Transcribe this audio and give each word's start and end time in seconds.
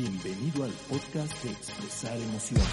Bienvenido 0.00 0.64
al 0.64 0.70
podcast 0.88 1.44
de 1.44 1.50
Expresar 1.50 2.16
Emociones. 2.16 2.64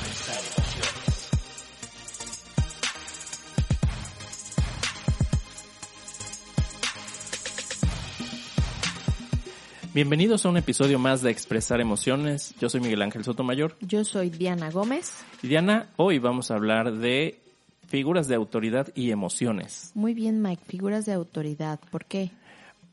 Bienvenidos 9.94 10.46
a 10.46 10.50
un 10.50 10.56
episodio 10.56 11.00
más 11.00 11.22
de 11.22 11.32
Expresar 11.32 11.82
Emociones. 11.82 12.56
Yo 12.62 12.70
soy 12.70 12.80
Miguel 12.80 13.02
Ángel 13.02 13.26
Sotomayor. 13.26 13.76
Yo 13.82 14.06
soy 14.06 14.30
Diana 14.30 14.72
Gómez. 14.72 15.12
Y 15.44 15.50
Diana, 15.50 15.90
hoy 15.98 16.20
vamos 16.20 16.50
a 16.50 16.56
hablar 16.56 16.94
de 16.94 17.42
figuras 17.88 18.30
de 18.30 18.36
autoridad 18.36 18.88
y 18.96 19.12
emociones. 19.12 19.92
Muy 19.96 20.14
bien, 20.14 20.42
Mike. 20.42 20.64
Figuras 20.66 21.06
de 21.06 21.12
autoridad. 21.12 21.82
¿Por 21.92 22.06
qué? 22.06 22.32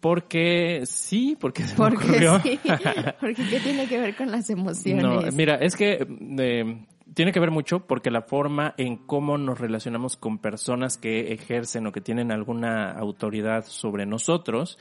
Porque 0.05 0.83
sí, 0.85 1.35
porque 1.41 1.63
se 1.63 1.73
me 1.73 1.77
Porque 1.79 1.97
ocurrió. 1.97 2.39
sí. 2.41 2.61
Porque 3.21 3.43
¿qué 3.49 3.59
tiene 3.59 3.87
que 3.89 3.99
ver 3.99 4.15
con 4.15 4.31
las 4.31 4.51
emociones? 4.51 5.03
No, 5.03 5.23
mira, 5.33 5.55
es 5.55 5.77
que 5.77 6.07
eh, 6.39 6.87
tiene 7.15 7.33
que 7.33 7.41
ver 7.41 7.51
mucho 7.51 7.87
porque 7.87 8.11
la 8.11 8.21
forma 8.21 8.75
en 8.77 8.99
cómo 8.99 9.39
nos 9.39 9.59
relacionamos 9.59 10.19
con 10.19 10.37
personas 10.37 10.99
que 10.99 11.33
ejercen 11.33 11.87
o 11.87 11.93
que 11.93 12.03
tienen 12.03 12.33
alguna 12.33 12.91
autoridad 12.91 13.65
sobre 13.65 14.05
nosotros, 14.05 14.79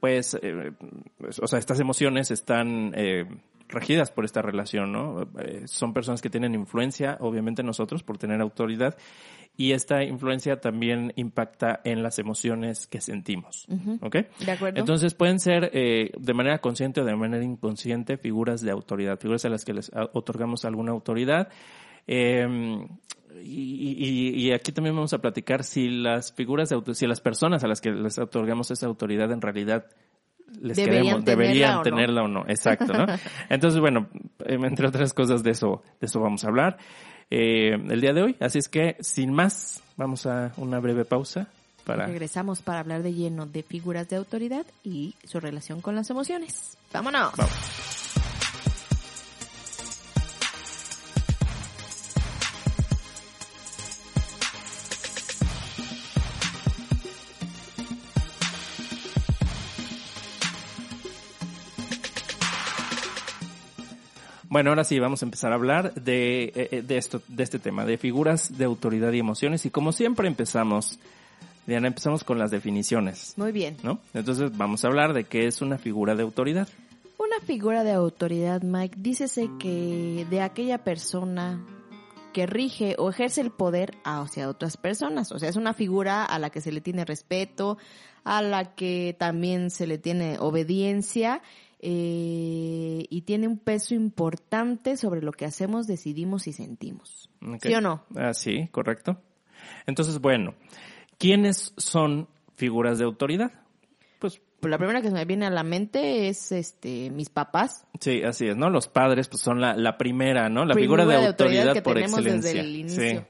pues, 0.00 0.38
eh, 0.42 0.72
o 1.40 1.46
sea, 1.46 1.58
estas 1.58 1.80
emociones 1.80 2.30
están 2.30 2.92
eh, 2.94 3.24
regidas 3.68 4.10
por 4.10 4.24
esta 4.24 4.42
relación, 4.42 4.92
¿no? 4.92 5.22
Eh, 5.38 5.62
son 5.66 5.92
personas 5.92 6.20
que 6.20 6.30
tienen 6.30 6.54
influencia, 6.54 7.16
obviamente, 7.20 7.62
en 7.62 7.66
nosotros 7.66 8.02
por 8.02 8.18
tener 8.18 8.40
autoridad 8.40 8.96
y 9.60 9.72
esta 9.72 10.02
influencia 10.04 10.60
también 10.60 11.12
impacta 11.16 11.80
en 11.84 12.02
las 12.02 12.18
emociones 12.20 12.86
que 12.86 13.00
sentimos, 13.02 13.66
¿ok? 14.00 14.16
De 14.46 14.52
acuerdo. 14.52 14.78
Entonces 14.78 15.12
pueden 15.14 15.40
ser 15.40 15.70
eh, 15.74 16.12
de 16.16 16.32
manera 16.32 16.58
consciente 16.60 17.00
o 17.00 17.04
de 17.04 17.14
manera 17.16 17.42
inconsciente 17.44 18.16
figuras 18.16 18.62
de 18.62 18.70
autoridad, 18.70 19.18
figuras 19.18 19.44
a 19.44 19.48
las 19.50 19.64
que 19.64 19.74
les 19.74 19.90
otorgamos 20.14 20.64
alguna 20.64 20.92
autoridad. 20.92 21.48
Eh, 22.06 22.86
y, 23.44 23.50
y- 23.50 24.46
y 24.48 24.52
aquí 24.52 24.72
también 24.72 24.94
vamos 24.96 25.12
a 25.12 25.18
platicar 25.18 25.62
si 25.64 25.88
las 25.90 26.32
figuras 26.32 26.68
de 26.70 26.94
si 26.94 27.06
las 27.06 27.20
personas 27.20 27.62
a 27.62 27.68
las 27.68 27.80
que 27.80 27.90
les 27.90 28.18
otorgamos 28.18 28.70
esa 28.70 28.86
autoridad 28.86 29.30
en 29.32 29.40
realidad 29.40 29.86
les 30.62 30.76
Deberían 30.78 31.02
queremos, 31.22 31.24
tenerla 31.24 31.42
deberían 31.42 31.72
o 31.74 31.76
no. 31.76 31.82
tenerla 31.82 32.22
o 32.22 32.28
no, 32.28 32.44
exacto, 32.48 32.92
¿no? 32.94 33.06
Entonces, 33.50 33.80
bueno, 33.80 34.08
eh, 34.46 34.54
entre 34.54 34.86
otras 34.88 35.12
cosas 35.12 35.42
de 35.42 35.50
eso, 35.50 35.82
de 36.00 36.06
eso 36.06 36.20
vamos 36.20 36.42
a 36.44 36.48
hablar 36.48 36.78
eh, 37.30 37.74
el 37.74 38.00
día 38.00 38.12
de 38.12 38.22
hoy. 38.22 38.36
Así 38.40 38.58
es 38.58 38.68
que, 38.68 38.96
sin 39.00 39.32
más, 39.32 39.82
vamos 39.96 40.26
a 40.26 40.52
una 40.56 40.78
breve 40.80 41.04
pausa 41.04 41.48
para 41.84 42.06
Regresamos 42.06 42.60
para 42.62 42.80
hablar 42.80 43.02
de 43.02 43.14
lleno 43.14 43.46
de 43.46 43.62
figuras 43.62 44.08
de 44.08 44.16
autoridad 44.16 44.66
y 44.84 45.14
su 45.24 45.40
relación 45.40 45.80
con 45.80 45.94
las 45.94 46.10
emociones. 46.10 46.76
¡Vámonos! 46.92 47.32
Vamos. 47.36 47.87
Bueno, 64.58 64.70
ahora 64.70 64.82
sí, 64.82 64.98
vamos 64.98 65.22
a 65.22 65.26
empezar 65.26 65.52
a 65.52 65.54
hablar 65.54 65.94
de, 65.94 66.46
eh, 66.46 66.52
eh, 66.72 66.82
de 66.82 66.98
esto, 66.98 67.22
de 67.28 67.44
este 67.44 67.60
tema, 67.60 67.84
de 67.84 67.96
figuras 67.96 68.58
de 68.58 68.64
autoridad 68.64 69.12
y 69.12 69.20
emociones. 69.20 69.64
Y 69.64 69.70
como 69.70 69.92
siempre 69.92 70.26
empezamos, 70.26 70.98
Diana, 71.64 71.86
empezamos 71.86 72.24
con 72.24 72.40
las 72.40 72.50
definiciones, 72.50 73.34
Muy 73.36 73.52
bien. 73.52 73.76
¿no? 73.84 74.00
Entonces 74.14 74.50
vamos 74.58 74.84
a 74.84 74.88
hablar 74.88 75.12
de 75.12 75.22
qué 75.22 75.46
es 75.46 75.62
una 75.62 75.78
figura 75.78 76.16
de 76.16 76.24
autoridad. 76.24 76.66
Una 77.18 77.38
figura 77.46 77.84
de 77.84 77.92
autoridad, 77.92 78.62
Mike, 78.62 78.96
dícese 78.98 79.48
que 79.60 80.26
de 80.28 80.40
aquella 80.40 80.78
persona 80.78 81.64
que 82.32 82.46
rige 82.46 82.96
o 82.98 83.10
ejerce 83.10 83.42
el 83.42 83.52
poder 83.52 83.96
hacia 84.02 84.48
otras 84.48 84.76
personas. 84.76 85.30
O 85.30 85.38
sea, 85.38 85.48
es 85.48 85.54
una 85.54 85.72
figura 85.72 86.24
a 86.24 86.36
la 86.40 86.50
que 86.50 86.60
se 86.60 86.72
le 86.72 86.80
tiene 86.80 87.04
respeto, 87.04 87.78
a 88.24 88.42
la 88.42 88.74
que 88.74 89.14
también 89.16 89.70
se 89.70 89.86
le 89.86 89.98
tiene 89.98 90.36
obediencia 90.40 91.42
eh, 91.80 93.06
y 93.08 93.22
tiene 93.22 93.46
un 93.48 93.58
peso 93.58 93.94
importante 93.94 94.96
sobre 94.96 95.22
lo 95.22 95.32
que 95.32 95.44
hacemos, 95.44 95.86
decidimos 95.86 96.46
y 96.46 96.52
sentimos. 96.52 97.30
¿Sí 97.62 97.74
o 97.74 97.80
no? 97.80 98.04
Ah, 98.16 98.34
sí, 98.34 98.68
correcto. 98.72 99.20
Entonces, 99.86 100.20
bueno, 100.20 100.54
¿quiénes 101.18 101.72
son 101.76 102.28
figuras 102.56 102.98
de 102.98 103.04
autoridad? 103.04 103.52
Pues 104.18 104.40
Pues 104.60 104.70
la 104.70 104.78
primera 104.78 105.00
que 105.00 105.08
se 105.08 105.14
me 105.14 105.24
viene 105.24 105.46
a 105.46 105.50
la 105.50 105.62
mente 105.62 106.28
es 106.28 106.50
este 106.52 107.10
mis 107.10 107.28
papás. 107.30 107.86
sí, 108.00 108.22
así 108.22 108.48
es, 108.48 108.56
¿no? 108.56 108.70
Los 108.70 108.88
padres 108.88 109.28
pues 109.28 109.42
son 109.42 109.60
la, 109.60 109.76
la 109.76 109.96
primera, 109.96 110.48
¿no? 110.48 110.64
La 110.64 110.74
Figura 110.74 111.04
figura 111.04 111.16
de 111.16 111.20
de 111.22 111.26
autoridad, 111.28 111.68
autoridad 111.68 111.74
que 111.74 111.82
por 111.82 111.94
tenemos 111.94 112.24
desde 112.24 112.36
excelencia. 112.36 112.60
el 112.60 112.76
inicio. 112.76 113.20
Sí. 113.20 113.26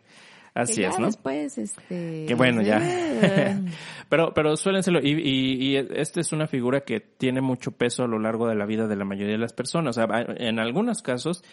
Así 0.59 0.81
que 0.81 0.89
es, 0.89 0.99
¿no? 0.99 1.07
Después, 1.07 1.57
este. 1.57 2.27
Que 2.27 2.35
bueno, 2.35 2.63
ya. 2.63 2.81
eh, 2.83 3.61
pero, 4.09 4.35
pero 4.35 4.57
suelen 4.57 4.83
serlo. 4.83 4.99
Y, 5.01 5.13
y, 5.13 5.69
y 5.69 5.77
esta 5.77 6.21
es 6.21 6.33
una 6.33 6.49
figura 6.49 6.81
que 6.81 6.99
tiene 6.99 7.41
mucho 7.41 7.71
peso 7.71 8.03
a 8.03 8.09
lo 8.09 8.19
largo 8.19 8.49
de 8.49 8.57
la 8.57 8.67
vida 8.67 8.89
de 8.89 8.97
la 8.97 9.05
mayoría 9.05 9.35
de 9.35 9.39
las 9.39 9.53
personas. 9.53 9.97
O 9.97 10.01
sea, 10.01 10.27
en 10.37 10.59
algunos 10.59 11.01
casos, 11.01 11.45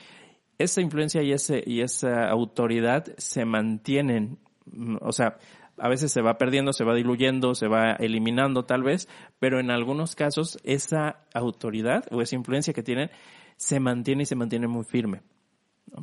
esa 0.57 0.81
influencia 0.81 1.21
y, 1.21 1.33
ese, 1.33 1.63
y 1.65 1.81
esa 1.81 2.27
autoridad 2.29 3.05
se 3.17 3.45
mantienen. 3.45 4.39
O 5.01 5.11
sea, 5.11 5.37
a 5.77 5.87
veces 5.87 6.11
se 6.11 6.21
va 6.21 6.39
perdiendo, 6.39 6.73
se 6.73 6.83
va 6.83 6.95
diluyendo, 6.95 7.53
se 7.53 7.67
va 7.67 7.91
eliminando 7.91 8.65
tal 8.65 8.81
vez, 8.81 9.07
pero 9.37 9.59
en 9.59 9.69
algunos 9.69 10.15
casos 10.15 10.57
esa 10.63 11.19
autoridad 11.35 12.05
o 12.09 12.23
esa 12.23 12.35
influencia 12.35 12.73
que 12.73 12.81
tienen 12.81 13.11
se 13.57 13.79
mantiene 13.79 14.23
y 14.23 14.25
se 14.25 14.35
mantiene 14.35 14.67
muy 14.67 14.83
firme. 14.83 15.21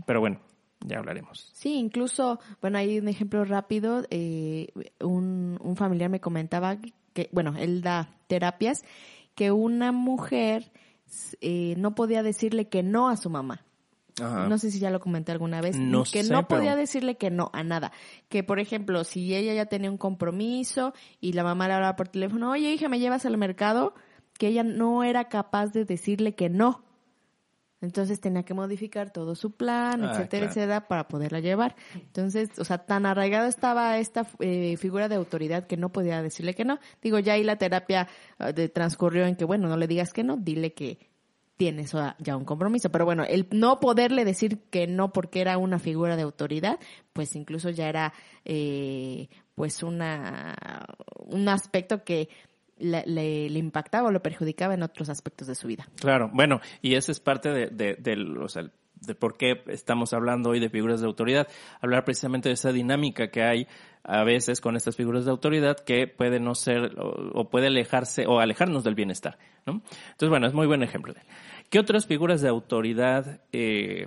Pero 0.06 0.20
bueno, 0.20 0.40
ya 0.87 0.98
hablaremos. 0.98 1.50
Sí, 1.54 1.75
incluso, 1.75 2.38
bueno, 2.60 2.78
hay 2.78 2.98
un 2.98 3.09
ejemplo 3.09 3.44
rápido. 3.44 4.04
eh, 4.10 4.69
un, 5.00 5.59
un 5.62 5.76
familiar 5.76 6.10
me 6.10 6.20
comentaba 6.20 6.76
que, 7.12 7.28
bueno, 7.32 7.54
él 7.59 7.82
da 7.82 8.15
terapias, 8.26 8.82
que 9.34 9.50
una 9.50 9.93
mujer 9.93 10.72
eh, 11.41 11.75
no 11.78 11.94
podía 11.94 12.22
decirle 12.22 12.69
que 12.69 12.82
no 12.82 13.09
a 13.09 13.16
su 13.16 13.31
mamá. 13.31 13.65
Ajá. 14.20 14.47
No 14.47 14.59
sé 14.59 14.70
si 14.70 14.78
ya 14.78 14.91
lo 14.91 15.00
comenté 15.00 15.32
alguna 15.32 15.60
vez. 15.62 15.78
No 15.78 16.04
que 16.04 16.22
sé, 16.22 16.32
no 16.32 16.47
podía 16.47 16.72
pero- 16.72 16.81
decirle 16.81 17.16
que 17.16 17.31
no 17.31 17.50
a 17.54 17.62
nada. 17.64 17.93
Que, 18.28 18.43
por 18.44 18.60
ejemplo, 18.60 19.04
si 19.04 19.34
ella 19.34 19.54
ya 19.54 19.66
tenía 19.66 19.91
un 19.91 19.97
compromiso 19.99 20.93
y 21.20 21.32
la 21.32 21.44
mamá 21.44 21.66
le 21.69 21.75
hablaba 21.75 21.97
por 21.97 22.09
teléfono, 22.09 22.50
oye, 22.50 22.72
hija, 22.72 22.88
¿me 22.91 22.99
llevas 22.99 23.25
al 23.25 23.38
mercado? 23.38 23.94
Que 24.38 24.49
ella 24.49 24.64
no 24.64 25.03
era 25.03 25.28
capaz 25.28 25.69
de 25.72 25.84
decirle 25.87 26.34
que 26.34 26.50
no. 26.50 26.84
Entonces 27.82 28.20
tenía 28.20 28.44
que 28.44 28.54
modificar 28.54 29.10
todo 29.10 29.34
su 29.34 29.50
plan, 29.53 30.03
Ah, 30.04 30.12
etcétera, 30.12 30.28
claro. 30.28 30.47
etcétera, 30.47 30.88
para 30.88 31.09
poderla 31.09 31.41
llevar. 31.41 31.75
Entonces, 31.94 32.48
o 32.59 32.65
sea, 32.65 32.78
tan 32.78 33.04
arraigado 33.06 33.47
estaba 33.48 33.98
esta 33.98 34.26
eh, 34.38 34.76
figura 34.78 35.09
de 35.09 35.16
autoridad 35.16 35.66
que 35.66 35.76
no 35.76 35.91
podía 35.91 36.22
decirle 36.22 36.54
que 36.54 36.65
no. 36.65 36.78
Digo, 37.03 37.19
ya 37.19 37.34
ahí 37.34 37.43
la 37.44 37.56
terapia 37.56 38.09
eh, 38.38 38.52
de- 38.52 38.69
transcurrió 38.69 39.26
en 39.26 39.37
que, 39.37 39.44
bueno, 39.44 39.69
no 39.69 39.76
le 39.76 39.87
digas 39.88 40.12
que 40.12 40.23
no, 40.25 40.37
dile 40.37 40.73
que 40.73 40.99
tienes 41.56 41.94
ah, 41.94 42.17
ya 42.19 42.37
un 42.37 42.44
compromiso. 42.44 42.90
Pero 42.90 43.05
bueno, 43.05 43.25
el 43.25 43.46
no 43.52 43.79
poderle 43.79 44.25
decir 44.25 44.62
que 44.70 44.87
no 44.87 45.12
porque 45.12 45.40
era 45.40 45.58
una 45.58 45.78
figura 45.78 46.17
de 46.17 46.23
autoridad, 46.23 46.78
pues 47.12 47.37
incluso 47.37 47.70
ya 47.70 47.88
era, 47.88 48.12
eh, 48.44 49.28
pues 49.55 49.82
una, 49.82 50.56
un 51.26 51.49
aspecto 51.49 52.05
que 52.05 52.28
le, 52.78 53.04
le- 53.06 53.48
le 53.50 53.58
impactaba 53.58 54.08
o 54.08 54.10
lo 54.10 54.22
perjudicaba 54.22 54.74
en 54.74 54.82
otros 54.82 55.08
aspectos 55.08 55.48
de 55.48 55.54
su 55.54 55.69
vida. 55.69 55.88
Claro, 56.00 56.30
bueno, 56.32 56.60
y 56.80 56.94
esa 56.94 57.12
es 57.12 57.20
parte 57.20 57.50
de, 57.50 57.66
de, 57.69 57.94
del- 57.96 58.38
o 58.38 58.48
sea, 58.48 58.70
de 58.94 59.14
por 59.16 59.36
qué 59.36 59.62
estamos 59.66 60.12
hablando 60.12 60.50
hoy 60.50 60.60
de 60.60 60.70
figuras 60.70 61.00
de 61.00 61.06
autoridad. 61.08 61.48
Hablar 61.80 62.04
precisamente 62.04 62.48
de 62.48 62.52
esa 62.54 62.70
dinámica 62.72 63.28
que 63.32 63.42
hay 63.42 63.66
a 64.04 64.22
veces 64.22 64.60
con 64.60 64.76
estas 64.76 64.94
figuras 64.96 65.24
de 65.24 65.32
autoridad 65.32 65.76
que 65.78 66.06
puede 66.06 66.38
no 66.38 66.54
ser 66.54 66.98
o, 67.00 67.30
o 67.40 67.50
puede 67.50 67.66
alejarse 67.66 68.26
o 68.28 68.38
alejarnos 68.38 68.84
del 68.84 68.94
bienestar, 68.94 69.38
¿no? 69.66 69.82
Entonces, 70.10 70.28
bueno, 70.28 70.46
es 70.46 70.54
muy 70.54 70.66
buen 70.68 70.82
ejemplo. 70.84 71.14
¿Qué 71.68 71.80
otras 71.80 72.06
figuras 72.06 72.42
de 72.42 72.48
autoridad 72.48 73.40
eh, 73.52 74.06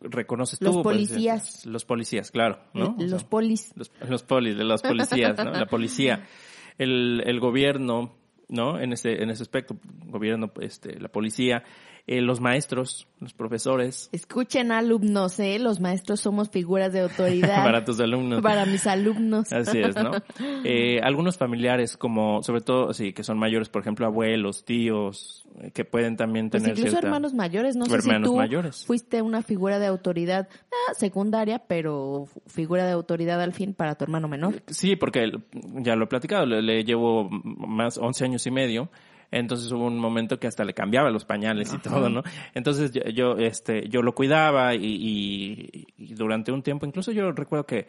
reconoces 0.00 0.58
tú? 0.58 0.66
Los 0.66 0.76
Pues, 0.82 0.96
policías. 0.96 1.66
Los 1.66 1.84
policías, 1.84 2.30
claro, 2.30 2.58
¿no? 2.74 2.96
O 2.98 3.02
Los 3.02 3.22
sea, 3.22 3.28
polis. 3.30 3.72
los, 3.76 3.90
los 4.08 4.22
polis, 4.22 4.56
de 4.56 4.64
los 4.64 4.82
policías, 4.82 5.36
¿no? 5.42 5.50
La 5.52 5.66
policía. 5.66 6.26
el, 6.78 7.22
el 7.26 7.40
gobierno, 7.40 8.14
¿no? 8.48 8.80
En 8.80 8.92
ese, 8.92 9.22
en 9.22 9.30
ese 9.30 9.42
aspecto, 9.42 9.76
gobierno, 10.06 10.52
este, 10.60 10.98
la 11.00 11.08
policía, 11.08 11.64
eh, 12.06 12.20
los 12.20 12.40
maestros, 12.40 13.08
los 13.18 13.32
profesores. 13.32 14.10
Escuchen 14.12 14.72
alumnos, 14.72 15.40
¿eh? 15.40 15.58
Los 15.58 15.80
maestros 15.80 16.20
somos 16.20 16.50
figuras 16.50 16.92
de 16.92 17.00
autoridad. 17.00 17.62
para 17.64 17.84
tus 17.84 17.98
alumnos. 18.00 18.42
Para 18.42 18.66
mis 18.66 18.86
alumnos. 18.86 19.50
Así 19.52 19.78
es, 19.80 19.96
¿no? 19.96 20.10
Eh, 20.66 21.00
algunos 21.02 21.36
familiares, 21.38 21.96
como 21.96 22.42
sobre 22.42 22.60
todo, 22.60 22.92
sí, 22.94 23.12
que 23.12 23.22
son 23.24 23.38
mayores, 23.38 23.68
por 23.68 23.82
ejemplo, 23.82 24.06
abuelos, 24.06 24.64
tíos, 24.64 25.46
eh, 25.60 25.70
que 25.72 25.84
pueden 25.84 26.16
también 26.16 26.50
Pues 26.50 26.62
tener 26.62 26.76
incluso 26.76 26.92
cierta- 26.92 27.06
hermanos 27.08 27.34
mayores, 27.34 27.76
no 27.76 27.86
sé 27.86 27.94
hermanos 27.94 28.28
si 28.28 28.32
tú 28.32 28.36
mayores. 28.38 28.84
fuiste 28.86 29.22
una 29.22 29.42
figura 29.42 29.78
de 29.78 29.86
autoridad 29.86 30.48
ah, 30.72 30.94
secundaria, 30.94 31.58
pero 31.66 32.28
figura 32.46 32.86
de 32.86 32.92
autoridad 32.92 33.40
al 33.42 33.52
fin 33.52 33.74
para 33.74 33.94
tu 33.94 34.04
hermano 34.04 34.28
menor. 34.28 34.62
Sí, 34.68 34.96
porque 34.96 35.30
ya 35.76 35.96
lo 35.96 36.04
he 36.04 36.08
platicado, 36.08 36.46
le, 36.46 36.62
le 36.62 36.84
llevo 36.84 37.28
más 37.30 37.98
11 37.98 38.24
años 38.24 38.46
y 38.46 38.50
medio. 38.50 38.90
Entonces 39.36 39.70
hubo 39.72 39.86
un 39.86 39.98
momento 39.98 40.38
que 40.38 40.46
hasta 40.46 40.64
le 40.64 40.74
cambiaba 40.74 41.10
los 41.10 41.24
pañales 41.24 41.72
y 41.74 41.78
todo, 41.78 42.08
¿no? 42.08 42.22
Entonces 42.54 42.92
yo, 42.92 43.02
yo, 43.04 43.36
este, 43.36 43.88
yo 43.88 44.00
lo 44.02 44.14
cuidaba 44.14 44.74
y, 44.74 44.84
y- 44.84 45.86
y 45.98 46.14
durante 46.14 46.52
un 46.52 46.62
tiempo, 46.62 46.86
incluso 46.86 47.10
yo 47.12 47.32
recuerdo 47.32 47.66
que 47.66 47.86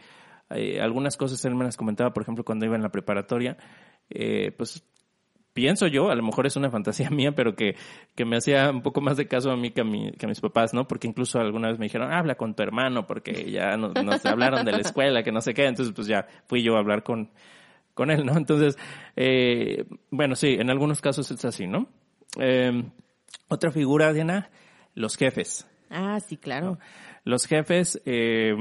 eh, 0.50 0.80
algunas 0.82 1.18
cosas 1.18 1.44
él 1.46 1.56
me 1.56 1.64
las 1.66 1.78
comentaba, 1.78 2.12
por 2.14 2.24
ejemplo, 2.24 2.44
cuando 2.44 2.66
iba 2.66 2.76
en 2.76 2.82
la 2.84 2.90
preparatoria, 2.90 3.58
eh, 4.10 4.52
pues 4.58 4.84
pienso 5.54 5.88
yo, 5.88 6.10
a 6.12 6.16
lo 6.16 6.22
mejor 6.24 6.46
es 6.48 6.56
una 6.58 6.70
fantasía 6.70 7.10
mía, 7.12 7.32
pero 7.34 7.56
que, 7.56 7.76
que 8.16 8.26
me 8.26 8.38
hacía 8.38 8.70
un 8.72 8.82
poco 8.82 9.00
más 9.02 9.16
de 9.18 9.28
caso 9.28 9.52
a 9.52 9.56
mí 9.56 9.72
que 9.72 9.82
a, 9.82 9.86
mi- 9.86 10.12
que 10.14 10.26
a 10.26 10.30
mis 10.30 10.42
papás, 10.42 10.74
¿no? 10.74 10.88
Porque 10.88 11.08
incluso 11.08 11.40
alguna 11.40 11.70
vez 11.70 11.80
me 11.80 11.86
dijeron, 11.86 12.12
habla 12.12 12.36
con 12.36 12.56
tu 12.56 12.64
hermano, 12.64 13.06
porque 13.08 13.50
ya 13.52 13.78
nos, 13.78 13.94
nos 14.04 14.26
hablaron 14.26 14.66
de 14.66 14.72
la 14.74 14.80
escuela, 14.82 15.24
que 15.24 15.32
no 15.32 15.42
sé 15.42 15.54
qué, 15.54 15.66
entonces 15.66 15.94
pues 15.96 16.08
ya 16.08 16.28
fui 16.48 16.62
yo 16.64 16.76
a 16.76 16.80
hablar 16.80 17.04
con, 17.04 17.30
con 17.96 18.12
él, 18.12 18.24
¿no? 18.26 18.38
Entonces, 18.38 18.78
eh, 19.16 19.86
bueno, 20.12 20.36
sí, 20.36 20.50
en 20.60 20.70
algunos 20.70 21.02
casos 21.02 21.32
es 21.32 21.44
así, 21.44 21.66
¿no? 21.66 21.88
Eh, 22.40 22.84
otra 23.48 23.72
figura, 23.72 24.14
Diana, 24.14 24.52
los 24.94 25.18
jefes. 25.18 25.66
Ah, 25.90 26.20
sí, 26.20 26.38
claro. 26.38 26.78
Los 27.24 27.48
jefes, 27.48 28.00
eh, 28.06 28.54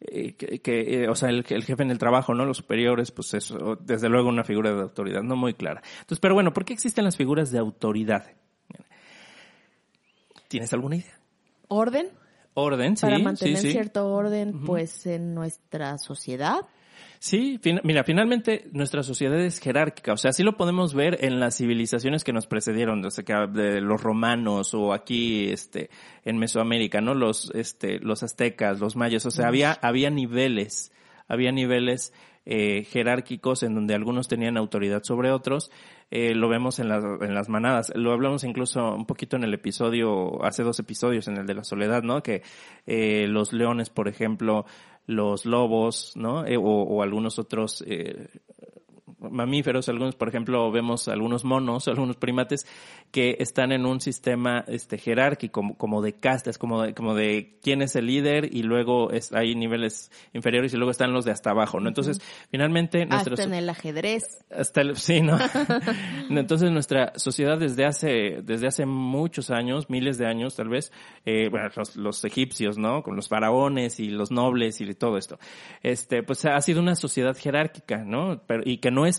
eh, 0.00 0.34
que, 0.34 0.58
que, 0.60 1.04
eh, 1.04 1.08
o 1.08 1.14
sea, 1.14 1.28
el, 1.30 1.44
el 1.48 1.64
jefe 1.64 1.82
en 1.82 1.90
el 1.90 1.98
trabajo, 1.98 2.34
¿no? 2.34 2.44
Los 2.44 2.56
superiores, 2.58 3.10
pues 3.10 3.32
es 3.34 3.50
o- 3.52 3.76
desde 3.76 4.08
luego 4.08 4.28
una 4.28 4.44
figura 4.44 4.74
de 4.74 4.82
autoridad, 4.82 5.22
no 5.22 5.36
muy 5.36 5.54
clara. 5.54 5.80
Entonces, 6.00 6.20
pero 6.20 6.34
bueno, 6.34 6.52
¿por 6.52 6.64
qué 6.64 6.72
existen 6.72 7.04
las 7.04 7.16
figuras 7.16 7.50
de 7.50 7.58
autoridad? 7.58 8.26
¿Tienes 10.48 10.72
alguna 10.72 10.96
idea? 10.96 11.18
Orden 11.68 12.08
Orden, 12.54 12.96
sí, 12.96 13.02
para 13.06 13.18
mantener 13.20 13.58
sí. 13.62 13.70
cierto 13.70 14.08
orden, 14.12 14.64
pues 14.64 15.06
en 15.06 15.34
nuestra 15.34 15.96
sociedad. 15.98 16.62
Sí, 17.18 17.58
fin- 17.62 17.80
mira, 17.84 18.02
finalmente 18.04 18.68
nuestra 18.72 19.02
sociedad 19.02 19.38
es 19.40 19.58
jerárquica, 19.60 20.12
o 20.12 20.16
sea, 20.16 20.32
sí 20.32 20.42
lo 20.42 20.56
podemos 20.56 20.94
ver 20.94 21.18
en 21.24 21.38
las 21.38 21.56
civilizaciones 21.56 22.24
que 22.24 22.32
nos 22.32 22.46
precedieron, 22.46 23.04
o 23.04 23.10
sea, 23.10 23.24
que 23.24 23.34
de 23.52 23.80
los 23.80 24.02
romanos 24.02 24.72
o 24.72 24.92
aquí, 24.94 25.50
este, 25.50 25.90
en 26.24 26.38
Mesoamérica, 26.38 27.00
¿no? 27.00 27.14
Los, 27.14 27.50
este, 27.54 27.98
los 28.00 28.22
aztecas, 28.22 28.80
los 28.80 28.96
mayas, 28.96 29.26
o 29.26 29.30
sea, 29.30 29.48
había, 29.48 29.72
había 29.82 30.08
niveles, 30.10 30.92
había 31.28 31.52
niveles 31.52 32.12
eh, 32.46 32.84
jerárquicos 32.84 33.62
en 33.62 33.74
donde 33.74 33.94
algunos 33.94 34.26
tenían 34.26 34.56
autoridad 34.56 35.02
sobre 35.04 35.30
otros. 35.30 35.70
Eh, 36.10 36.34
lo 36.34 36.48
vemos 36.48 36.80
en 36.80 36.88
las, 36.88 37.04
en 37.04 37.34
las 37.34 37.48
manadas. 37.48 37.92
Lo 37.94 38.12
hablamos 38.12 38.42
incluso 38.42 38.94
un 38.96 39.06
poquito 39.06 39.36
en 39.36 39.44
el 39.44 39.54
episodio, 39.54 40.42
hace 40.44 40.64
dos 40.64 40.80
episodios, 40.80 41.28
en 41.28 41.36
el 41.36 41.46
de 41.46 41.54
la 41.54 41.62
soledad, 41.62 42.02
¿no? 42.02 42.22
Que 42.22 42.42
eh, 42.86 43.26
los 43.28 43.52
leones, 43.52 43.90
por 43.90 44.08
ejemplo, 44.08 44.64
los 45.10 45.44
lobos, 45.44 46.12
¿no? 46.14 46.46
Eh, 46.46 46.56
o, 46.56 46.62
o 46.62 47.02
algunos 47.02 47.38
otros 47.38 47.82
eh, 47.86 48.28
mamíferos, 49.20 49.88
algunos, 49.88 50.16
por 50.16 50.28
ejemplo, 50.28 50.70
vemos 50.70 51.08
algunos 51.08 51.44
monos, 51.44 51.88
algunos 51.88 52.16
primates 52.16 52.66
que 53.10 53.36
están 53.40 53.72
en 53.72 53.86
un 53.86 54.00
sistema 54.00 54.64
este 54.68 54.98
jerárquico, 54.98 55.52
como, 55.52 55.76
como 55.76 56.02
de 56.02 56.14
castas, 56.14 56.58
como 56.58 56.82
de, 56.82 56.94
como 56.94 57.14
de 57.14 57.58
quién 57.62 57.82
es 57.82 57.96
el 57.96 58.06
líder 58.06 58.54
y 58.54 58.62
luego 58.62 59.10
es, 59.10 59.32
hay 59.32 59.54
niveles 59.54 60.10
inferiores 60.32 60.72
y 60.72 60.76
luego 60.76 60.90
están 60.90 61.12
los 61.12 61.24
de 61.24 61.32
hasta 61.32 61.50
abajo, 61.50 61.80
¿no? 61.80 61.88
Entonces, 61.88 62.20
finalmente 62.50 63.04
nuestra 63.06 63.34
Hasta 63.34 63.44
en 63.44 63.54
el 63.54 63.68
ajedrez. 63.68 64.44
hasta 64.50 64.80
el, 64.80 64.96
sí, 64.96 65.20
¿no? 65.20 65.38
Entonces 66.30 66.70
nuestra 66.70 67.12
sociedad 67.16 67.58
desde 67.58 67.84
hace, 67.84 68.42
desde 68.42 68.68
hace 68.68 68.86
muchos 68.86 69.50
años, 69.50 69.90
miles 69.90 70.18
de 70.18 70.26
años 70.26 70.56
tal 70.56 70.68
vez, 70.68 70.92
eh, 71.26 71.48
bueno, 71.50 71.68
los, 71.76 71.96
los 71.96 72.24
egipcios, 72.24 72.78
¿no? 72.78 73.02
Con 73.02 73.16
los 73.16 73.28
faraones 73.28 73.98
y 74.00 74.08
los 74.08 74.30
nobles 74.30 74.80
y 74.80 74.94
todo 74.94 75.16
esto, 75.16 75.38
este, 75.82 76.22
pues 76.22 76.44
ha 76.44 76.60
sido 76.60 76.80
una 76.80 76.94
sociedad 76.94 77.36
jerárquica, 77.36 78.04
¿no? 78.04 78.40
Pero, 78.46 78.62
y 78.64 78.78
que 78.78 78.90
no 78.90 79.06
es 79.06 79.09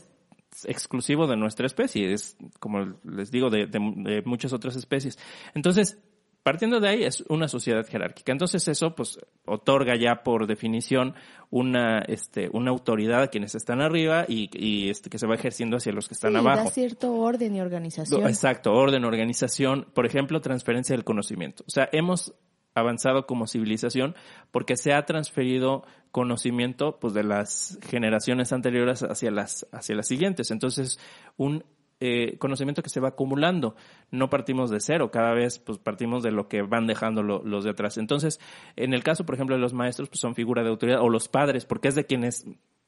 exclusivo 0.65 1.27
de 1.27 1.37
nuestra 1.37 1.65
especie, 1.65 2.13
es, 2.13 2.37
como 2.59 2.95
les 3.03 3.31
digo, 3.31 3.49
de, 3.49 3.67
de- 3.67 3.93
de 3.95 4.21
muchas 4.25 4.53
otras 4.53 4.75
especies. 4.75 5.17
Entonces, 5.53 5.97
partiendo 6.43 6.79
de 6.79 6.89
ahí, 6.89 7.03
es 7.03 7.21
una 7.29 7.47
sociedad 7.47 7.85
jerárquica. 7.87 8.31
Entonces, 8.31 8.67
eso, 8.67 8.95
pues, 8.95 9.19
otorga 9.45 9.95
ya 9.95 10.23
por 10.23 10.47
definición 10.47 11.13
una, 11.51 11.99
este, 11.99 12.49
una 12.51 12.71
autoridad 12.71 13.21
a 13.23 13.27
quienes 13.27 13.53
están 13.55 13.79
arriba 13.81 14.25
y, 14.27 14.49
y 14.53 14.89
este, 14.89 15.09
que 15.09 15.19
se 15.19 15.27
va 15.27 15.35
ejerciendo 15.35 15.77
hacia 15.77 15.91
los 15.91 16.07
que 16.07 16.15
están 16.15 16.31
sí, 16.33 16.37
abajo. 16.39 16.63
da 16.63 16.71
cierto 16.71 17.13
orden 17.13 17.55
y 17.55 17.61
organización. 17.61 18.27
Exacto, 18.27 18.73
orden, 18.73 19.05
organización, 19.05 19.87
por 19.93 20.05
ejemplo, 20.05 20.41
transferencia 20.41 20.95
del 20.95 21.03
conocimiento. 21.03 21.63
O 21.67 21.69
sea, 21.71 21.87
hemos 21.91 22.33
avanzado 22.73 23.25
como 23.25 23.47
civilización 23.47 24.15
porque 24.51 24.77
se 24.77 24.93
ha 24.93 25.05
transferido 25.05 25.83
conocimiento 26.11 26.97
pues 26.99 27.13
de 27.13 27.23
las 27.23 27.79
generaciones 27.81 28.51
anteriores 28.53 29.03
hacia 29.03 29.31
las 29.31 29.67
hacia 29.71 29.95
las 29.95 30.07
siguientes. 30.07 30.51
Entonces, 30.51 30.99
un 31.37 31.63
eh, 32.03 32.37
conocimiento 32.39 32.81
que 32.81 32.89
se 32.89 32.99
va 32.99 33.09
acumulando. 33.09 33.75
No 34.09 34.29
partimos 34.31 34.71
de 34.71 34.79
cero, 34.79 35.11
cada 35.11 35.33
vez 35.33 35.59
pues 35.59 35.77
partimos 35.77 36.23
de 36.23 36.31
lo 36.31 36.47
que 36.47 36.63
van 36.63 36.87
dejando 36.87 37.21
lo- 37.21 37.43
los 37.43 37.63
de 37.63 37.69
atrás. 37.69 37.97
Entonces, 37.99 38.39
en 38.75 38.93
el 38.95 39.03
caso, 39.03 39.23
por 39.23 39.35
ejemplo, 39.35 39.55
de 39.55 39.61
los 39.61 39.73
maestros, 39.73 40.09
pues 40.09 40.19
son 40.19 40.33
figura 40.33 40.63
de 40.63 40.69
autoridad, 40.69 41.01
o 41.01 41.09
los 41.09 41.27
padres, 41.27 41.65
porque 41.65 41.89
es 41.89 41.95
de 41.95 42.05
quienes, 42.07 42.47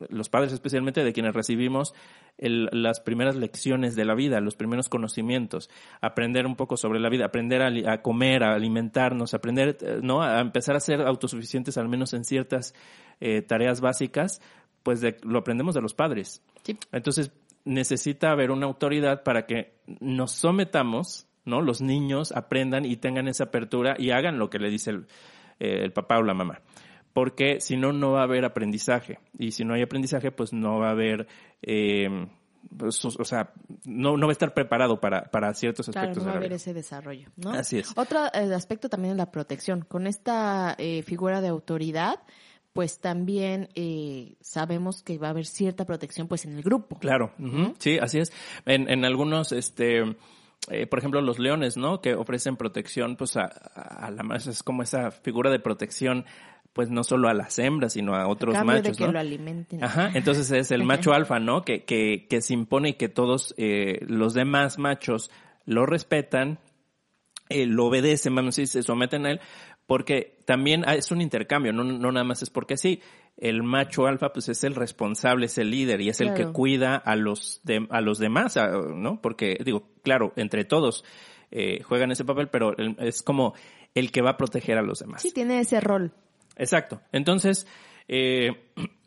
los 0.10 0.30
padres 0.30 0.54
especialmente, 0.54 1.04
de 1.04 1.14
quienes 1.14 1.34
recibimos 1.34 1.94
el- 2.38 2.70
las 2.72 3.00
primeras 3.00 3.36
lecciones 3.36 3.96
de 3.96 4.06
la 4.06 4.16
vida, 4.16 4.40
los 4.42 4.56
primeros 4.56 4.90
conocimientos, 4.90 5.70
aprender 6.02 6.46
un 6.46 6.56
poco 6.56 6.78
sobre 6.78 7.00
la 7.00 7.10
vida, 7.10 7.26
aprender 7.26 7.62
a, 7.62 7.94
a 7.94 8.02
comer, 8.02 8.44
a 8.44 8.54
alimentarnos, 8.56 9.34
aprender, 9.34 9.78
eh, 9.82 10.00
¿no? 10.02 10.22
A 10.24 10.40
empezar 10.40 10.76
a 10.76 10.80
ser 10.80 11.02
autosuficientes, 11.02 11.78
al 11.78 11.90
menos 11.90 12.14
en 12.14 12.24
ciertas 12.24 12.74
eh, 13.22 13.42
tareas 13.42 13.80
básicas, 13.82 14.42
pues 14.82 15.00
de- 15.02 15.18
lo 15.24 15.40
aprendemos 15.40 15.76
de 15.76 15.82
los 15.82 15.94
padres. 15.94 16.42
Sí. 16.64 16.78
Entonces, 16.92 17.32
necesita 17.66 18.32
haber 18.32 18.52
una 18.52 18.66
autoridad 18.66 19.24
para 19.24 19.46
que 19.46 19.76
nos 20.02 20.32
sometamos, 20.32 21.28
¿no? 21.46 21.62
Los 21.62 21.82
niños 21.82 22.32
aprendan 22.32 22.84
y 22.86 22.98
tengan 22.98 23.28
esa 23.28 23.46
apertura 23.46 23.96
y 23.98 24.12
hagan 24.12 24.38
lo 24.40 24.50
que 24.50 24.60
le 24.60 24.70
dice 24.70 24.90
el, 24.92 25.06
eh, 25.60 25.80
el 25.84 25.94
papá 25.94 26.18
o 26.18 26.24
la 26.24 26.34
mamá. 26.34 26.60
Porque 27.14 27.60
si 27.60 27.78
no, 27.78 27.94
no 27.94 28.12
va 28.12 28.22
a 28.22 28.24
haber 28.24 28.44
aprendizaje. 28.44 29.20
Y 29.38 29.52
si 29.52 29.64
no 29.64 29.76
hay 29.76 29.84
aprendizaje, 29.84 30.32
pues 30.32 30.52
no 30.52 30.80
va 30.80 30.88
a 30.88 30.92
haber, 30.92 31.28
eh, 31.62 32.28
pues, 32.76 33.06
o 33.06 33.24
sea, 33.24 33.52
no, 33.86 34.18
no 34.18 34.26
va 34.26 34.32
a 34.32 34.34
estar 34.34 34.54
preparado 34.54 35.00
para, 35.00 35.26
para 35.26 35.54
ciertos 35.54 35.88
Claro, 35.88 36.00
aspectos 36.00 36.24
no 36.24 36.30
va 36.30 36.36
a 36.36 36.38
haber 36.40 36.54
ese 36.54 36.74
desarrollo, 36.74 37.30
¿no? 37.36 37.52
Así 37.52 37.80
es. 37.80 37.92
Otro 37.96 38.20
eh, 38.34 38.54
aspecto 38.54 38.90
también 38.90 39.12
es 39.12 39.18
la 39.18 39.32
protección. 39.32 39.82
Con 39.82 40.08
esta 40.08 40.76
eh, 40.80 41.04
figura 41.04 41.42
de 41.42 41.50
autoridad, 41.50 42.20
pues 42.74 43.00
también 43.00 43.70
eh, 43.76 44.36
sabemos 44.42 45.04
que 45.04 45.20
va 45.20 45.28
a 45.28 45.30
haber 45.30 45.46
cierta 45.46 45.86
protección 45.86 46.28
pues 46.28 46.46
en 46.46 46.58
el 46.58 46.64
grupo. 46.64 46.98
Claro, 46.98 47.32
ujú, 47.38 47.76
sí, 47.78 48.00
así 48.00 48.18
es. 48.18 48.34
En, 48.66 48.90
en 48.90 49.06
algunos, 49.06 49.52
este, 49.52 50.02
eh, 50.72 50.88
por 50.88 50.98
ejemplo, 50.98 51.22
los 51.22 51.38
leones, 51.38 51.78
¿no? 51.78 52.02
Que 52.02 52.16
ofrecen 52.16 52.58
protección, 52.58 53.16
pues 53.16 53.38
a, 53.38 53.44
a 53.46 54.10
la 54.10 54.24
más, 54.24 54.48
es 54.48 54.64
como 54.64 54.82
esa 54.82 55.12
figura 55.12 55.52
de 55.52 55.60
protección, 55.60 56.26
pues 56.74 56.90
no 56.90 57.04
solo 57.04 57.30
a 57.30 57.34
las 57.34 57.58
hembras, 57.60 57.94
sino 57.94 58.16
a 58.16 58.28
otros 58.28 58.56
a 58.56 58.64
machos, 58.64 58.84
de 58.84 58.94
que 58.94 59.06
¿no? 59.06 59.14
lo 59.14 59.20
alimenten. 59.20 59.84
Ajá, 59.84 60.12
entonces 60.14 60.50
es 60.52 60.72
el 60.72 60.84
macho 60.84 61.14
alfa, 61.14 61.40
¿no? 61.40 61.64
Que, 61.64 61.84
que, 61.84 62.26
que 62.28 62.42
se 62.42 62.54
impone 62.54 62.90
y 62.90 62.94
que 62.94 63.10
todos 63.10 63.54
eh, 63.58 64.00
los 64.08 64.34
demás 64.34 64.80
machos 64.80 65.30
lo 65.66 65.86
respetan, 65.86 66.60
eh, 67.50 67.68
lo 67.68 67.86
obedecen, 67.86 68.34
vamos 68.34 68.58
a 68.58 68.62
decir, 68.62 68.68
se 68.68 68.84
someten 68.84 69.26
a 69.26 69.32
él, 69.32 69.42
porque 69.86 70.40
también 70.46 70.84
ah, 70.88 70.96
es 70.96 71.12
un 71.12 71.22
intercambio, 71.22 71.74
no, 71.74 71.84
no 71.84 72.12
nada 72.12 72.24
más 72.24 72.42
es 72.42 72.50
porque 72.50 72.78
sí. 72.78 73.02
El 73.36 73.64
macho 73.64 74.06
alfa, 74.06 74.32
pues 74.32 74.48
es 74.50 74.64
el 74.64 74.76
responsable, 74.76 75.48
es 75.48 75.58
el 75.58 75.72
líder 75.72 76.02
y 76.02 76.10
es 76.10 76.22
el 76.22 76.36
que 76.36 76.52
cuida 76.52 76.96
a 76.96 77.16
los, 77.16 77.62
de, 77.64 77.88
a 77.90 78.00
los 78.00 78.20
demás, 78.20 78.58
ah, 78.58 78.70
¿no? 78.96 79.22
Porque, 79.22 79.58
digo, 79.66 79.90
claro, 80.04 80.34
entre 80.36 80.66
todos 80.66 81.04
eh, 81.50 81.82
juegan 81.82 82.12
ese 82.12 82.26
papel, 82.26 82.50
pero 82.50 82.76
es 83.00 83.24
como 83.24 83.56
el 83.96 84.12
que 84.12 84.22
va 84.22 84.32
a 84.32 84.38
proteger 84.38 84.78
a 84.78 84.84
los 84.84 85.00
demás. 85.00 85.22
Sí, 85.24 85.32
tiene 85.32 85.60
ese 85.60 85.80
rol. 85.80 86.14
Exacto. 86.56 87.02
Entonces, 87.12 87.68
eh, 88.08 88.52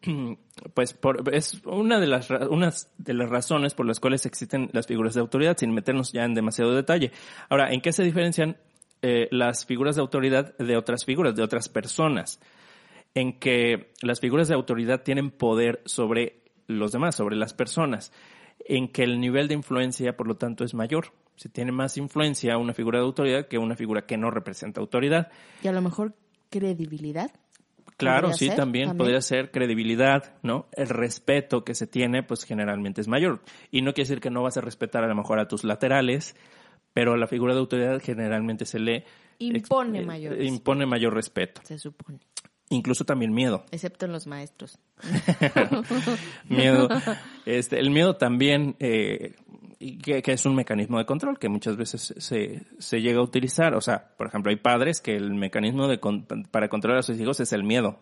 pues 0.75 0.93
por- 0.95 1.35
es 1.35 1.61
una 1.65 2.01
de 2.01 2.07
las 2.07 2.31
unas 2.31 2.91
de 2.99 3.15
las 3.15 3.29
razones 3.29 3.75
por 3.75 3.87
las 3.87 4.01
cuales 4.01 4.27
existen 4.27 4.71
las 4.73 4.87
figuras 4.87 5.15
de 5.15 5.21
autoridad, 5.21 5.57
sin 5.57 5.73
meternos 5.73 6.13
ya 6.13 6.25
en 6.25 6.35
demasiado 6.35 6.75
detalle. 6.75 7.13
Ahora, 7.49 7.73
¿en 7.73 7.81
qué 7.81 7.93
se 7.93 8.05
diferencian 8.05 8.57
eh, 9.03 9.29
las 9.31 9.67
figuras 9.67 9.97
de 9.97 10.03
autoridad 10.03 10.57
de 10.59 10.77
otras 10.77 11.05
figuras, 11.05 11.35
de 11.35 11.43
otras 11.43 11.69
personas? 11.69 12.41
En 13.15 13.39
que 13.39 13.93
las 14.03 14.21
figuras 14.21 14.49
de 14.49 14.55
autoridad 14.55 15.03
tienen 15.03 15.31
poder 15.31 15.81
sobre 15.87 16.43
los 16.67 16.93
demás, 16.93 17.15
sobre 17.15 17.37
las 17.37 17.55
personas, 17.55 18.13
en 18.67 18.89
que 18.89 19.05
el 19.05 19.21
nivel 19.21 19.49
de 19.49 19.55
influencia, 19.55 20.17
por 20.17 20.27
lo 20.27 20.37
tanto, 20.37 20.65
es 20.65 20.75
mayor. 20.75 21.13
Se 21.37 21.49
tiene 21.49 21.73
más 21.73 21.97
influencia 21.97 22.59
una 22.59 22.75
figura 22.75 22.99
de 22.99 23.05
autoridad 23.07 23.47
que 23.47 23.57
una 23.59 23.77
figura 23.77 24.05
que 24.07 24.17
no 24.19 24.31
representa 24.31 24.81
autoridad. 24.81 25.31
Y 25.63 25.69
a 25.69 25.73
lo 25.73 25.81
mejor 25.81 26.15
credibilidad. 26.51 27.31
Claro, 27.97 28.29
¿Podría 28.29 28.37
sí, 28.39 28.47
ser? 28.49 28.57
también, 28.57 28.89
También. 28.89 28.99
podría 29.05 29.21
ser 29.23 29.51
credibilidad, 29.51 30.35
¿no? 30.43 30.67
El 30.73 30.89
respeto 30.89 31.65
que 31.65 31.75
se 31.75 31.87
tiene, 31.87 32.23
pues 32.23 32.45
generalmente 32.45 33.01
es 33.01 33.09
mayor. 33.09 33.41
Y 33.71 33.81
no 33.81 33.95
quiere 33.95 34.09
decir 34.09 34.21
que 34.21 34.29
no 34.31 34.43
vas 34.43 34.57
a 34.59 34.61
respetar 34.61 35.03
a 35.03 35.09
lo 35.09 35.15
mejor 35.15 35.39
a 35.39 35.49
tus 35.49 35.65
laterales, 35.65 36.37
pero 36.93 37.15
a 37.15 37.17
la 37.17 37.27
figura 37.27 37.55
de 37.55 37.61
autoridad 37.61 38.01
generalmente 38.03 38.67
se 38.67 38.79
le 38.81 39.05
Impone 39.39 39.99
ex- 39.99 40.07
mayor 40.07 40.35
eh, 40.35 40.45
impone 40.45 40.85
mayor 40.87 41.15
respeto, 41.15 41.61
Se 41.65 41.79
supone. 41.79 42.19
incluso 42.71 43.05
también 43.05 43.33
miedo. 43.33 43.65
Excepto 43.71 44.05
en 44.07 44.13
los 44.13 44.27
maestros. 44.27 44.79
miedo. 46.49 46.89
Este, 47.47 47.79
el 47.79 47.91
miedo 47.91 48.17
también, 48.17 48.75
eh, 48.81 49.37
y 49.79 49.99
que, 49.99 50.23
que 50.23 50.33
es 50.33 50.47
un 50.47 50.55
mecanismo 50.55 50.99
de 50.99 51.05
control 51.05 51.39
que 51.39 51.49
muchas 51.49 51.77
veces 51.77 52.15
se, 52.17 52.63
se 52.79 53.01
llega 53.03 53.19
a 53.21 53.23
utilizar. 53.23 53.75
O 53.75 53.81
sea, 53.81 54.09
por 54.17 54.27
ejemplo, 54.29 54.51
hay 54.51 54.57
padres 54.57 55.01
que 55.03 55.15
el 55.15 55.35
mecanismo 55.35 55.87
de 55.87 56.01
con- 56.01 56.25
para 56.51 56.69
controlar 56.69 57.01
a 57.01 57.03
sus 57.03 57.21
hijos 57.21 57.41
es 57.41 57.53
el 57.53 57.63
miedo, 57.63 57.99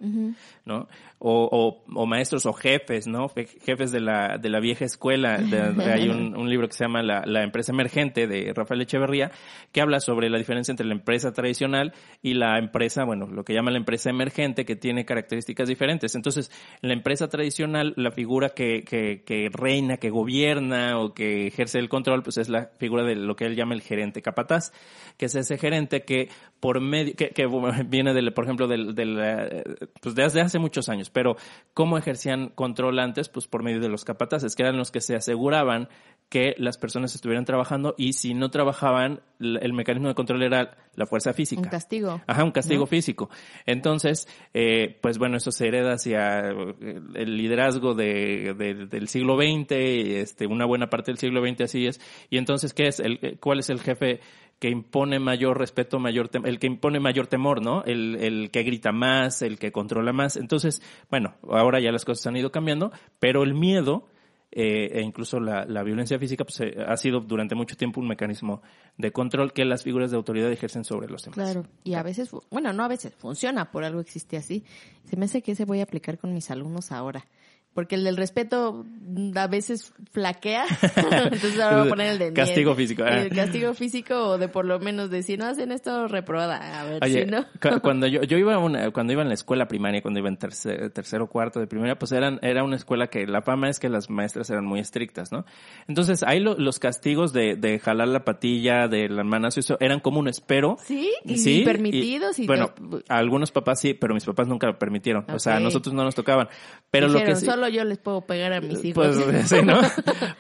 ¿no? 0.65 0.87
O, 1.19 1.49
o, 1.51 1.85
o 2.01 2.07
maestros 2.07 2.47
o 2.47 2.53
jefes, 2.53 3.07
¿no? 3.07 3.29
Fe- 3.29 3.47
Jefes 3.65 3.91
de 3.91 4.01
la, 4.01 4.39
de 4.39 4.49
la 4.51 4.61
vieja 4.61 4.85
escuela. 4.85 5.39
De- 5.55 5.73
de- 5.73 5.93
hay 5.93 6.09
un, 6.09 6.37
un 6.37 6.49
libro 6.49 6.69
que 6.69 6.75
se 6.75 6.85
llama 6.85 7.03
la, 7.03 7.23
la 7.27 7.43
empresa 7.43 7.73
emergente 7.73 8.27
de 8.27 8.53
Rafael 8.55 8.81
Echeverría 8.83 9.31
que 9.73 9.81
habla 9.81 9.99
sobre 10.01 10.31
la 10.31 10.39
diferencia 10.39 10.71
entre 10.73 10.87
la 10.87 10.95
empresa 10.95 11.33
tradicional 11.33 11.93
y 12.23 12.35
la 12.35 12.59
empresa, 12.59 13.05
bueno, 13.05 13.27
lo 13.27 13.45
que 13.45 13.53
llama 13.55 13.71
la 13.73 13.79
empresa 13.79 14.11
emergente 14.11 14.65
que 14.65 14.77
tiene 14.77 15.05
características 15.05 15.69
diferentes. 15.69 16.15
Entonces, 16.15 16.51
en 16.83 16.89
la 16.91 16.95
empresa 16.95 17.29
tradicional, 17.29 17.95
la 17.97 18.13
figura 18.13 18.51
que, 18.51 18.83
que, 18.83 19.23
que 19.27 19.49
reina, 19.53 19.97
que 19.97 20.11
gobierna 20.11 21.01
o 21.01 21.13
que 21.15 21.47
ejerce 21.49 21.64
el 21.75 21.89
control, 21.89 22.23
pues 22.23 22.37
es 22.39 22.49
la 22.49 22.71
figura 22.79 23.05
de 23.05 23.15
lo 23.15 23.37
que 23.37 23.47
él 23.47 23.57
llama 23.57 23.75
el 23.75 23.83
gerente 23.83 24.23
capataz, 24.23 24.73
que 25.17 25.27
es 25.27 25.35
ese 25.35 25.57
gerente 25.59 26.05
que 26.05 26.29
por 26.65 26.81
medio, 26.81 27.15
que, 27.15 27.31
viene 27.87 28.15
del, 28.15 28.33
por 28.33 28.45
ejemplo, 28.45 28.67
del, 28.67 28.95
del, 28.95 29.19
eh, 29.21 29.65
pues 30.01 30.15
desde 30.15 30.41
hace 30.41 30.59
muchos 30.59 30.89
años, 30.89 31.11
pero 31.11 31.37
¿cómo 31.75 31.99
ejercían 31.99 32.49
control 32.49 32.99
antes? 33.01 33.29
Pues 33.29 33.47
por 33.47 33.63
medio 33.63 33.81
de 33.81 33.91
los 33.91 34.03
capataces, 34.03 34.57
que 34.57 34.63
eran 34.63 34.79
los 34.79 34.91
que 34.91 35.03
se 35.03 35.15
aseguraban 35.15 35.91
que 36.31 36.55
las 36.57 36.79
personas 36.79 37.15
estuvieran 37.15 37.45
trabajando 37.45 37.95
y 37.99 38.15
si 38.15 38.33
no 38.33 38.51
trabajaban, 38.51 39.21
el 39.39 39.75
mecanismo 39.75 40.09
de 40.09 40.15
control 40.15 40.43
era 40.43 40.79
la 40.95 41.05
fuerza 41.05 41.35
física. 41.35 41.61
Un 41.61 41.69
castigo. 41.69 42.23
Ajá, 42.27 42.45
un 42.45 42.51
castigo 42.51 42.81
¿no? 42.81 42.87
físico. 42.87 43.29
Entonces, 43.67 44.27
eh, 44.55 44.99
pues 45.03 45.19
bueno, 45.19 45.37
eso 45.37 45.51
se 45.51 45.69
hereda 45.69 45.93
hacia 45.93 46.51
eh, 46.51 47.01
el 47.15 47.37
liderazgo 47.37 47.93
de, 47.95 48.55
de- 48.57 48.87
del 48.87 49.09
siglo 49.09 49.37
XX, 49.37 49.71
este, 49.73 50.47
una 50.47 50.65
buena 50.65 50.89
parte 50.89 51.11
del 51.11 51.19
siglo 51.19 51.47
XX 51.47 51.61
así 51.61 51.87
es. 51.87 52.01
Y 52.31 52.39
entonces, 52.39 52.73
¿qué 52.73 52.87
es? 52.87 53.01
El, 53.01 53.19
eh, 53.21 53.37
¿Cuál 53.39 53.59
es 53.59 53.69
el 53.69 53.81
jefe 53.81 54.21
que 54.65 54.71
impone 54.71 55.19
mayor 55.19 55.59
respeto, 55.59 55.99
mayor 55.99 56.31
el 56.43 56.59
que 56.59 56.67
impone 56.67 56.99
mayor 56.99 57.27
temor, 57.27 57.61
¿no? 57.61 57.85
El, 57.85 58.17
el 58.17 58.51
que 58.51 58.63
grita 58.63 58.93
más, 58.93 59.43
el 59.43 59.59
que 59.59 59.71
controla 59.73 60.15
más. 60.15 60.39
Entonces, 60.39 60.81
bueno, 61.11 61.35
ahora 61.51 61.81
ya 61.81 61.93
las 61.93 62.07
cosas 62.07 62.29
han 62.29 62.39
ido 62.39 62.51
cambiando, 62.51 62.91
pero 63.19 63.43
el 63.43 63.53
miedo 63.53 64.09
eh, 64.53 64.89
e 64.91 65.03
incluso 65.03 65.39
la, 65.39 65.67
la 65.67 65.83
violencia 65.83 66.19
física 66.19 66.45
pues, 66.45 66.61
eh, 66.61 66.77
ha 66.87 66.97
sido 66.97 67.21
durante 67.21 67.55
mucho 67.55 67.77
tiempo 67.77 68.01
un 68.01 68.09
mecanismo 68.09 68.63
de 68.97 69.13
control 69.13 69.53
que 69.53 69.67
las 69.67 69.83
figuras 69.83 70.11
de 70.11 70.17
autoridad 70.17 70.51
ejercen 70.51 70.85
sobre 70.85 71.09
los 71.09 71.23
demás. 71.25 71.35
Claro, 71.35 71.67
y 71.83 71.93
a 71.93 72.03
veces, 72.03 72.31
bueno, 72.51 72.73
no 72.73 72.85
a 72.85 72.89
veces, 72.89 73.15
funciona, 73.15 73.71
por 73.71 73.85
algo 73.85 74.01
existe 74.01 74.39
así. 74.39 74.65
Se 75.05 75.19
me 75.19 75.27
hace 75.27 75.43
que 75.43 75.53
ese 75.53 75.67
voy 75.67 75.81
a 75.81 75.83
aplicar 75.83 76.17
con 76.17 76.33
mis 76.33 76.51
alumnos 76.51 76.91
ahora. 76.91 77.27
Porque 77.75 77.97
el 77.97 78.05
del 78.05 78.17
respeto 78.17 78.85
mm, 78.87 79.37
a 79.37 79.47
veces 79.49 79.93
flaquea, 80.13 80.65
entonces 80.97 81.59
ahora 81.61 81.79
voy 81.79 81.87
a 81.87 81.91
poner 81.91 82.13
el 82.13 82.19
de 82.21 82.33
Castigo 82.33 82.75
físico, 82.75 83.03
ah. 83.05 83.19
El 83.23 83.31
castigo 83.35 83.75
físico 83.75 84.15
o 84.29 84.39
de 84.39 84.49
por 84.49 84.65
lo 84.65 84.79
menos 84.79 85.11
de 85.11 85.23
si 85.25 85.37
no 85.37 85.47
hacen 85.47 85.73
esto, 85.73 86.07
reprobada. 86.09 86.81
A 86.81 86.85
ver 86.85 87.03
Oye, 87.03 87.25
si 87.25 87.31
no. 87.31 87.45
cu- 87.61 87.81
cuando 87.83 88.07
yo, 88.07 88.23
yo 88.23 88.39
iba 88.39 88.55
a 88.55 88.59
una, 88.59 88.91
cuando 88.93 89.13
iba 89.13 89.23
en 89.23 89.29
la 89.29 89.35
escuela 89.35 89.67
primaria, 89.67 90.03
cuando 90.03 90.21
iba 90.21 90.29
en 90.29 90.37
tercer, 90.37 90.91
tercero 90.91 91.27
cuarto 91.29 91.59
de 91.61 91.67
primaria, 91.67 91.99
pues 91.99 92.13
eran, 92.13 92.39
era 92.43 92.63
una 92.63 92.77
escuela 92.77 93.09
que 93.09 93.27
la 93.27 93.43
fama 93.43 93.69
es 93.69 93.81
que 93.81 93.89
las 93.89 94.09
maestras 94.09 94.49
eran 94.51 94.65
muy 94.65 94.79
estrictas, 94.81 95.33
¿no? 95.33 95.45
Entonces, 95.89 96.23
ahí 96.23 96.39
lo- 96.41 96.57
los 96.57 96.79
castigos 96.79 97.33
de, 97.33 97.57
de 97.57 97.79
jalar 97.81 98.07
la 98.09 98.25
patilla, 98.25 98.87
de 98.89 99.09
la 99.09 99.25
manazo, 99.25 99.59
eso 99.61 99.77
eran 99.81 99.99
comunes, 100.01 100.41
pero... 100.41 100.77
Sí, 100.85 101.11
y 101.25 101.39
Sí, 101.39 101.63
permitidos 101.65 102.39
y 102.39 102.47
bueno, 102.47 102.69
todo. 102.69 103.03
a 103.09 103.17
algunos 103.19 103.51
papás 103.51 103.81
sí, 103.81 103.95
pero 103.95 104.15
mis 104.15 104.25
papás 104.25 104.47
nunca 104.47 104.67
lo 104.69 104.79
permitieron. 104.79 105.25
O 105.33 105.39
sea, 105.39 105.57
a 105.57 105.61
nosotros 105.61 105.93
no 105.95 106.05
nos 106.05 106.15
tocaban. 106.15 106.49
Pero 106.91 107.09
lo 107.09 107.19
que 107.23 107.35
sí, 107.37 107.45
solo 107.47 107.64
yo 107.69 107.85
les 107.85 107.99
puedo 107.99 108.21
pegar 108.23 108.53
a 108.53 108.61
mis 108.61 108.85
hijos. 108.85 109.17
pues 109.25 109.49
sí, 109.49 109.57
¿no? 109.65 109.79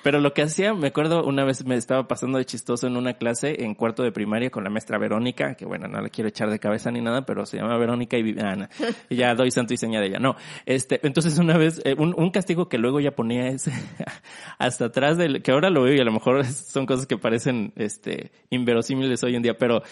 Pero 0.02 0.20
lo 0.20 0.32
que 0.32 0.42
hacía, 0.42 0.74
me 0.74 0.88
acuerdo 0.88 1.24
una 1.24 1.44
vez 1.44 1.64
me 1.64 1.76
estaba 1.76 2.06
pasando 2.08 2.38
de 2.38 2.44
chistoso 2.44 2.86
en 2.86 2.96
una 2.96 3.14
clase 3.14 3.64
en 3.64 3.74
cuarto 3.74 4.02
de 4.02 4.12
primaria 4.12 4.50
con 4.50 4.64
la 4.64 4.70
maestra 4.70 4.98
Verónica, 4.98 5.54
que 5.54 5.64
bueno, 5.66 5.88
no 5.88 6.00
la 6.00 6.08
quiero 6.08 6.28
echar 6.28 6.50
de 6.50 6.58
cabeza 6.58 6.90
ni 6.90 7.00
nada, 7.00 7.24
pero 7.26 7.46
se 7.46 7.56
llama 7.58 7.76
Verónica 7.78 8.16
y 8.16 8.22
Viviana. 8.22 8.68
Y 9.08 9.16
ya 9.16 9.34
doy 9.34 9.50
santo 9.50 9.74
y 9.74 9.76
seña 9.76 10.00
de 10.00 10.06
ella. 10.06 10.18
No, 10.18 10.36
este, 10.66 11.00
entonces 11.06 11.38
una 11.38 11.56
vez, 11.58 11.80
eh, 11.84 11.94
un, 11.98 12.14
un 12.16 12.30
castigo 12.30 12.68
que 12.68 12.78
luego 12.78 13.00
ya 13.00 13.12
ponía 13.12 13.48
es 13.48 13.70
hasta 14.58 14.86
atrás 14.86 15.16
del, 15.16 15.42
que 15.42 15.52
ahora 15.52 15.70
lo 15.70 15.82
veo 15.82 15.94
y 15.94 16.00
a 16.00 16.04
lo 16.04 16.12
mejor 16.12 16.44
son 16.44 16.86
cosas 16.86 17.06
que 17.06 17.16
parecen, 17.18 17.72
este, 17.76 18.32
inverosímiles 18.50 19.22
hoy 19.24 19.36
en 19.36 19.42
día, 19.42 19.56
pero 19.58 19.82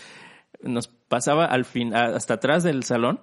nos 0.62 0.86
pasaba 0.88 1.46
al 1.46 1.64
fin, 1.64 1.94
hasta 1.94 2.34
atrás 2.34 2.62
del 2.62 2.84
salón 2.84 3.20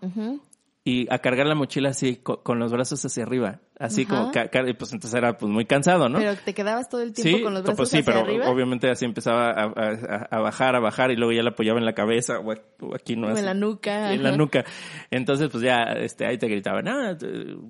y 0.84 1.08
a 1.14 1.20
cargar 1.20 1.46
la 1.48 1.56
mochila 1.56 1.90
así, 1.90 2.18
co- 2.18 2.42
con, 2.44 2.60
los 2.60 2.72
brazos 2.72 3.04
hacia 3.06 3.24
arriba, 3.24 3.60
así 3.80 4.06
Ajá. 4.08 4.32
como, 4.32 4.78
pues 4.78 4.92
entonces 4.94 5.14
era 5.16 5.38
pues 5.38 5.50
muy 5.52 5.66
cansado, 5.66 6.10
¿no? 6.10 6.20
Pero 6.20 6.36
te 6.36 6.54
quedabas 6.54 6.90
todo 6.90 7.02
el 7.02 7.14
tiempo 7.14 7.38
sí, 7.38 7.44
con 7.44 7.54
los 7.54 7.64
brazos 7.64 7.78
pues 7.78 7.90
sí, 7.90 7.98
hacia 8.00 8.06
pero 8.14 8.26
arriba. 8.26 8.50
obviamente 8.50 8.90
así 8.90 9.06
empezaba 9.06 9.50
a, 9.52 9.64
a- 9.76 10.28
a 10.30 10.40
bajar, 10.42 10.76
a 10.76 10.80
bajar 10.80 11.12
y 11.12 11.16
luego 11.16 11.32
ya 11.32 11.42
la 11.42 11.52
apoyaba 11.52 11.80
en 11.80 11.86
la 11.86 11.94
cabeza 11.94 12.40
o, 12.40 12.52
aquí 12.94 13.16
no 13.16 13.28
O 13.28 13.38
en 13.38 13.46
la 13.46 13.54
nuca, 13.54 14.14
En 14.14 14.22
la 14.22 14.36
nuca. 14.36 14.66
Entonces 15.10 15.48
pues 15.50 15.64
ya 15.64 15.84
este 15.98 16.26
ahí 16.28 16.38
te 16.38 16.48
gritaban, 16.48 16.88
ah, 16.90 17.18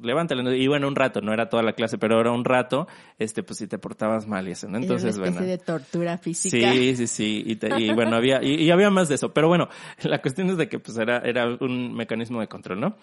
levántale. 0.02 0.58
Y 0.58 0.68
bueno, 0.68 0.88
un 0.88 0.96
rato, 0.96 1.22
no 1.22 1.32
era 1.32 1.48
toda 1.48 1.62
la 1.64 1.74
clase, 1.74 1.98
pero 2.00 2.20
era 2.20 2.32
un 2.32 2.44
rato, 2.44 2.88
este 3.20 3.44
pues 3.44 3.60
si 3.60 3.68
te 3.68 3.78
portabas 3.78 4.28
mal 4.28 4.48
y 4.48 4.52
eso, 4.52 4.68
¿no? 4.68 4.78
Era 4.78 4.84
Entonces, 4.86 5.16
una 5.18 5.28
especie 5.28 5.40
bueno. 5.48 5.52
de 5.52 5.58
tortura 5.64 6.18
física. 6.18 6.72
Sí, 6.74 6.96
sí, 6.96 7.08
sí. 7.08 7.44
Y, 7.46 7.56
te- 7.58 7.80
y 7.80 7.94
bueno, 7.94 8.16
había, 8.16 8.44
y, 8.44 8.56
y 8.64 8.72
había 8.72 8.90
más 8.90 9.10
de 9.10 9.16
eso. 9.16 9.32
Pero 9.32 9.48
bueno, 9.48 9.70
la 10.04 10.20
cuestión 10.22 10.50
es 10.50 10.58
de 10.58 10.68
que 10.68 10.80
pues 10.80 10.98
era, 10.98 11.20
era 11.20 11.46
un 11.60 11.94
mecanismo 11.94 12.40
de 12.42 12.48
control, 12.48 12.80
¿no? 12.80 12.98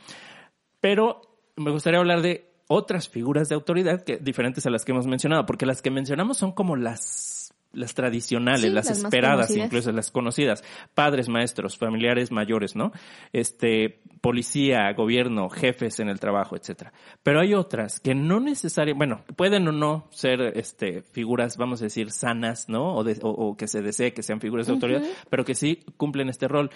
Pero 0.80 1.20
me 1.56 1.70
gustaría 1.70 1.98
hablar 2.00 2.20
de 2.22 2.50
otras 2.68 3.08
figuras 3.08 3.48
de 3.48 3.54
autoridad 3.54 4.02
que, 4.04 4.16
diferentes 4.18 4.66
a 4.66 4.70
las 4.70 4.84
que 4.84 4.92
hemos 4.92 5.06
mencionado, 5.06 5.46
porque 5.46 5.66
las 5.66 5.82
que 5.82 5.90
mencionamos 5.90 6.36
son 6.38 6.52
como 6.52 6.76
las, 6.76 7.54
las 7.72 7.94
tradicionales, 7.94 8.62
Sí, 8.62 8.70
las, 8.70 8.90
esperadas, 8.90 9.50
incluso 9.66 9.92
las 9.92 10.10
conocidas. 10.10 10.64
Padres, 10.94 11.28
maestros, 11.28 11.76
familiares 11.78 12.32
mayores, 12.32 12.74
¿no? 12.74 12.92
Este, 13.32 14.00
policía, 14.20 14.92
gobierno, 14.94 15.48
jefes 15.50 16.00
en 16.00 16.08
el 16.08 16.18
trabajo, 16.18 16.56
etcétera. 16.56 16.92
Pero 17.22 17.40
hay 17.40 17.54
otras 17.54 18.00
que 18.00 18.14
no 18.14 18.40
necesariamente, 18.40 18.96
bueno, 18.98 19.24
pueden 19.36 19.68
o 19.68 19.72
no 19.72 20.08
ser, 20.10 20.40
este, 20.56 21.02
figuras, 21.02 21.56
vamos 21.58 21.80
a 21.82 21.84
decir, 21.84 22.10
sanas, 22.10 22.68
¿no? 22.68 22.94
O, 22.96 23.04
de- 23.04 23.18
o- 23.22 23.30
o 23.30 23.56
que 23.56 23.68
se 23.68 23.82
desee 23.82 24.12
que 24.12 24.22
sean 24.22 24.40
figuras 24.40 24.66
de 24.66 24.72
autoridad, 24.72 25.02
pero 25.30 25.44
que 25.44 25.54
sí 25.54 25.84
cumplen 25.96 26.28
este 26.28 26.48
rol. 26.48 26.70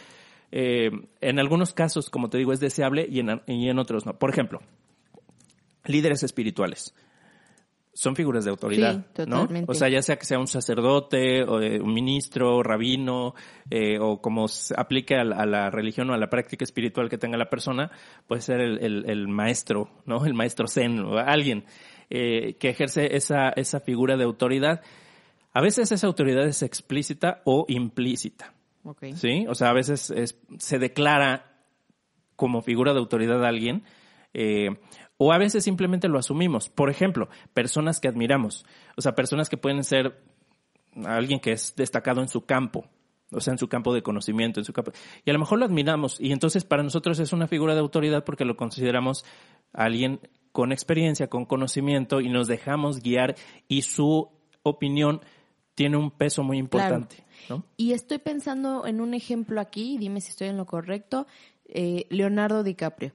Eh, 0.53 0.91
en 1.21 1.39
algunos 1.39 1.73
casos, 1.73 2.11
como 2.11 2.29
te 2.29 2.39
digo, 2.39 2.53
es 2.53 2.61
deseable 2.61 3.07
y 3.09 3.21
en, 3.21 3.41
y 3.47 3.69
en 3.69 3.79
otros 3.79 4.05
no. 4.07 4.19
Por 4.19 4.31
ejemplo, 4.31 4.61
líderes 5.85 6.23
espirituales. 6.23 6.95
Son 7.93 8.15
figuras 8.15 8.45
de 8.45 8.51
autoridad, 8.53 8.95
Sí, 9.25 9.31
¿no? 9.31 9.43
O 9.69 9.75
sea, 9.75 9.89
ya 9.89 10.01
sea 10.01 10.17
que 10.17 10.25
sea 10.25 10.39
un 10.39 10.47
sacerdote, 10.47 11.43
o 11.43 11.61
eh, 11.61 11.81
un 11.81 11.93
ministro, 11.93 12.63
rabino, 12.63 13.35
eh, 13.69 13.99
o 14.01 14.21
como 14.23 14.47
se 14.47 14.75
aplique 14.79 15.17
a 15.17 15.25
la, 15.25 15.37
a 15.37 15.45
la 15.47 15.71
religión 15.71 16.09
o 16.09 16.15
a 16.15 16.17
la 16.17 16.31
práctica 16.31 16.65
espiritual 16.65 17.09
que 17.11 17.19
tenga 17.19 17.37
la 17.37 17.51
persona, 17.51 17.91
puede 18.29 18.43
ser 18.43 18.61
el, 18.61 18.79
el- 18.83 19.11
el 19.11 19.27
maestro, 19.29 19.91
¿no? 20.07 20.25
El 20.25 20.35
maestro 20.35 20.69
zen, 20.69 21.01
o 21.01 21.19
alguien 21.19 21.65
eh, 22.11 22.55
que 22.61 22.69
ejerce 22.71 23.17
esa, 23.17 23.51
esa 23.51 23.81
figura 23.81 24.17
de 24.17 24.25
autoridad. 24.25 24.83
A 25.53 25.61
veces 25.61 25.91
esa 25.91 26.07
autoridad 26.07 26.47
es 26.47 26.63
explícita 26.63 27.43
o 27.45 27.65
implícita. 27.69 28.55
¿Sí? 29.17 29.47
O 29.49 29.55
sea, 29.57 29.71
a 29.71 29.75
veces 29.75 30.11
es- 30.13 30.39
se 30.59 30.79
declara 30.79 31.59
como 32.37 32.63
figura 32.63 32.93
de 32.93 33.01
autoridad 33.01 33.45
a 33.45 33.49
alguien, 33.49 33.83
eh, 34.33 34.71
o 35.23 35.35
a 35.35 35.39
veces 35.39 35.65
simplemente 35.65 36.09
lo 36.09 36.19
asumimos. 36.19 36.71
Por 36.71 36.89
ejemplo, 36.89 37.29
personas 37.53 38.01
que 38.01 38.09
admiramos, 38.09 38.65
o 38.97 39.03
sea, 39.03 39.15
personas 39.15 39.51
que 39.51 39.59
pueden 39.59 39.85
ser 39.85 40.19
alguien 41.05 41.41
que 41.41 41.53
es 41.53 41.77
destacado 41.77 42.23
en 42.23 42.29
su 42.29 42.47
campo, 42.47 42.87
o 43.31 43.39
sea, 43.43 43.53
en 43.53 43.59
su 43.59 43.69
campo 43.69 43.93
de 43.93 44.03
conocimiento, 44.03 44.61
en 44.61 44.65
su 44.65 44.73
campo, 44.73 44.93
y 45.23 45.29
a 45.29 45.35
lo 45.35 45.39
mejor 45.39 45.59
lo 45.59 45.67
admiramos, 45.67 46.19
y 46.19 46.33
entonces 46.33 46.65
para 46.65 46.83
nosotros 46.83 47.21
es 47.21 47.35
una 47.35 47.49
figura 47.49 47.75
de 47.75 47.81
autoridad 47.81 48.25
porque 48.25 48.47
lo 48.47 48.57
consideramos 48.57 49.27
alguien 49.75 50.21
con 50.53 50.73
experiencia, 50.73 51.27
con 51.27 51.45
conocimiento, 51.45 52.23
y 52.23 52.31
nos 52.31 52.49
dejamos 52.49 53.03
guiar, 53.03 53.35
y 53.69 53.83
su 53.83 54.31
opinión 54.63 55.21
tiene 55.75 55.99
un 55.99 56.13
peso 56.13 56.45
muy 56.45 56.57
importante, 56.57 57.27
¿no? 57.51 57.63
Y 57.77 57.93
estoy 57.93 58.19
pensando 58.19 58.87
en 58.87 59.03
un 59.03 59.13
ejemplo 59.13 59.61
aquí, 59.61 59.99
dime 59.99 60.23
si 60.23 60.31
estoy 60.31 60.49
en 60.49 60.57
lo 60.57 60.65
correcto, 60.65 61.27
eh, 61.67 62.07
Leonardo 62.09 62.63
DiCaprio. 62.63 63.13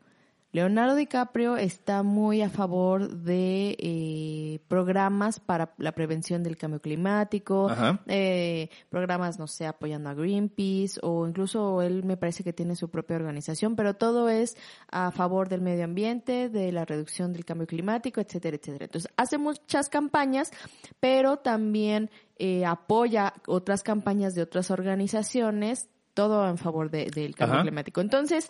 Leonardo 0.56 0.96
DiCaprio 0.96 1.58
está 1.58 2.02
muy 2.02 2.42
a 2.42 2.50
favor 2.50 3.10
de 3.10 3.76
eh, 3.78 4.60
programas 4.70 5.42
para 5.42 5.74
la 5.78 5.92
prevención 5.92 6.44
del 6.44 6.56
cambio 6.56 6.80
climático, 6.80 7.70
eh, 8.08 8.70
programas, 8.90 9.38
no 9.38 9.48
sé, 9.48 9.66
apoyando 9.68 10.10
a 10.10 10.14
Greenpeace 10.14 10.98
o 11.04 11.28
incluso 11.28 11.82
él 11.82 12.06
me 12.06 12.16
parece 12.16 12.46
que 12.46 12.54
tiene 12.54 12.78
su 12.78 12.90
propia 12.90 13.18
organización, 13.18 13.76
pero 13.76 13.96
todo 13.96 14.30
es 14.30 14.56
a 14.90 15.12
favor 15.12 15.50
del 15.50 15.60
medio 15.60 15.84
ambiente, 15.84 16.48
de 16.48 16.72
la 16.72 16.86
reducción 16.86 17.34
del 17.34 17.44
cambio 17.44 17.68
climático, 17.68 18.22
etcétera, 18.22 18.56
etcétera. 18.56 18.86
Entonces, 18.86 19.12
hace 19.18 19.38
muchas 19.38 19.90
campañas, 19.90 20.52
pero 21.02 21.36
también 21.36 22.10
eh, 22.38 22.66
apoya 22.66 23.34
otras 23.46 23.84
campañas 23.84 24.36
de 24.36 24.44
otras 24.44 24.72
organizaciones, 24.72 25.90
todo 26.14 26.48
en 26.48 26.58
favor 26.58 26.90
de- 26.90 27.08
del 27.12 27.36
cambio 27.36 27.56
Ajá. 27.56 27.64
climático. 27.64 28.00
Entonces, 28.00 28.50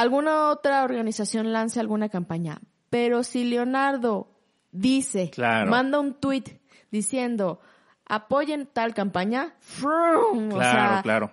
alguna 0.00 0.50
otra 0.50 0.84
organización 0.84 1.52
lance 1.52 1.80
alguna 1.80 2.08
campaña, 2.08 2.60
pero 2.90 3.22
si 3.24 3.44
Leonardo 3.44 4.28
dice, 4.70 5.30
Claro. 5.30 5.70
manda 5.70 5.98
un 5.98 6.14
tweet 6.20 6.60
diciendo, 6.90 7.60
apoyen 8.06 8.68
tal 8.72 8.94
campaña, 8.94 9.54
¡frum! 9.60 10.48
o 10.52 10.56
Claro, 10.56 10.92
sea, 10.92 11.02
claro. 11.02 11.30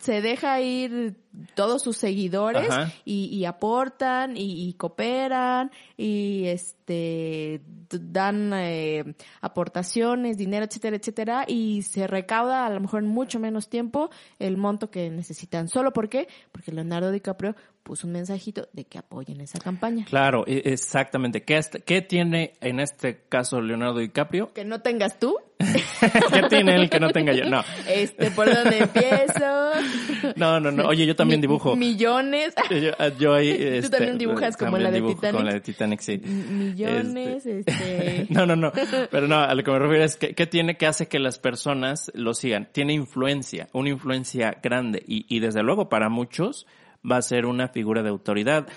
se 0.00 0.20
deja 0.22 0.60
ir 0.60 1.20
todos 1.54 1.82
sus 1.82 1.96
seguidores 1.98 2.68
y, 3.04 3.26
y 3.26 3.44
aportan 3.44 4.36
y, 4.36 4.68
y 4.68 4.72
cooperan 4.72 5.70
y 5.96 6.46
este 6.46 7.60
dan 7.90 8.52
eh, 8.54 9.14
aportaciones, 9.40 10.36
dinero, 10.36 10.64
etcétera, 10.64 10.96
etcétera 10.96 11.44
y 11.46 11.82
se 11.82 12.06
recauda 12.06 12.66
a 12.66 12.70
lo 12.70 12.80
mejor 12.80 13.02
en 13.04 13.08
mucho 13.10 13.38
menos 13.38 13.68
tiempo 13.68 14.10
el 14.38 14.56
monto 14.56 14.90
que 14.90 15.10
necesitan. 15.10 15.68
¿Solo 15.68 15.92
por 15.92 16.08
qué? 16.08 16.26
Porque 16.50 16.72
Leonardo 16.72 17.10
DiCaprio 17.12 17.54
puso 17.88 18.06
un 18.06 18.12
mensajito 18.12 18.68
de 18.74 18.84
que 18.84 18.98
apoyen 18.98 19.40
esa 19.40 19.58
campaña. 19.58 20.04
Claro, 20.04 20.44
e- 20.46 20.62
exactamente. 20.66 21.42
¿Qué, 21.42 21.58
¿Qué 21.86 22.02
tiene 22.02 22.52
en 22.60 22.80
este 22.80 23.22
caso 23.30 23.62
Leonardo 23.62 23.98
DiCaprio? 24.00 24.52
Que 24.52 24.66
no 24.66 24.82
tengas 24.82 25.18
tú, 25.18 25.38
¿Qué 26.32 26.42
tiene 26.48 26.76
él 26.76 26.88
que 26.90 27.00
no 27.00 27.10
tenga 27.10 27.32
yo? 27.32 27.48
No, 27.48 27.64
este, 27.88 28.30
¿por 28.30 28.52
dónde 28.52 28.78
empiezo? 28.78 29.72
no, 30.36 30.60
no, 30.60 30.70
no. 30.70 30.86
Oye, 30.86 31.04
yo 31.06 31.16
también 31.16 31.40
Mi- 31.40 31.46
dibujo. 31.46 31.74
Millones. 31.74 32.54
Yo, 32.70 32.92
yo 33.18 33.34
ahí, 33.34 33.50
este, 33.50 33.88
también 33.96 34.18
dibujas 34.18 34.56
como 34.56 34.72
también 34.72 34.84
la 34.84 34.90
de 34.90 34.96
dibujo 34.96 35.14
Titanic? 35.14 35.32
Como 35.34 35.44
la 35.46 35.52
de 35.54 35.60
Titanic, 35.60 36.00
sí. 36.00 36.18
millones, 36.18 37.46
este... 37.46 38.26
No, 38.28 38.46
no, 38.46 38.54
no. 38.54 38.72
Pero 39.10 39.26
no, 39.26 39.36
a 39.38 39.54
lo 39.54 39.64
que 39.64 39.70
me 39.70 39.78
refiero 39.78 40.04
es 40.04 40.16
que, 40.16 40.34
¿qué 40.34 40.46
tiene 40.46 40.76
que 40.76 40.86
hace 40.86 41.08
que 41.08 41.18
las 41.18 41.38
personas 41.38 42.12
lo 42.14 42.34
sigan? 42.34 42.68
Tiene 42.70 42.92
influencia, 42.92 43.68
una 43.72 43.88
influencia 43.88 44.58
grande. 44.62 45.02
Y, 45.06 45.24
y 45.34 45.40
desde 45.40 45.62
luego 45.62 45.88
para 45.88 46.08
muchos 46.08 46.66
va 47.08 47.16
a 47.16 47.22
ser 47.22 47.46
una 47.46 47.68
figura 47.68 48.02
de 48.02 48.10
autoridad. 48.10 48.68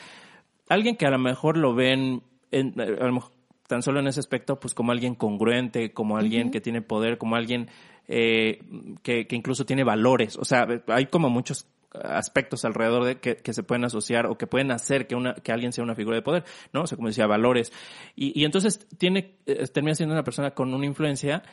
Alguien 0.69 0.95
que 0.95 1.05
a 1.05 1.11
lo 1.11 1.19
mejor 1.19 1.57
lo 1.57 1.73
ven, 1.75 2.23
en, 2.51 2.79
a 2.79 3.05
lo 3.05 3.13
mejor 3.13 3.31
tan 3.67 3.81
solo 3.81 3.99
en 3.99 4.07
ese 4.07 4.19
aspecto, 4.19 4.59
pues 4.59 4.73
como 4.73 4.91
alguien 4.91 5.15
congruente, 5.15 5.93
como 5.93 6.17
alguien 6.17 6.51
que 6.51 6.59
tiene 6.59 6.81
poder, 6.81 7.17
como 7.17 7.35
alguien 7.35 7.69
eh, 8.07 8.61
que, 9.01 9.27
que 9.27 9.35
incluso 9.35 9.65
tiene 9.65 9.83
valores. 9.83 10.37
O 10.37 10.43
sea, 10.43 10.67
hay 10.87 11.05
como 11.05 11.29
muchos 11.29 11.67
aspectos 11.93 12.65
alrededor 12.65 13.03
de 13.03 13.19
que, 13.19 13.37
que 13.37 13.53
se 13.53 13.63
pueden 13.63 13.85
asociar 13.85 14.25
o 14.25 14.37
que 14.37 14.47
pueden 14.47 14.71
hacer 14.71 15.07
que 15.07 15.15
una 15.15 15.35
que 15.35 15.51
alguien 15.51 15.73
sea 15.73 15.83
una 15.83 15.95
figura 15.95 16.15
de 16.15 16.21
poder, 16.21 16.43
¿no? 16.73 16.83
O 16.83 16.87
sea, 16.87 16.95
como 16.95 17.09
decía, 17.09 17.27
valores. 17.27 17.71
Y, 18.15 18.39
y 18.39 18.45
entonces 18.45 18.87
tiene 18.97 19.35
eh, 19.45 19.67
termina 19.67 19.95
siendo 19.95 20.13
una 20.13 20.23
persona 20.23 20.51
con 20.51 20.73
una 20.73 20.85
influencia 20.85 21.43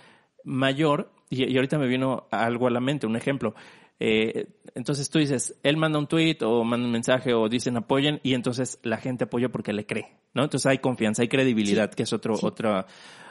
mayor 0.45 1.13
y, 1.29 1.45
y 1.45 1.57
ahorita 1.57 1.79
me 1.79 1.87
vino 1.87 2.27
algo 2.31 2.67
a 2.67 2.71
la 2.71 2.81
mente, 2.81 3.07
un 3.07 3.17
ejemplo. 3.17 3.55
Eh, 4.01 4.47
entonces 4.75 5.11
tú 5.11 5.19
dices, 5.19 5.59
él 5.63 5.77
manda 5.77 5.99
un 5.99 6.07
tweet 6.07 6.39
o 6.43 6.63
manda 6.65 6.87
un 6.87 6.93
mensaje 6.93 7.35
o 7.35 7.49
dicen 7.49 7.77
apoyen 7.77 8.21
y 8.23 8.35
entonces 8.35 8.79
la 8.83 8.99
gente 8.99 9.25
apoya 9.25 9.49
porque 9.49 9.73
le 9.73 9.87
cree, 9.87 10.13
¿no? 10.35 10.45
Entonces 10.45 10.67
hay 10.67 10.79
confianza, 10.79 11.23
hay 11.23 11.29
credibilidad, 11.29 11.91
que 11.93 12.05
es 12.05 12.13
otro, 12.13 12.37
otro, 12.41 12.87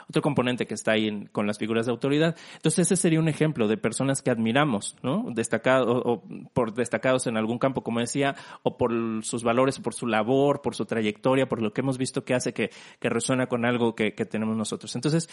otro 0.09 0.21
componente 0.21 0.65
que 0.65 0.73
está 0.73 0.91
ahí 0.91 1.07
en- 1.07 1.27
con 1.27 1.47
las 1.47 1.57
figuras 1.57 1.85
de 1.85 1.93
autoridad. 1.93 2.35
Entonces 2.55 2.79
ese 2.79 2.97
sería 2.97 3.19
un 3.21 3.29
ejemplo 3.29 3.69
de 3.69 3.77
personas 3.77 4.21
que 4.21 4.29
admiramos, 4.29 4.97
¿no? 5.03 5.25
Destacados, 5.33 5.87
o, 5.87 6.11
o 6.11 6.23
por 6.53 6.73
destacados 6.73 7.27
en 7.27 7.37
algún 7.37 7.59
campo, 7.59 7.81
como 7.81 8.01
decía, 8.01 8.35
o 8.63 8.75
por 8.77 8.91
sus 9.23 9.43
valores, 9.43 9.79
por 9.79 9.93
su 9.93 10.05
labor, 10.05 10.61
por 10.61 10.75
su 10.75 10.85
trayectoria, 10.85 11.47
por 11.47 11.61
lo 11.61 11.71
que 11.71 11.79
hemos 11.79 11.97
visto 11.97 12.25
que 12.25 12.33
hace 12.33 12.53
que, 12.53 12.71
que 12.99 13.09
resuena 13.09 13.47
con 13.47 13.63
algo 13.63 13.95
que, 13.95 14.13
que 14.15 14.25
tenemos 14.25 14.57
nosotros. 14.57 14.93
Entonces, 14.95 15.29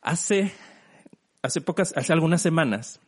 hace, 0.00 0.52
hace 1.42 1.60
pocas, 1.60 1.92
hace 1.96 2.12
algunas 2.12 2.42
semanas, 2.42 3.00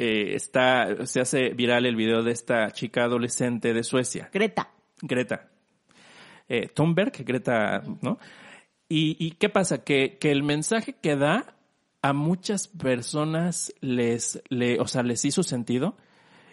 eh, 0.00 0.34
está, 0.34 1.06
se 1.06 1.20
hace 1.20 1.50
viral 1.50 1.86
el 1.86 1.96
video 1.96 2.22
de 2.22 2.32
esta 2.32 2.70
chica 2.72 3.04
adolescente 3.04 3.72
de 3.72 3.82
Suecia, 3.82 4.30
Greta. 4.32 4.70
Greta 5.02 5.50
eh, 6.50 6.68
Thunberg, 6.68 7.12
Greta, 7.24 7.82
¿no? 8.02 8.18
Y, 8.88 9.16
y 9.24 9.30
qué 9.32 9.48
pasa? 9.48 9.84
Que, 9.84 10.18
que 10.18 10.32
el 10.32 10.42
mensaje 10.42 10.96
que 11.00 11.14
da 11.16 11.54
a 12.02 12.12
muchas 12.12 12.66
personas 12.66 13.72
les, 13.80 14.42
le, 14.48 14.80
o 14.80 14.86
sea, 14.86 15.02
les 15.04 15.24
hizo 15.24 15.44
sentido 15.44 15.96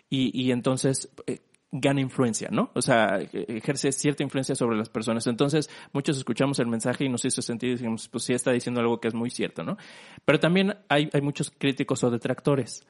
y, 0.08 0.40
y 0.40 0.52
entonces 0.52 1.10
eh, 1.26 1.40
gana 1.72 2.00
influencia, 2.00 2.50
¿no? 2.52 2.70
O 2.76 2.82
sea, 2.84 3.18
ejerce 3.34 3.92
cierta 3.92 4.22
influencia 4.22 4.54
sobre 4.54 4.78
las 4.78 4.90
personas. 4.90 5.26
Entonces, 5.26 5.68
muchos 5.94 6.18
escuchamos 6.18 6.60
el 6.60 6.68
mensaje 6.68 7.06
y 7.06 7.10
nos 7.10 7.26
hizo 7.26 7.42
sentido 7.42 7.72
y 7.72 7.78
decimos, 7.78 8.08
pues 8.08 8.24
sí 8.24 8.34
está 8.34 8.52
diciendo 8.52 8.82
algo 8.82 9.00
que 9.00 9.08
es 9.08 9.16
muy 9.16 9.32
cierto, 9.32 9.64
¿no? 9.64 9.78
Pero 10.26 10.40
también 10.40 10.76
hay, 10.90 11.10
hay 11.12 11.22
muchos 11.22 11.50
críticos 11.50 12.04
o 12.04 12.12
detractores 12.12 12.86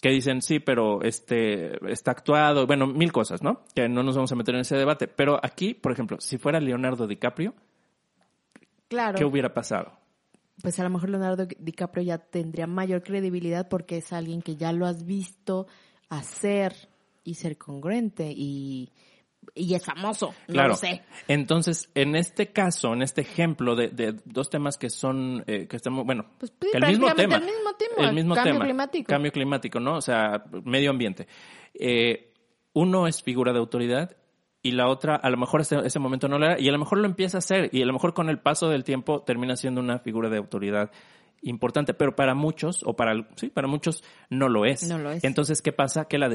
que 0.00 0.10
dicen, 0.10 0.42
sí, 0.42 0.58
pero 0.58 1.02
este, 1.02 1.78
está 1.90 2.10
actuado, 2.10 2.66
bueno, 2.66 2.86
mil 2.86 3.12
cosas, 3.12 3.42
¿no? 3.42 3.64
Que 3.74 3.88
no 3.88 4.02
nos 4.02 4.16
vamos 4.16 4.32
a 4.32 4.36
meter 4.36 4.54
en 4.54 4.62
ese 4.62 4.76
debate. 4.76 5.06
Pero 5.06 5.38
aquí, 5.42 5.74
por 5.74 5.92
ejemplo, 5.92 6.20
si 6.20 6.38
fuera 6.38 6.60
Leonardo 6.60 7.06
DiCaprio, 7.06 7.54
Claro. 8.88 9.18
¿qué 9.18 9.24
hubiera 9.24 9.54
pasado? 9.54 9.92
Pues 10.60 10.78
a 10.78 10.82
lo 10.84 10.90
mejor 10.90 11.08
Leonardo 11.10 11.46
DiCaprio 11.58 12.04
ya 12.04 12.18
tendría 12.18 12.66
mayor 12.66 13.02
credibilidad 13.02 13.68
porque 13.68 13.98
es 13.98 14.12
alguien 14.12 14.42
que 14.42 14.56
ya 14.56 14.72
lo 14.72 14.86
has 14.86 15.06
visto 15.06 15.66
hacer 16.08 16.74
y 17.24 17.34
ser 17.34 17.56
congruente 17.56 18.32
y, 18.36 18.92
y 19.54 19.74
es 19.74 19.84
famoso. 19.84 20.34
No 20.48 20.52
Claro. 20.54 20.68
lo 20.70 20.74
sé. 20.76 21.02
Entonces, 21.28 21.90
en 21.94 22.16
este 22.16 22.52
caso, 22.52 22.92
en 22.94 23.02
este 23.02 23.20
ejemplo 23.22 23.74
de, 23.76 23.88
de 23.88 24.14
dos 24.24 24.48
temas 24.50 24.78
que 24.78 24.88
son, 24.90 25.44
eh, 25.46 25.66
que 25.68 25.76
estamos, 25.76 26.04
bueno, 26.06 26.26
Pues, 26.38 26.52
sí, 26.60 26.68
que 26.72 26.78
el 26.78 26.86
mismo 26.86 27.06
tema. 27.14 27.38
prácticamente 27.38 27.46
el 27.50 27.54
mismo 27.56 27.74
tema, 27.76 28.08
El 28.08 28.14
mismo 28.14 28.34
cambio 28.34 28.52
tema. 28.54 28.64
climático. 28.64 29.08
Cambio 29.08 29.32
climático, 29.32 29.80
¿no? 29.80 29.96
O 29.96 30.00
sea, 30.00 30.44
medio 30.64 30.90
ambiente. 30.90 31.26
Eh, 31.74 32.32
uno 32.74 33.06
es 33.06 33.22
figura 33.22 33.52
de 33.52 33.58
autoridad 33.58 34.16
y 34.62 34.72
la 34.72 34.88
otra, 34.88 35.16
a 35.16 35.28
lo 35.28 35.36
mejor 35.36 35.60
ese, 35.60 35.76
ese 35.84 35.98
momento 35.98 36.28
no 36.28 36.38
lo 36.38 36.46
era, 36.46 36.60
y 36.60 36.68
a 36.68 36.72
lo 36.72 36.78
mejor 36.78 36.98
lo 36.98 37.06
empieza 37.06 37.38
a 37.38 37.40
hacer, 37.40 37.68
y 37.72 37.82
a 37.82 37.86
lo 37.86 37.92
mejor 37.92 38.14
con 38.14 38.28
el 38.30 38.38
paso 38.38 38.68
del 38.70 38.84
tiempo 38.84 39.22
termina 39.22 39.56
siendo 39.56 39.80
una 39.80 39.98
figura 39.98 40.28
de 40.30 40.36
autoridad 40.38 40.90
importante, 41.42 41.94
pero 41.94 42.14
para 42.14 42.34
muchos, 42.34 42.82
o 42.84 42.94
para, 42.94 43.28
sí, 43.36 43.48
para 43.48 43.68
muchos 43.68 44.02
no 44.30 44.48
lo 44.48 44.64
es. 44.64 44.88
No 44.88 44.98
lo 44.98 45.10
es. 45.10 45.24
Entonces, 45.24 45.60
¿qué 45.60 45.72
pasa? 45.72 46.06
Que 46.06 46.18
la, 46.18 46.28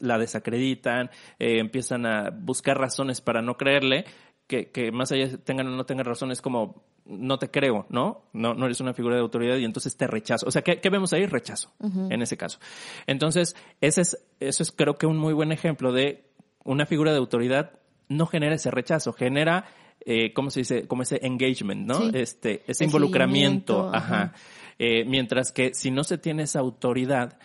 la 0.00 0.18
desacreditan, 0.18 1.10
eh, 1.38 1.58
empiezan 1.58 2.06
a 2.06 2.30
buscar 2.30 2.78
razones 2.78 3.20
para 3.20 3.42
no 3.42 3.56
creerle, 3.56 4.04
que, 4.46 4.70
que 4.70 4.90
más 4.90 5.12
allá 5.12 5.38
tengan 5.44 5.68
o 5.68 5.70
no 5.70 5.84
tengan 5.84 6.06
razones 6.06 6.42
como 6.42 6.82
no 7.06 7.38
te 7.38 7.50
creo, 7.50 7.86
¿no? 7.88 8.24
No, 8.32 8.54
no 8.54 8.66
eres 8.66 8.80
una 8.80 8.94
figura 8.94 9.14
de 9.14 9.20
autoridad 9.22 9.56
y 9.56 9.64
entonces 9.64 9.96
te 9.96 10.06
rechazo. 10.06 10.46
O 10.46 10.50
sea, 10.50 10.62
¿qué, 10.62 10.80
qué 10.80 10.90
vemos 10.90 11.12
ahí? 11.12 11.26
Rechazo, 11.26 11.72
en 11.80 12.22
ese 12.22 12.36
caso. 12.36 12.58
Entonces, 13.06 13.56
ese 13.80 14.00
es, 14.00 14.18
eso 14.40 14.62
es 14.62 14.72
creo 14.72 14.94
que 14.94 15.06
un 15.06 15.18
muy 15.18 15.32
buen 15.34 15.52
ejemplo 15.52 15.92
de 15.92 16.24
una 16.64 16.86
figura 16.86 17.12
de 17.12 17.18
autoridad 17.18 17.72
no 18.08 18.26
genera 18.26 18.56
ese 18.56 18.70
rechazo, 18.70 19.12
genera, 19.12 19.66
eh, 20.04 20.32
¿cómo 20.32 20.50
se 20.50 20.60
dice? 20.60 20.86
Como 20.86 21.02
ese 21.02 21.18
engagement, 21.22 21.86
¿no? 21.86 22.00
Sí. 22.00 22.10
Este, 22.14 22.62
ese 22.66 22.84
El 22.84 22.88
involucramiento, 22.88 23.88
ajá. 23.88 24.22
ajá. 24.22 24.32
Eh, 24.78 25.04
mientras 25.04 25.52
que 25.52 25.74
si 25.74 25.90
no 25.90 26.04
se 26.04 26.18
tiene 26.18 26.44
esa 26.44 26.60
autoridad, 26.60 27.38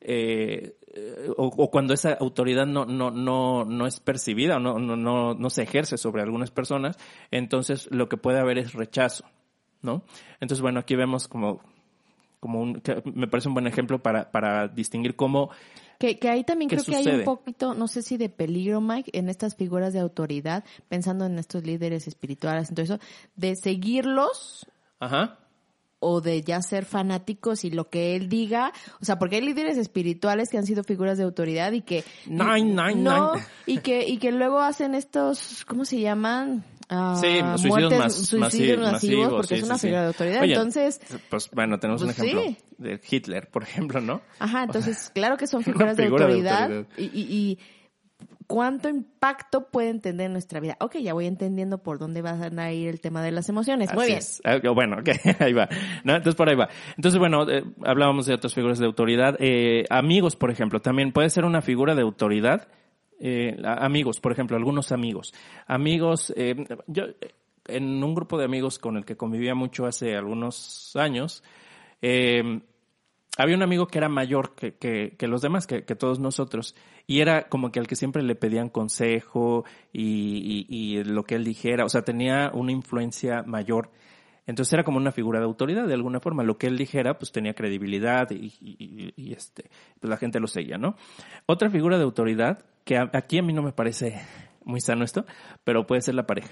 eh, 0.00 0.76
o, 1.36 1.46
o 1.46 1.70
cuando 1.70 1.94
esa 1.94 2.12
autoridad 2.12 2.66
no, 2.66 2.84
no, 2.84 3.10
no, 3.10 3.64
no 3.64 3.86
es 3.86 4.00
percibida 4.00 4.56
o 4.56 4.60
no, 4.60 4.78
no, 4.78 4.96
no, 4.96 5.34
no 5.34 5.50
se 5.50 5.64
ejerce 5.64 5.98
sobre 5.98 6.22
algunas 6.22 6.50
personas, 6.50 6.96
entonces 7.30 7.88
lo 7.90 8.08
que 8.08 8.16
puede 8.16 8.38
haber 8.38 8.58
es 8.58 8.72
rechazo, 8.72 9.24
¿no? 9.82 10.04
Entonces, 10.40 10.62
bueno, 10.62 10.80
aquí 10.80 10.94
vemos 10.94 11.28
como, 11.28 11.60
como 12.46 12.60
un, 12.60 12.80
que 12.80 13.02
me 13.12 13.26
parece 13.26 13.48
un 13.48 13.54
buen 13.54 13.66
ejemplo 13.66 14.00
para, 14.00 14.30
para 14.30 14.68
distinguir 14.68 15.16
cómo, 15.16 15.50
Que, 15.98 16.16
que 16.16 16.28
ahí 16.28 16.44
también 16.44 16.68
¿Qué 16.68 16.76
creo 16.76 17.02
que 17.02 17.08
hay 17.08 17.16
un 17.18 17.24
poquito, 17.24 17.74
no 17.74 17.88
sé 17.88 18.02
si 18.02 18.16
de 18.16 18.28
peligro, 18.28 18.80
Mike, 18.80 19.10
en 19.18 19.28
estas 19.28 19.56
figuras 19.56 19.92
de 19.92 19.98
autoridad, 19.98 20.62
pensando 20.88 21.26
en 21.26 21.38
estos 21.40 21.64
líderes 21.64 22.06
espirituales, 22.06 22.68
entonces 22.68 23.00
de 23.34 23.56
seguirlos 23.56 24.66
ajá, 25.00 25.38
o 25.98 26.20
de 26.20 26.42
ya 26.42 26.60
ser 26.62 26.84
fanáticos 26.84 27.64
y 27.64 27.70
lo 27.70 27.88
que 27.88 28.14
él 28.14 28.28
diga, 28.28 28.72
o 29.00 29.04
sea, 29.04 29.18
porque 29.18 29.36
hay 29.36 29.42
líderes 29.42 29.76
espirituales 29.78 30.50
que 30.50 30.58
han 30.58 30.66
sido 30.66 30.84
figuras 30.84 31.18
de 31.18 31.24
autoridad 31.24 31.72
y 31.72 31.80
que 31.80 32.04
Nine, 32.26 32.64
nine, 32.64 32.94
no 32.96 33.34
nine. 33.34 33.46
y 33.66 33.78
que 33.78 34.06
y 34.06 34.18
que 34.18 34.30
luego 34.30 34.60
hacen 34.60 34.94
estos, 34.94 35.64
¿cómo 35.64 35.84
se 35.84 35.98
llaman? 36.00 36.62
Ah, 36.88 37.16
Sí, 37.20 37.40
suicidios 37.40 37.66
muertes, 37.90 37.98
mas- 37.98 38.14
suicidios 38.14 38.78
masi- 38.78 38.82
masivos, 38.92 38.92
masivos, 38.92 39.32
porque 39.32 39.46
sí, 39.48 39.54
es 39.54 39.62
una 39.64 39.74
sí, 39.74 39.80
sí. 39.80 39.86
figura 39.88 40.00
de 40.02 40.06
autoridad. 40.08 40.42
Oye, 40.42 40.52
entonces, 40.54 41.00
pues 41.28 41.50
bueno, 41.52 41.78
tenemos 41.80 42.02
Pues 42.02 42.18
un 42.18 42.24
ejemplo 42.24 42.42
sí. 42.48 42.56
de 42.78 43.00
Hitler, 43.10 43.48
por 43.50 43.62
ejemplo, 43.64 44.00
¿no? 44.00 44.20
Ajá, 44.38 44.62
entonces, 44.64 45.10
claro 45.14 45.36
que 45.36 45.46
son 45.48 45.62
figuras 45.64 45.96
de, 45.96 46.04
figura 46.04 46.26
de 46.26 46.32
autoridad, 46.34 46.62
autoridad. 46.76 46.86
Y, 46.96 47.04
y- 47.20 47.26
y 47.50 47.58
cuánto 48.46 48.88
impacto 48.88 49.68
pueden 49.70 50.00
tener 50.00 50.26
en 50.26 50.32
nuestra 50.32 50.60
vida. 50.60 50.76
Ok, 50.78 50.98
ya 50.98 51.12
voy 51.14 51.26
entendiendo 51.26 51.78
por 51.78 51.98
dónde 51.98 52.22
va 52.22 52.30
a 52.40 52.72
ir 52.72 52.88
el 52.88 53.00
tema 53.00 53.20
de 53.20 53.32
las 53.32 53.48
emociones. 53.48 53.92
Muy 53.92 54.04
Así 54.04 54.12
bien. 54.12 54.18
es. 54.18 54.40
Ah, 54.44 54.58
Bueno, 54.72 54.98
ok, 55.00 55.08
ahí 55.40 55.52
va. 55.52 55.68
¿No? 56.04 56.14
Entonces 56.14 56.36
por 56.36 56.48
ahí 56.48 56.54
va. 56.54 56.68
Entonces, 56.96 57.18
bueno, 57.18 57.50
eh, 57.50 57.64
hablábamos 57.84 58.26
de 58.26 58.34
otras 58.34 58.54
figuras 58.54 58.78
de 58.78 58.86
autoridad. 58.86 59.34
Eh, 59.40 59.84
amigos, 59.90 60.36
por 60.36 60.52
ejemplo, 60.52 60.80
también 60.80 61.10
puede 61.10 61.30
ser 61.30 61.44
una 61.44 61.60
figura 61.62 61.96
de 61.96 62.02
autoridad. 62.02 62.68
Eh, 63.18 63.56
amigos, 63.64 64.20
por 64.20 64.32
ejemplo, 64.32 64.56
algunos 64.56 64.92
amigos. 64.92 65.32
Amigos, 65.66 66.32
eh, 66.36 66.54
yo 66.86 67.04
en 67.66 68.02
un 68.02 68.14
grupo 68.14 68.38
de 68.38 68.44
amigos 68.44 68.78
con 68.78 68.96
el 68.96 69.04
que 69.04 69.16
convivía 69.16 69.54
mucho 69.54 69.86
hace 69.86 70.14
algunos 70.16 70.94
años, 70.96 71.42
eh, 72.02 72.60
había 73.38 73.56
un 73.56 73.62
amigo 73.62 73.86
que 73.86 73.98
era 73.98 74.08
mayor 74.08 74.54
que, 74.54 74.76
que, 74.76 75.26
los 75.28 75.42
demás, 75.42 75.66
que, 75.66 75.84
que 75.84 75.94
todos 75.94 76.18
nosotros, 76.18 76.74
y 77.06 77.20
era 77.20 77.48
como 77.48 77.70
que 77.70 77.78
al 77.80 77.86
que 77.86 77.96
siempre 77.96 78.22
le 78.22 78.34
pedían 78.34 78.70
consejo 78.70 79.64
y, 79.92 80.66
y, 80.68 81.04
lo 81.04 81.24
que 81.24 81.34
él 81.34 81.44
dijera, 81.44 81.84
o 81.84 81.88
sea, 81.88 82.02
tenía 82.02 82.50
una 82.54 82.72
influencia 82.72 83.42
mayor. 83.42 83.90
Entonces 84.46 84.72
era 84.72 84.84
como 84.84 84.98
una 84.98 85.10
figura 85.12 85.40
de 85.40 85.44
autoridad 85.44 85.86
de 85.86 85.94
alguna 85.94 86.20
forma. 86.20 86.44
Lo 86.44 86.56
que 86.56 86.68
él 86.68 86.78
dijera, 86.78 87.18
pues 87.18 87.32
tenía 87.32 87.52
credibilidad 87.52 88.30
y- 88.30 89.12
y, 89.16 89.32
este, 89.32 89.70
pues 90.00 90.08
la 90.08 90.16
gente 90.16 90.38
lo 90.38 90.46
seguía, 90.46 90.78
¿no? 90.78 90.94
Otra 91.46 91.68
figura 91.68 91.98
de 91.98 92.04
autoridad, 92.04 92.64
que 92.86 92.96
a- 92.96 93.10
aquí 93.12 93.38
a 93.38 93.42
mí 93.42 93.52
no 93.52 93.62
me 93.62 93.72
parece 93.72 94.18
muy 94.64 94.80
sano 94.80 95.04
esto, 95.04 95.26
pero 95.64 95.86
puede 95.86 96.00
ser 96.00 96.14
la 96.14 96.26
pareja, 96.26 96.48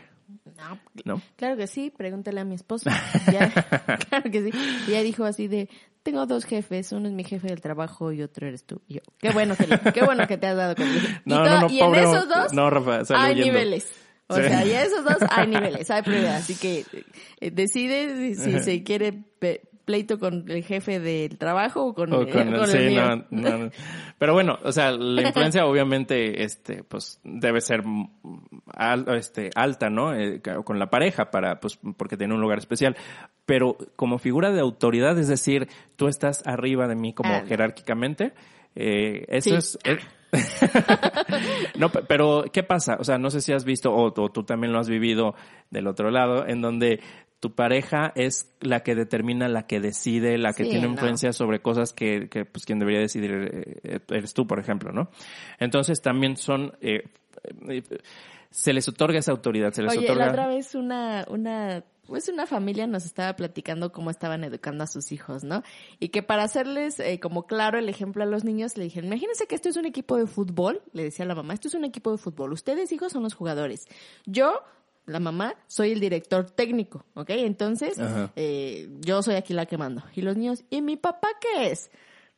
No, 0.56 0.78
¿no? 1.04 1.22
Claro 1.36 1.56
que 1.56 1.66
sí, 1.66 1.90
pregúntale 1.90 2.40
a 2.40 2.44
mi 2.44 2.54
esposo. 2.56 2.90
Ya, 3.32 3.50
claro 4.10 4.30
que 4.30 4.42
sí. 4.42 4.50
Y 4.86 4.90
ella 4.90 5.02
dijo 5.02 5.24
así 5.24 5.48
de, 5.48 5.68
tengo 6.02 6.26
dos 6.26 6.44
jefes, 6.44 6.92
uno 6.92 7.08
es 7.08 7.14
mi 7.14 7.24
jefe 7.24 7.48
del 7.48 7.60
trabajo 7.60 8.12
y 8.12 8.20
otro 8.22 8.46
eres 8.46 8.64
tú. 8.64 8.82
Y 8.86 8.94
yo, 8.94 9.00
qué 9.18 9.30
bueno 9.30 9.56
que, 9.56 9.92
qué 9.92 10.04
bueno 10.04 10.26
que 10.26 10.36
te 10.36 10.46
has 10.48 10.56
dado 10.56 10.74
conmigo. 10.76 11.00
Y, 11.24 11.30
No, 11.30 11.36
to- 11.42 11.44
no, 11.50 11.60
no, 11.62 11.70
y 11.70 11.80
en 11.80 11.86
pobre- 11.86 12.02
esos 12.02 12.28
dos 12.28 12.52
no, 12.52 12.68
Rafa, 12.70 13.04
sale 13.04 13.20
hay 13.24 13.32
huyendo. 13.34 13.52
niveles. 13.52 13.92
O 14.26 14.36
Sí. 14.36 14.42
sea, 14.42 14.64
y 14.64 14.70
en 14.72 14.80
esos 14.80 15.04
dos 15.04 15.16
hay 15.30 15.46
niveles, 15.48 15.90
hay 15.90 16.02
prioridad. 16.02 16.36
Así 16.36 16.54
que 16.56 16.84
eh, 17.40 17.50
decide 17.50 18.34
si, 18.34 18.34
si 18.36 18.58
se 18.60 18.82
quiere 18.82 19.12
pleito 19.84 20.18
con 20.18 20.50
el 20.50 20.64
jefe 20.64 20.98
del 21.00 21.36
trabajo 21.38 21.84
o 21.86 21.94
con, 21.94 22.12
O 22.12 22.28
con 22.28 22.48
el- 22.48 22.58
con 22.58 22.66
sí, 22.68 22.76
el 22.78 22.88
mío. 22.90 23.24
no. 23.30 23.70
Pero 24.18 24.32
bueno, 24.32 24.58
o 24.62 24.72
sea, 24.72 24.90
la 24.92 25.22
influencia 25.28 25.66
obviamente, 25.66 26.42
este, 26.42 26.82
pues, 26.84 27.20
debe 27.24 27.60
ser 27.60 27.82
al- 28.72 29.06
este, 29.16 29.50
alta, 29.54 29.90
¿no? 29.90 30.14
Eh, 30.14 30.40
con 30.64 30.78
la 30.78 30.88
pareja 30.90 31.30
para, 31.30 31.60
pues, 31.60 31.78
porque 31.96 32.16
tiene 32.16 32.34
un 32.34 32.40
lugar 32.40 32.58
especial. 32.58 32.96
Pero 33.46 33.76
como 33.96 34.18
figura 34.18 34.50
de 34.52 34.60
autoridad, 34.60 35.18
es 35.18 35.28
decir, 35.28 35.68
tú 35.96 36.08
estás 36.08 36.42
arriba 36.46 36.88
de 36.88 36.94
mí 36.96 37.12
como 37.12 37.34
Ah, 37.34 37.42
jerárquicamente, 37.46 38.32
eh, 38.74 39.24
eso 39.28 39.50
Sí. 39.50 39.56
es... 39.56 39.78
eh, 39.84 39.98
no, 41.78 41.90
pe- 41.90 42.02
pero 42.08 42.44
¿qué 42.52 42.62
pasa? 42.62 42.96
O 42.98 43.04
sea, 43.04 43.18
no 43.18 43.30
sé 43.30 43.40
si 43.40 43.52
has 43.52 43.64
visto 43.64 43.92
o, 43.92 44.06
o 44.06 44.28
tú 44.32 44.42
también 44.44 44.72
lo 44.72 44.78
has 44.80 44.88
vivido 44.88 45.34
del 45.70 45.86
otro 45.86 46.10
lado, 46.10 46.46
en 46.46 46.60
donde 46.60 47.00
tu 47.44 47.54
pareja 47.54 48.10
es 48.14 48.50
la 48.62 48.80
que 48.80 48.94
determina, 48.94 49.48
la 49.48 49.66
que 49.66 49.78
decide, 49.78 50.38
la 50.38 50.54
que 50.54 50.64
Sí, 50.64 50.70
tiene 50.70 50.86
no. 50.86 50.92
influencia 50.92 51.30
sobre 51.34 51.60
cosas 51.60 51.92
que, 51.92 52.30
que, 52.30 52.46
pues 52.46 52.64
quien 52.64 52.78
debería 52.78 53.00
decidir 53.00 53.32
eh, 53.82 54.00
eres 54.08 54.32
tú, 54.32 54.46
por 54.46 54.58
ejemplo, 54.58 54.92
¿no? 54.92 55.10
Entonces 55.58 56.00
también 56.00 56.38
son 56.38 56.72
eh, 56.80 57.02
eh, 57.68 57.82
se 58.50 58.72
les 58.72 58.88
otorga 58.88 59.18
esa 59.18 59.32
autoridad, 59.32 59.72
se 59.72 59.82
les 59.82 59.92
Oye, 59.92 60.06
otorga 60.06 60.24
la 60.24 60.30
otra 60.30 60.46
vez 60.46 60.74
una, 60.74 61.26
una, 61.28 61.84
pues 62.06 62.30
una 62.30 62.46
familia 62.46 62.86
nos 62.86 63.04
estaba 63.04 63.36
platicando 63.36 63.92
cómo 63.92 64.08
estaban 64.08 64.42
educando 64.42 64.84
a 64.84 64.86
sus 64.86 65.12
hijos, 65.12 65.44
¿no? 65.44 65.62
Y 66.00 66.08
que 66.08 66.22
para 66.22 66.44
hacerles 66.44 66.98
eh, 66.98 67.20
como 67.20 67.46
claro 67.46 67.78
el 67.78 67.90
ejemplo 67.90 68.22
a 68.22 68.26
los 68.26 68.42
niños, 68.42 68.78
le 68.78 68.84
dijeron, 68.84 69.08
imagínense 69.08 69.46
que 69.46 69.54
esto 69.54 69.68
es 69.68 69.76
un 69.76 69.84
equipo 69.84 70.16
de 70.16 70.26
fútbol, 70.26 70.80
le 70.94 71.02
decía 71.02 71.26
la 71.26 71.34
mamá, 71.34 71.52
esto 71.52 71.68
es 71.68 71.74
un 71.74 71.84
equipo 71.84 72.10
de 72.10 72.16
fútbol, 72.16 72.54
ustedes 72.54 72.90
hijos 72.90 73.12
son 73.12 73.22
los 73.22 73.34
jugadores. 73.34 73.86
Yo, 74.24 74.62
la 75.06 75.20
mamá, 75.20 75.54
soy 75.66 75.92
el 75.92 76.00
director 76.00 76.50
técnico, 76.50 77.04
¿ok? 77.14 77.30
Entonces, 77.30 77.98
eh, 78.36 78.88
yo 79.00 79.22
soy 79.22 79.34
aquí 79.34 79.52
la 79.52 79.66
que 79.66 79.76
mando. 79.76 80.02
Y 80.14 80.22
los 80.22 80.36
niños, 80.36 80.64
¿y 80.70 80.80
mi 80.82 80.96
papá 80.96 81.28
qué 81.40 81.70
es? 81.70 81.90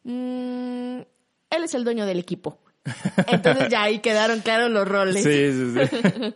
Mm, 0.04 1.00
él 1.50 1.64
es 1.64 1.74
el 1.74 1.84
dueño 1.84 2.06
del 2.06 2.18
equipo. 2.18 2.58
Entonces 3.26 3.68
ya 3.68 3.82
ahí 3.82 3.98
quedaron 3.98 4.40
claros 4.40 4.70
los 4.70 4.86
roles. 4.86 5.22
Sí, 5.22 5.52
sí, 5.52 5.86
sí. 5.88 6.34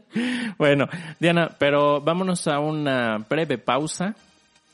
bueno, 0.58 0.88
Diana, 1.18 1.50
pero 1.58 2.00
vámonos 2.00 2.46
a 2.48 2.58
una 2.58 3.18
breve 3.18 3.58
pausa 3.58 4.14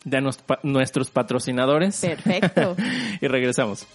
de 0.04 0.22
nuestros 0.62 1.10
patrocinadores. 1.10 2.00
Perfecto. 2.00 2.76
y 3.20 3.26
regresamos. 3.26 3.86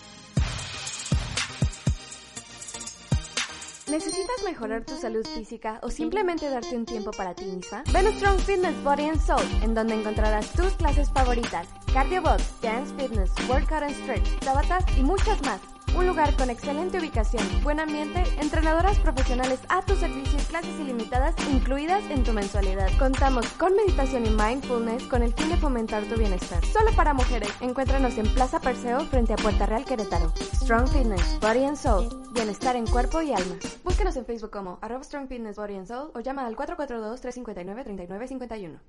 ¿Necesitas 3.92 4.42
mejorar 4.46 4.86
tu 4.86 4.96
salud 4.96 5.28
física 5.36 5.78
o 5.84 5.90
simplemente 5.90 6.50
darte 6.50 6.78
un 6.78 6.86
tiempo 6.86 7.12
para 7.12 7.36
ti 7.36 7.44
misma? 7.44 7.84
Ven 7.92 8.08
a 8.08 8.12
Strong 8.14 8.40
Fitness 8.40 8.84
Body 8.86 9.10
and 9.10 9.20
Soul, 9.20 9.44
en 9.64 9.74
donde 9.74 9.96
encontrarás 9.96 10.50
tus 10.54 10.72
clases 10.76 11.10
favoritas, 11.10 11.68
cardio 11.94 12.22
box, 12.22 12.42
dance 12.62 12.94
fitness, 12.96 13.32
workout 13.50 13.84
and 13.84 13.94
stretch, 14.04 14.40
tabata 14.40 14.80
y 14.98 15.04
muchas 15.04 15.42
más. 15.42 15.60
Un 15.94 16.08
lugar 16.08 16.34
con 16.38 16.50
excelente 16.50 17.00
ubicación, 17.00 17.44
buen 17.64 17.78
ambiente, 17.80 18.24
entrenadoras 18.40 18.98
profesionales 19.00 19.60
a 19.68 19.82
tu 19.82 19.94
servicio 19.96 20.40
y 20.40 20.44
clases 20.44 20.80
ilimitadas 20.80 21.36
incluidas 21.52 22.02
en 22.10 22.24
tu 22.24 22.32
mensualidad. 22.32 22.88
Contamos 22.98 23.46
con 23.54 23.76
meditación 23.76 24.26
y 24.26 24.30
mindfulness 24.30 25.04
con 25.04 25.22
el 25.22 25.34
fin 25.34 25.50
de 25.50 25.58
fomentar 25.58 26.06
tu 26.06 26.16
bienestar. 26.16 26.66
Solo 26.66 26.92
para 26.96 27.14
mujeres, 27.14 27.52
encuéntranos 27.60 28.18
en 28.18 28.34
Plaza 28.34 28.62
Perseo 28.62 29.02
frente 29.08 29.34
a 29.34 29.36
Puerta 29.36 29.66
Real 29.66 29.84
Querétaro. 29.84 30.32
Strong 30.64 30.88
Fitness, 30.88 31.38
Body 31.42 31.66
and 31.66 31.76
Soul, 31.76 32.08
bienestar 32.34 32.78
en 32.78 32.88
cuerpo 32.88 33.22
y 33.22 33.34
alma. 33.34 33.56
Búsquenos 33.84 34.16
en 34.16 34.26
Facebook 34.26 34.52
como 34.52 34.80
arroba 34.82 35.04
Strong 35.04 35.28
Fitness 35.28 35.58
Body 35.58 35.76
and 35.76 35.88
Soul 35.88 36.12
o 36.14 36.22
llama 36.22 36.46
al 36.46 36.56
442-359-3951. 36.56 38.80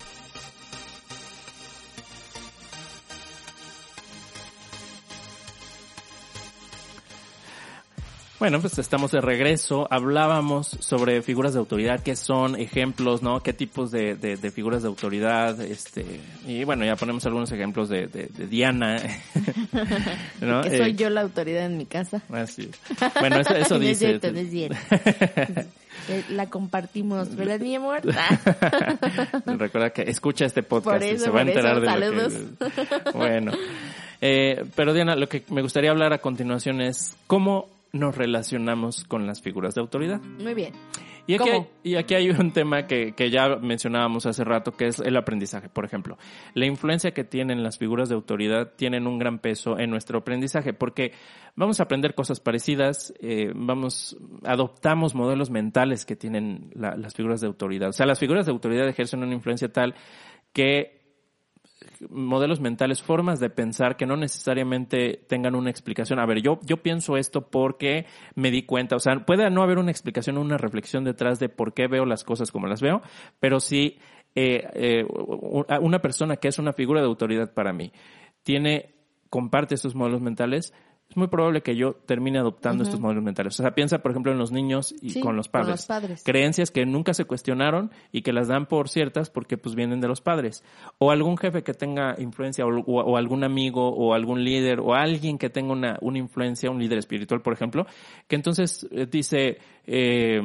Bueno, 8.43 8.61
pues 8.61 8.77
estamos 8.81 9.13
de 9.13 9.21
regreso. 9.21 9.87
Hablábamos 9.89 10.67
sobre 10.67 11.23
figuras 11.23 11.53
de 11.53 11.61
autoridad, 11.61 12.01
qué 12.03 12.17
son, 12.17 12.57
ejemplos, 12.57 13.23
¿no? 13.23 13.41
Qué 13.41 13.53
tipos 13.53 13.93
de, 13.93 14.17
de, 14.17 14.37
de 14.37 14.51
figuras 14.51 14.83
de 14.83 14.89
autoridad, 14.89 15.61
este, 15.61 16.05
y 16.45 16.65
bueno, 16.65 16.85
ya 16.85 16.97
ponemos 16.97 17.25
algunos 17.25 17.53
ejemplos 17.53 17.89
de, 17.89 18.09
de, 18.09 18.27
Diana, 18.49 18.97
¿no? 20.41 20.61
que 20.63 20.77
soy 20.77 20.91
Eh, 20.91 20.95
yo 20.95 21.09
la 21.09 21.21
autoridad 21.21 21.67
en 21.67 21.79
mi 21.79 21.87
casa. 21.87 22.21
Así 22.33 22.69
es. 22.69 23.13
Bueno, 23.21 23.39
eso, 23.39 23.55
eso 23.55 23.79
dice. 23.79 24.19
no 24.21 24.39
es 24.41 24.51
cierto. 24.51 24.77
La 26.31 26.51
compartimos, 26.51 27.37
¿verdad, 27.37 27.61
mi 27.61 27.77
amor? 27.77 28.01
Recuerda 29.47 29.91
que 29.91 30.03
escucha 30.03 30.47
este 30.47 30.65
podcast 30.65 31.05
y 31.05 31.17
se 31.17 31.31
va 31.31 31.39
a 31.39 31.43
enterar 31.43 31.81
eso, 31.81 31.93
de 31.93 32.11
lo 32.11 32.29
que... 32.29 33.11
Bueno. 33.15 33.53
Eh, 34.21 34.65
pero 34.75 34.93
Diana, 34.93 35.15
lo 35.15 35.29
que 35.29 35.45
me 35.51 35.63
gustaría 35.63 35.93
hablar 35.93 36.13
a 36.13 36.19
continuación 36.19 36.81
es 36.81 37.17
cómo 37.29 37.69
nos 37.93 38.17
relacionamos 38.17 39.05
con 39.05 39.27
las 39.27 39.43
figuras 39.43 39.75
de 39.75 39.83
autoridad. 39.83 40.21
Muy 40.23 40.55
bien. 40.55 40.73
Y 41.27 41.35
aquí, 41.35 41.51
hay, 41.51 41.67
y 41.85 41.95
aquí 41.97 42.15
hay 42.15 42.31
un 42.31 42.51
tema 42.53 42.87
que, 42.87 43.13
que 43.13 43.31
ya 43.31 43.57
mencionábamos 43.57 44.27
hace 44.27 44.43
rato, 44.43 44.73
que 44.73 44.87
es 44.87 44.99
el 44.99 45.17
aprendizaje, 45.17 45.69
por 45.69 45.85
ejemplo. 45.85 46.19
La 46.55 46.67
influencia 46.67 47.13
que 47.13 47.23
tienen 47.23 47.63
las 47.63 47.79
figuras 47.79 48.09
de 48.09 48.17
autoridad 48.17 48.73
tienen 48.75 49.07
un 49.07 49.19
gran 49.19 49.39
peso 49.39 49.79
en 49.79 49.91
nuestro 49.91 50.19
aprendizaje, 50.19 50.73
porque 50.73 51.13
vamos 51.55 51.79
a 51.79 51.85
aprender 51.85 52.15
cosas 52.15 52.41
parecidas, 52.41 53.15
eh, 53.21 53.53
vamos, 53.55 54.17
adoptamos 54.45 55.15
modelos 55.15 55.51
mentales 55.51 56.05
que 56.05 56.17
tienen 56.17 56.71
la- 56.75 56.97
las 56.97 57.15
figuras 57.15 57.41
de 57.41 57.47
autoridad. 57.47 57.91
O 57.91 57.93
sea, 57.93 58.07
las 58.07 58.19
figuras 58.19 58.47
de 58.47 58.53
autoridad 58.53 58.89
ejercen 58.89 59.23
una 59.23 59.35
influencia 59.35 59.71
tal 59.73 59.95
que 60.53 61.02
modelos 62.11 62.61
mentales, 62.61 63.03
formas 63.03 63.41
de 63.41 63.51
pensar 63.51 63.97
que 63.97 64.07
no 64.07 64.17
necesariamente 64.17 65.25
tengan 65.29 65.55
una 65.55 65.71
explicación. 65.71 66.19
A 66.19 66.27
ver, 66.27 66.43
yo, 66.43 66.59
yo 66.63 66.79
pienso 66.79 67.17
esto 67.17 67.51
porque 67.51 68.07
me 68.35 68.51
di 68.51 68.63
cuenta, 68.63 68.97
o 68.97 69.01
sea, 69.01 69.25
puede 69.25 69.49
no 69.51 69.63
haber 69.63 69.79
una 69.79 69.91
explicación 69.91 70.39
una 70.39 70.59
reflexión 70.59 71.05
detrás 71.05 71.39
de 71.39 71.49
por 71.49 71.75
qué 71.75 71.87
veo 71.87 72.05
las 72.05 72.25
cosas 72.25 72.51
como 72.51 72.67
las 72.67 72.81
veo, 72.81 73.03
pero 73.41 73.61
sí 73.61 73.99
eh, 74.35 74.67
eh, 74.75 75.07
una 75.81 76.01
persona 76.01 76.37
que 76.37 76.49
es 76.49 76.59
una 76.59 76.73
figura 76.73 77.01
de 77.01 77.07
autoridad 77.07 77.53
para 77.53 77.73
mí 77.73 77.93
tiene, 78.43 78.95
comparte 79.31 79.75
estos 79.75 79.95
modelos 79.95 80.21
mentales, 80.21 80.75
es 81.13 81.17
muy 81.19 81.27
probable 81.29 81.61
que 81.61 81.77
yo 81.77 81.93
termine 82.07 82.39
adoptando 82.39 82.85
estos 82.85 82.99
modelos 82.99 83.23
mentales. 83.23 83.61
O 83.61 83.63
sea, 83.63 83.75
piensa, 83.75 83.99
por 83.99 84.13
ejemplo, 84.13 84.33
en 84.33 84.39
los 84.39 84.51
niños 84.51 84.95
y 85.03 85.11
Sí, 85.11 85.21
con 85.21 85.37
los 85.37 85.49
con 85.49 85.53
padres. 85.61 85.81
los 85.81 85.87
padres. 85.87 86.23
Creencias 86.25 86.71
que 86.71 86.87
nunca 86.87 87.13
se 87.13 87.27
cuestionaron 87.27 87.91
y 88.13 88.23
que 88.23 88.33
las 88.33 88.49
dan 88.49 88.65
por 88.67 88.89
ciertas 88.89 89.29
porque 89.29 89.59
pues 89.59 89.75
vienen 89.75 90.01
de 90.01 90.09
los 90.09 90.23
padres. 90.23 90.65
O 90.99 91.11
algún 91.11 91.37
jefe 91.37 91.63
que 91.63 91.75
tenga 91.75 92.15
influencia 92.19 92.65
o, 92.65 92.71
o- 92.81 93.03
o 93.05 93.17
algún 93.19 93.45
amigo 93.45 93.89
o 93.91 94.15
algún 94.15 94.43
líder 94.43 94.81
o 94.81 94.95
alguien 94.95 95.37
que 95.37 95.51
tenga 95.51 95.73
una, 95.73 95.99
una 96.01 96.17
influencia, 96.19 96.71
un 96.71 96.79
líder 96.79 96.97
espiritual, 96.99 97.43
por 97.43 97.53
ejemplo, 97.53 97.85
que 98.27 98.37
entonces 98.37 98.87
eh, 98.91 99.07
dice 99.11 99.59
eh, 99.87 100.41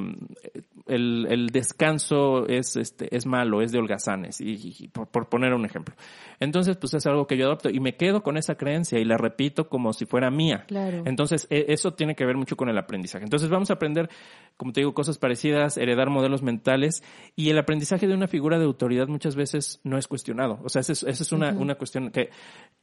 el, 0.88 1.28
el 1.30 1.48
descanso 1.48 2.48
es, 2.48 2.76
este, 2.76 3.14
es 3.16 3.26
malo, 3.26 3.62
es 3.62 3.72
de 3.72 3.78
holgazanes, 3.80 4.42
y, 4.42 4.52
y- 4.54 4.76
y 4.80 4.88
por, 4.88 5.08
por 5.08 5.30
poner 5.30 5.54
un 5.54 5.66
ejemplo. 5.66 5.94
Entonces, 6.40 6.78
pues 6.78 6.94
es 6.94 7.06
algo 7.06 7.28
que 7.28 7.38
yo 7.38 7.46
adopto 7.46 7.70
y 7.70 7.80
me 7.80 7.96
quedo 7.96 8.24
con 8.24 8.38
esa 8.38 8.56
creencia 8.56 8.98
y 9.00 9.06
la 9.06 9.18
repito 9.18 9.70
como 9.70 9.94
si 9.94 10.06
fuera 10.06 10.32
mía. 10.32 10.57
Día. 10.58 10.66
Claro. 10.66 11.04
Entonces, 11.06 11.48
e- 11.50 11.66
eso 11.70 11.94
tiene 11.94 12.16
que 12.16 12.26
ver 12.26 12.36
mucho 12.38 12.56
con 12.58 12.70
el 12.70 12.78
aprendizaje. 12.78 13.24
Entonces, 13.24 13.50
vamos 13.50 13.70
a 13.70 13.74
aprender, 13.74 14.10
como 14.58 14.74
te 14.74 14.82
digo, 14.82 14.94
cosas 14.94 15.18
parecidas, 15.18 15.78
heredar 15.78 16.10
modelos 16.10 16.42
mentales 16.44 17.04
y 17.36 17.50
el 17.50 17.58
aprendizaje 17.58 18.08
de 18.08 18.14
una 18.14 18.28
figura 18.28 18.58
de 18.60 18.66
autoridad 18.66 19.08
muchas 19.08 19.36
veces 19.36 19.80
no 19.84 19.98
es 19.98 20.08
cuestionado. 20.08 20.60
O 20.64 20.70
sea, 20.70 20.82
esa 20.82 20.94
es, 20.94 21.04
esa 21.04 21.24
es 21.24 21.32
una, 21.32 21.52
una 21.54 21.76
cuestión 21.76 22.12
que, 22.12 22.30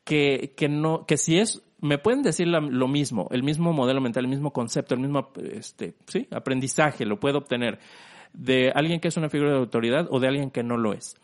que, 0.05 0.55
que 0.57 0.69
no, 0.69 1.07
que 1.07 1.17
si 1.17 1.39
es, 1.39 1.63
me 1.81 1.99
pueden 1.99 2.23
decir 2.23 2.49
la- 2.49 2.61
lo 2.61 2.89
mismo, 2.89 3.29
el 3.31 3.43
mismo 3.43 3.73
modelo 3.73 4.01
mental, 4.01 4.25
el 4.25 4.31
mismo 4.31 4.53
concepto, 4.53 4.95
el 4.95 5.01
mismo, 5.01 5.31
este, 5.53 5.95
sí, 6.07 6.27
aprendizaje, 6.31 7.05
lo 7.05 7.21
puedo 7.21 7.39
obtener 7.39 7.79
de 8.33 8.73
alguien 8.75 9.01
que 9.01 9.09
es 9.09 9.17
una 9.17 9.29
figura 9.29 9.53
de 9.53 9.59
autoridad 9.59 10.09
o 10.11 10.19
de 10.21 10.29
alguien 10.29 10.51
que 10.51 10.63
no 10.63 10.77
lo 10.77 10.93
es. 10.93 11.17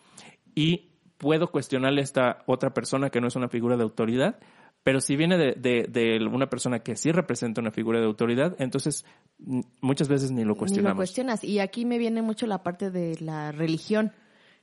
Y 0.54 0.90
puedo 1.18 1.50
cuestionarle 1.50 2.00
a 2.00 2.04
esta 2.04 2.38
otra 2.46 2.72
persona 2.72 3.10
que 3.10 3.20
no 3.20 3.26
es 3.28 3.36
una 3.36 3.48
figura 3.48 3.76
de 3.76 3.82
autoridad, 3.82 4.38
pero 4.82 5.00
si 5.00 5.16
viene 5.16 5.36
de, 5.36 5.52
de, 5.52 5.86
de 5.88 6.24
una 6.26 6.48
persona 6.48 6.80
que 6.80 6.96
sí 6.96 7.12
representa 7.12 7.60
una 7.60 7.70
figura 7.70 8.00
de 8.00 8.06
autoridad, 8.06 8.56
entonces 8.58 9.04
mm, 9.38 9.60
muchas 9.80 10.08
veces 10.08 10.30
ni 10.30 10.38
lo 10.38 10.40
Ni 10.42 10.48
lo 10.48 10.56
cuestionamos. 10.56 10.96
cuestionas. 10.96 11.44
Y 11.44 11.58
aquí 11.58 11.84
me 11.84 11.98
viene 11.98 12.22
mucho 12.22 12.46
la 12.46 12.62
parte 12.62 12.90
de 12.90 13.16
la 13.20 13.52
religión, 13.52 14.12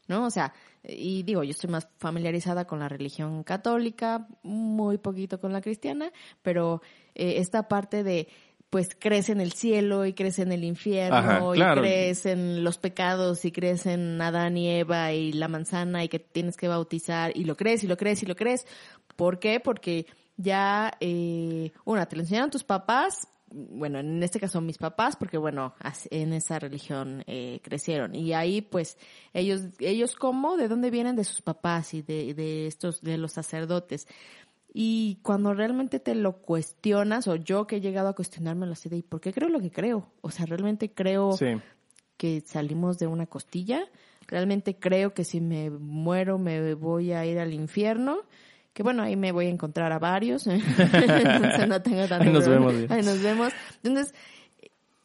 ¿no? 0.07 0.25
O 0.25 0.31
sea, 0.31 0.53
y 0.83 1.23
digo, 1.23 1.43
yo 1.43 1.51
estoy 1.51 1.69
más 1.69 1.87
familiarizada 1.97 2.65
con 2.65 2.79
la 2.79 2.87
religión 2.89 3.43
católica, 3.43 4.27
muy 4.43 4.97
poquito 4.97 5.39
con 5.39 5.51
la 5.53 5.61
cristiana, 5.61 6.11
pero 6.41 6.81
eh, 7.13 7.35
esta 7.37 7.67
parte 7.67 8.03
de 8.03 8.27
pues 8.69 8.89
crees 8.97 9.29
en 9.29 9.39
el 9.39 9.53
cielo 9.53 10.05
y 10.05 10.13
crees 10.13 10.39
en 10.39 10.51
el 10.51 10.63
infierno 10.63 11.15
Ajá, 11.17 11.51
claro. 11.53 11.81
y 11.81 11.83
crees 11.85 12.25
en 12.25 12.63
los 12.63 12.77
pecados 12.77 13.45
y 13.45 13.51
crees 13.51 13.85
en 13.85 14.21
Adán 14.21 14.57
y 14.57 14.69
Eva 14.69 15.13
y 15.13 15.31
la 15.31 15.47
manzana 15.47 16.03
y 16.03 16.09
que 16.09 16.19
tienes 16.19 16.57
que 16.57 16.67
bautizar 16.67 17.31
y 17.35 17.45
lo 17.45 17.55
crees 17.55 17.83
y 17.83 17.87
lo 17.87 17.97
crees 17.97 18.23
y 18.23 18.25
lo 18.25 18.35
crees. 18.35 18.65
¿Por 19.15 19.39
qué? 19.39 19.59
Porque 19.59 20.05
ya, 20.35 20.91
eh, 20.99 21.71
una, 21.85 22.05
te 22.05 22.15
lo 22.15 22.21
enseñaron 22.21 22.51
tus 22.51 22.63
papás, 22.63 23.27
bueno, 23.49 23.99
en 23.99 24.21
este 24.21 24.39
caso 24.39 24.59
mis 24.59 24.77
papás, 24.77 25.15
porque 25.15 25.37
bueno, 25.37 25.73
en 26.11 26.33
esa 26.33 26.59
religión 26.59 27.23
eh, 27.27 27.61
crecieron. 27.63 28.13
Y 28.15 28.33
ahí 28.33 28.61
pues 28.61 28.97
ellos, 29.33 29.61
ellos 29.79 30.15
cómo, 30.15 30.57
de 30.57 30.67
dónde 30.67 30.91
vienen 30.91 31.15
de 31.15 31.23
sus 31.23 31.41
papás 31.41 31.93
y 31.93 32.01
de, 32.01 32.33
de 32.33 32.67
estos, 32.67 33.01
de 33.01 33.17
los 33.17 33.31
sacerdotes. 33.31 34.07
Y 34.73 35.19
cuando 35.23 35.53
realmente 35.53 35.99
te 35.99 36.13
lo 36.13 36.33
cuestionas, 36.41 37.27
o 37.27 37.35
yo 37.35 37.65
que 37.67 37.77
he 37.77 37.81
llegado 37.81 38.09
a 38.09 38.15
cuestionármelo 38.15 38.73
así 38.73 38.89
de, 38.89 38.97
¿y 38.97 39.01
por 39.01 39.21
qué 39.21 39.33
creo 39.33 39.49
lo 39.49 39.59
que 39.59 39.71
creo? 39.71 40.11
O 40.21 40.29
sea, 40.29 40.45
realmente 40.45 40.91
creo 40.91 41.31
Sí. 41.33 41.45
que 42.17 42.41
salimos 42.45 42.99
de 42.99 43.07
una 43.07 43.25
costilla. 43.25 43.81
Realmente 44.27 44.75
creo 44.77 45.13
que 45.13 45.23
si 45.23 45.39
me 45.41 45.69
muero 45.69 46.37
me 46.37 46.73
voy 46.73 47.11
a 47.13 47.25
ir 47.25 47.39
al 47.39 47.53
infierno. 47.53 48.17
Que 48.73 48.83
bueno, 48.83 49.01
ahí 49.01 49.15
me 49.15 49.31
voy 49.31 49.47
a 49.47 49.49
encontrar 49.49 49.91
a 49.91 49.97
varios. 49.99 50.45
Entonces 50.47 51.67
no 51.67 51.81
tengo 51.81 52.07
tanto 52.07 52.27
Ahí 52.27 52.33
nos 52.33 52.43
problema. 52.43 52.67
vemos, 52.67 52.77
bien. 52.77 52.91
Ahí 52.91 53.03
nos 53.03 53.21
vemos. 53.23 53.53
Entonces, 53.83 54.13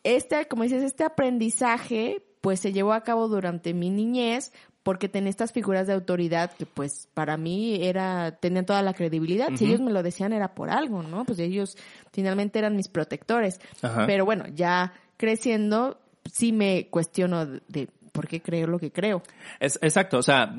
este, 0.02 0.46
como 0.48 0.64
dices, 0.64 0.82
este 0.82 1.04
aprendizaje, 1.04 2.22
pues 2.40 2.60
se 2.60 2.72
llevó 2.72 2.92
a 2.92 3.02
cabo 3.04 3.28
durante 3.28 3.72
mi 3.72 3.88
niñez, 3.90 4.52
porque 4.82 5.08
tenía 5.08 5.30
estas 5.30 5.52
figuras 5.52 5.86
de 5.86 5.92
autoridad 5.92 6.52
que 6.52 6.66
pues 6.66 7.08
para 7.14 7.36
mí 7.36 7.84
era, 7.84 8.32
tenían 8.40 8.66
toda 8.66 8.82
la 8.82 8.94
credibilidad. 8.94 9.48
Si 9.54 9.66
ellos 9.66 9.80
me 9.80 9.92
lo 9.92 10.02
decían 10.02 10.32
era 10.32 10.54
por 10.54 10.70
algo, 10.70 11.02
¿no? 11.02 11.24
Pues 11.24 11.38
ellos 11.38 11.76
finalmente 12.12 12.58
eran 12.58 12.74
mis 12.74 12.88
protectores. 12.88 13.60
Ajá. 13.80 14.06
Pero 14.06 14.24
bueno, 14.24 14.44
ya 14.54 14.92
creciendo, 15.16 16.00
sí 16.30 16.52
me 16.52 16.88
cuestiono 16.88 17.46
de, 17.46 17.62
de 17.68 17.88
por 18.12 18.26
qué 18.26 18.40
creo 18.40 18.66
lo 18.66 18.78
que 18.78 18.90
creo. 18.90 19.22
Es, 19.60 19.78
exacto, 19.82 20.18
o 20.18 20.22
sea, 20.22 20.54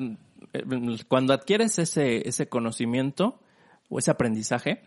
eh, 0.52 0.64
cuando 1.08 1.32
adquieres 1.32 1.78
ese, 1.78 2.26
ese 2.28 2.48
conocimiento 2.48 3.38
o 3.88 3.98
ese 3.98 4.10
aprendizaje, 4.10 4.82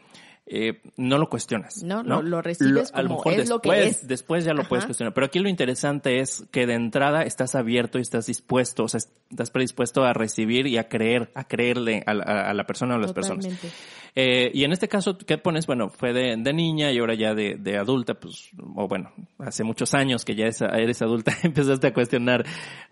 eh, 0.50 0.82
no 0.96 1.18
lo 1.18 1.28
cuestionas. 1.30 1.84
No, 1.84 2.04
¿no? 2.04 2.22
lo- 2.22 2.30
lo 2.30 2.42
recibes 2.42 2.92
a 2.94 3.02
lo 3.02 3.10
mejor 3.10 3.34
es 3.34 3.50
lo 3.50 3.60
que 3.62 3.70
después, 3.70 4.02
es. 4.04 4.08
después 4.08 4.46
ya 4.46 4.54
lo 4.54 4.64
puedes 4.68 4.86
cuestionar. 4.86 5.14
Pero 5.14 5.26
aquí 5.28 5.40
lo 5.40 5.50
interesante 5.50 6.20
es 6.22 6.46
que 6.52 6.66
de 6.66 6.74
entrada 6.76 7.24
estás 7.24 7.54
abierto 7.56 7.98
y 7.98 8.02
estás 8.02 8.28
dispuesto, 8.28 8.84
o 8.86 8.88
sea, 8.88 9.00
estás 9.30 9.52
predispuesto 9.52 10.04
a 10.06 10.14
recibir 10.14 10.66
y 10.68 10.78
a 10.78 10.88
creer, 10.88 11.30
a 11.36 11.44
creerle 11.44 12.02
a 12.06 12.14
la, 12.14 12.24
a 12.24 12.54
la 12.54 12.64
persona 12.66 12.94
o 12.96 12.98
a 12.98 13.02
las 13.02 13.14
personas. 13.14 13.46
Eh, 14.16 14.50
y 14.54 14.64
en 14.64 14.72
este 14.72 14.88
caso, 14.88 15.18
¿qué 15.18 15.38
pones? 15.38 15.68
Bueno, 15.68 15.90
fue 15.90 16.12
de, 16.12 16.36
de 16.38 16.54
niña 16.54 16.92
y 16.92 16.98
ahora 16.98 17.14
ya 17.14 17.36
de, 17.36 17.56
de 17.60 17.78
adulta, 17.78 18.16
pues, 18.16 18.50
o 18.76 18.88
bueno, 18.88 19.12
hace 19.38 19.64
muchos 19.64 19.94
años 19.94 20.26
que 20.26 20.34
ya 20.34 20.46
es- 20.48 20.62
eres 20.62 21.02
adulta, 21.04 21.34
empezaste 21.44 21.88
a 21.88 21.94
cuestionar. 21.94 22.44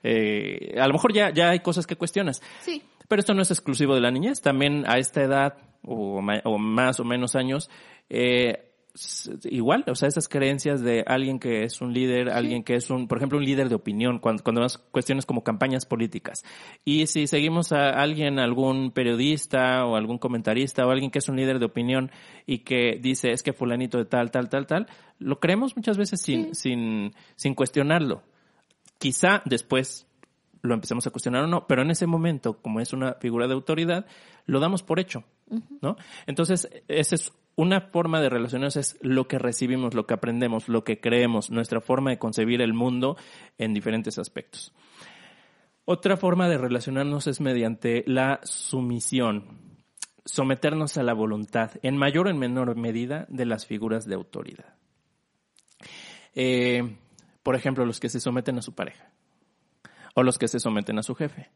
eh, 0.03 0.75
a 0.79 0.85
lo 0.87 0.93
mejor 0.93 1.13
ya, 1.13 1.31
ya 1.33 1.49
hay 1.49 1.59
cosas 1.61 1.87
que 1.87 1.95
cuestionas. 1.95 2.41
Sí. 2.61 2.83
Pero 3.07 3.19
esto 3.19 3.33
no 3.33 3.41
es 3.41 3.51
exclusivo 3.51 3.95
de 3.95 4.01
la 4.01 4.11
niñez. 4.11 4.41
También 4.41 4.83
a 4.87 4.97
esta 4.97 5.21
edad, 5.23 5.57
o, 5.85 6.21
más 6.21 6.99
o 6.99 7.03
menos 7.03 7.35
años, 7.35 7.69
eh, 8.09 8.71
igual, 9.43 9.83
o 9.87 9.95
sea, 9.95 10.07
esas 10.07 10.29
creencias 10.29 10.81
de 10.81 11.03
alguien 11.05 11.39
que 11.39 11.63
es 11.63 11.81
un 11.81 11.93
líder, 11.93 12.29
alguien 12.29 12.63
que 12.63 12.75
es 12.75 12.89
un, 12.89 13.07
por 13.07 13.17
ejemplo, 13.17 13.37
un 13.37 13.45
líder 13.45 13.67
de 13.67 13.75
opinión, 13.75 14.19
cuando, 14.19 14.43
cuando 14.43 14.65
cuestiones 14.91 15.25
como 15.25 15.43
campañas 15.43 15.85
políticas. 15.85 16.43
Y 16.85 17.07
si 17.07 17.27
seguimos 17.27 17.71
a 17.71 17.89
alguien, 17.89 18.39
algún 18.39 18.91
periodista 18.91 19.85
o 19.85 19.95
algún 19.95 20.17
comentarista 20.17 20.85
o 20.85 20.91
alguien 20.91 21.11
que 21.11 21.19
es 21.19 21.27
un 21.27 21.35
líder 21.35 21.59
de 21.59 21.65
opinión 21.65 22.11
y 22.45 22.59
que 22.59 22.97
dice 23.01 23.31
es 23.31 23.43
que 23.43 23.53
fulanito 23.53 23.97
de 23.97 24.05
tal, 24.05 24.31
tal, 24.31 24.49
tal, 24.49 24.65
tal, 24.65 24.87
lo 25.19 25.39
creemos 25.39 25.75
muchas 25.75 25.97
veces 25.97 26.21
sin, 26.21 26.55
sin, 26.55 27.13
sin 27.35 27.53
cuestionarlo. 27.53 28.23
Quizá 28.97 29.41
después 29.45 30.07
lo 30.61 30.73
empecemos 30.73 31.05
a 31.05 31.11
cuestionar 31.11 31.43
o 31.43 31.47
no, 31.47 31.67
pero 31.67 31.81
en 31.81 31.91
ese 31.91 32.07
momento, 32.07 32.61
como 32.61 32.79
es 32.79 32.93
una 32.93 33.13
figura 33.15 33.47
de 33.47 33.53
autoridad, 33.53 34.05
lo 34.45 34.59
damos 34.59 34.83
por 34.83 34.99
hecho, 34.99 35.23
¿no? 35.81 35.95
Entonces, 36.25 36.69
esa 36.87 37.15
es 37.15 37.31
una 37.55 37.81
forma 37.81 38.21
de 38.21 38.29
relacionarnos, 38.29 38.75
es 38.75 38.97
lo 39.01 39.27
que 39.27 39.39
recibimos, 39.39 39.93
lo 39.93 40.05
que 40.05 40.13
aprendemos, 40.13 40.67
lo 40.67 40.83
que 40.83 40.99
creemos, 40.99 41.49
nuestra 41.49 41.81
forma 41.81 42.09
de 42.09 42.19
concebir 42.19 42.61
el 42.61 42.73
mundo 42.73 43.17
en 43.57 43.73
diferentes 43.73 44.17
aspectos. 44.17 44.73
Otra 45.85 46.17
forma 46.17 46.49
de 46.49 46.57
relacionarnos 46.57 47.27
es 47.27 47.39
mediante 47.39 48.03
la 48.07 48.39
sumisión, 48.43 49.77
someternos 50.25 50.97
a 50.97 51.03
la 51.03 51.13
voluntad, 51.13 51.71
en 51.83 51.95
mayor 51.95 52.27
o 52.27 52.29
en 52.31 52.39
menor 52.39 52.75
medida, 52.75 53.25
de 53.29 53.45
las 53.45 53.65
figuras 53.65 54.05
de 54.05 54.15
autoridad. 54.15 54.75
Eh, 56.33 56.97
por 57.43 57.55
ejemplo, 57.55 57.85
los 57.85 57.99
que 57.99 58.09
se 58.09 58.19
someten 58.19 58.57
a 58.57 58.61
su 58.61 58.73
pareja, 58.73 59.11
o 60.15 60.23
los 60.23 60.37
que 60.39 60.47
se 60.47 60.59
someten 60.59 60.97
a 60.97 61.03
su 61.03 61.13
jefe, 61.13 61.49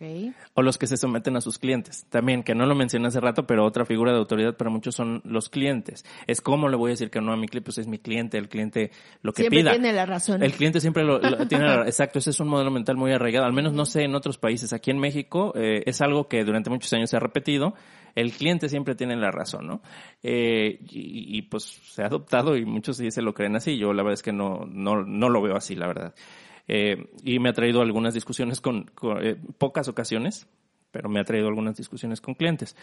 Ok. 0.00 0.34
o 0.54 0.62
los 0.62 0.78
que 0.78 0.86
se 0.86 0.96
someten 0.96 1.36
a 1.36 1.40
sus 1.42 1.58
clientes. 1.58 2.06
También, 2.08 2.42
que 2.42 2.54
no 2.54 2.64
lo 2.64 2.74
mencioné 2.74 3.08
hace 3.08 3.20
rato, 3.20 3.46
pero 3.46 3.66
otra 3.66 3.84
figura 3.84 4.12
de 4.12 4.18
autoridad 4.18 4.56
para 4.56 4.70
muchos 4.70 4.94
son 4.94 5.20
los 5.24 5.48
clientes. 5.50 6.04
Es 6.26 6.40
como 6.40 6.68
le 6.70 6.76
voy 6.76 6.90
a 6.90 6.92
decir 6.92 7.10
que 7.10 7.20
no 7.20 7.32
a 7.32 7.36
mi 7.36 7.48
cliente, 7.48 7.66
pues 7.66 7.78
es 7.78 7.86
mi 7.86 7.98
cliente, 7.98 8.38
el 8.38 8.48
cliente 8.48 8.90
lo 9.22 9.32
que 9.32 9.42
Siempre 9.42 9.60
pida. 9.60 9.70
tiene 9.72 9.92
la 9.92 10.06
razón. 10.06 10.42
El 10.42 10.52
cliente 10.52 10.80
siempre 10.80 11.04
lo, 11.04 11.18
lo- 11.18 11.46
tiene 11.46 11.64
la- 11.66 11.82
exacto, 11.86 12.18
ese 12.18 12.30
es 12.30 12.40
un 12.40 12.48
modelo 12.48 12.70
mental 12.70 12.96
muy 12.96 13.12
arraigado, 13.12 13.44
al 13.44 13.52
menos 13.52 13.72
no 13.74 13.84
sé 13.84 14.02
en 14.04 14.14
otros 14.14 14.38
países. 14.38 14.72
Aquí 14.72 14.90
en 14.90 14.98
México 14.98 15.52
eh, 15.54 15.82
es 15.84 16.00
algo 16.00 16.28
que 16.28 16.44
durante 16.44 16.70
muchos 16.70 16.90
años 16.94 17.10
se 17.10 17.16
ha 17.16 17.20
repetido. 17.20 17.74
El 18.16 18.32
cliente 18.32 18.68
siempre 18.68 18.94
tiene 18.96 19.14
la 19.16 19.30
razón, 19.30 19.66
¿no? 19.68 19.82
Eh, 20.22 20.80
y, 20.88 21.38
y, 21.38 21.42
pues 21.42 21.62
se 21.64 22.02
ha 22.02 22.06
adoptado 22.06 22.56
y 22.56 22.64
muchos 22.64 22.96
sí 22.96 23.10
se 23.10 23.22
lo 23.22 23.34
creen 23.34 23.54
así. 23.54 23.76
Yo 23.78 23.92
la 23.92 24.02
verdad 24.02 24.14
es 24.14 24.22
que 24.22 24.32
no, 24.32 24.66
no, 24.66 25.04
no 25.04 25.28
lo 25.28 25.40
veo 25.42 25.56
así, 25.56 25.76
la 25.76 25.86
verdad. 25.86 26.14
Eh, 26.68 27.10
y 27.22 27.38
me 27.38 27.48
ha 27.48 27.52
traído 27.52 27.80
algunas 27.80 28.14
discusiones 28.14 28.60
con, 28.60 28.90
eh, 29.22 29.36
pocas 29.58 29.88
ocasiones, 29.88 30.46
pero 30.90 31.08
me 31.08 31.20
ha 31.20 31.24
traído 31.24 31.48
algunas 31.48 31.76
discusiones 31.76 32.20
con 32.20 32.34
clientes. 32.34 32.76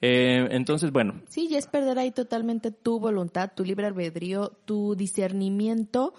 Eh, 0.00 0.48
entonces, 0.50 0.92
bueno, 0.92 1.20
Sí, 1.28 1.48
ya 1.48 1.58
es 1.58 1.66
perder 1.66 1.98
ahí 1.98 2.10
totalmente 2.10 2.70
tu 2.70 2.98
voluntad, 3.00 3.52
tu 3.54 3.64
libre 3.64 3.86
albedrío, 3.86 4.52
tu 4.64 4.94
discernimiento 4.94 6.14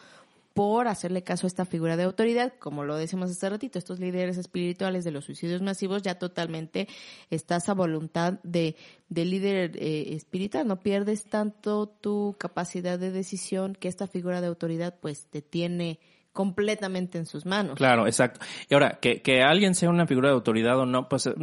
por 0.53 0.87
hacerle 0.87 1.23
caso 1.23 1.45
a 1.45 1.49
esta 1.49 1.65
figura 1.65 1.95
de 1.95 2.03
autoridad, 2.03 2.53
como 2.59 2.83
lo 2.83 2.97
decimos 2.97 3.31
hace 3.31 3.49
ratito, 3.49 3.79
estos 3.79 3.99
líderes 3.99 4.37
espirituales 4.37 5.03
de 5.03 5.11
los 5.11 5.25
suicidios 5.25 5.61
masivos 5.61 6.01
ya 6.01 6.19
totalmente 6.19 6.87
estás 7.29 7.69
a 7.69 7.73
voluntad 7.73 8.33
de, 8.43 8.75
de 9.07 9.25
líder 9.25 9.77
eh, 9.77 10.13
espiritual, 10.13 10.67
no 10.67 10.79
pierdes 10.81 11.23
tanto 11.23 11.87
tu 11.87 12.35
capacidad 12.37 12.99
de 12.99 13.11
decisión 13.11 13.75
que 13.79 13.87
esta 13.87 14.07
figura 14.07 14.41
de 14.41 14.47
autoridad 14.47 14.95
pues 14.99 15.25
te 15.27 15.41
tiene 15.41 15.99
completamente 16.33 17.17
en 17.17 17.25
sus 17.25 17.45
manos. 17.45 17.75
Claro, 17.75 18.07
exacto. 18.07 18.39
Y 18.69 18.73
ahora, 18.73 18.99
que, 19.01 19.21
que 19.21 19.41
alguien 19.41 19.75
sea 19.75 19.89
una 19.89 20.07
figura 20.07 20.29
de 20.29 20.35
autoridad 20.35 20.77
o 20.79 20.85
no, 20.85 21.09
pues 21.09 21.27
eh, 21.27 21.33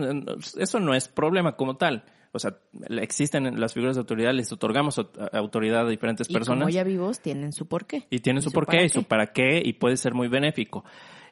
eso 0.59 0.81
no 0.81 0.95
es 0.95 1.09
problema 1.09 1.57
como 1.57 1.77
tal. 1.77 2.05
O 2.33 2.39
sea, 2.39 2.57
existen 2.91 3.59
las 3.59 3.73
figuras 3.73 3.97
de 3.97 4.01
autoridad, 4.01 4.33
les 4.35 4.53
otorgamos 4.53 4.99
au- 4.99 5.31
autoridad 5.33 5.87
a 5.87 5.91
diferentes 5.91 6.29
y 6.29 6.33
personas. 6.35 6.61
como 6.61 6.71
ya 6.71 6.85
vivos 6.85 7.21
tienen 7.21 7.53
su 7.53 7.67
porqué. 7.67 8.07
Y 8.11 8.19
tiene 8.21 8.43
su 8.43 8.51
su 8.51 8.55
porqué 8.55 8.85
y 8.85 8.89
su 8.91 9.05
para 9.05 9.33
qué 9.33 9.63
y 9.65 9.73
puede 9.73 9.97
ser 9.97 10.13
muy 10.15 10.29
benéfico. 10.29 10.85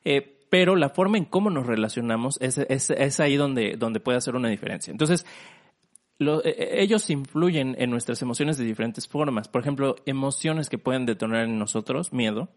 Eh, 0.04 0.38
pero 0.48 0.74
la 0.74 0.88
forma 0.88 1.18
en 1.18 1.24
cómo 1.26 1.50
nos 1.50 1.66
relacionamos 1.66 2.38
es, 2.40 2.56
es, 2.58 2.90
es 2.90 3.20
ahí 3.20 3.36
donde, 3.36 3.76
donde 3.76 4.00
puede 4.00 4.16
hacer 4.18 4.36
una 4.36 4.48
diferencia. 4.48 4.90
Entonces, 4.90 5.26
lo- 6.18 6.42
eh, 6.44 6.54
eh, 6.58 6.68
ellos 6.82 7.10
influyen 7.10 7.76
en 7.78 7.90
nuestras 7.90 8.22
emociones 8.22 8.56
de 8.56 8.64
diferentes 8.64 9.06
formas. 9.06 9.48
Por 9.48 9.60
ejemplo, 9.60 9.96
emociones 10.06 10.70
que 10.70 10.78
pueden 10.78 11.04
detonar 11.04 11.44
en 11.44 11.58
nosotros 11.58 12.12
miedo, 12.12 12.48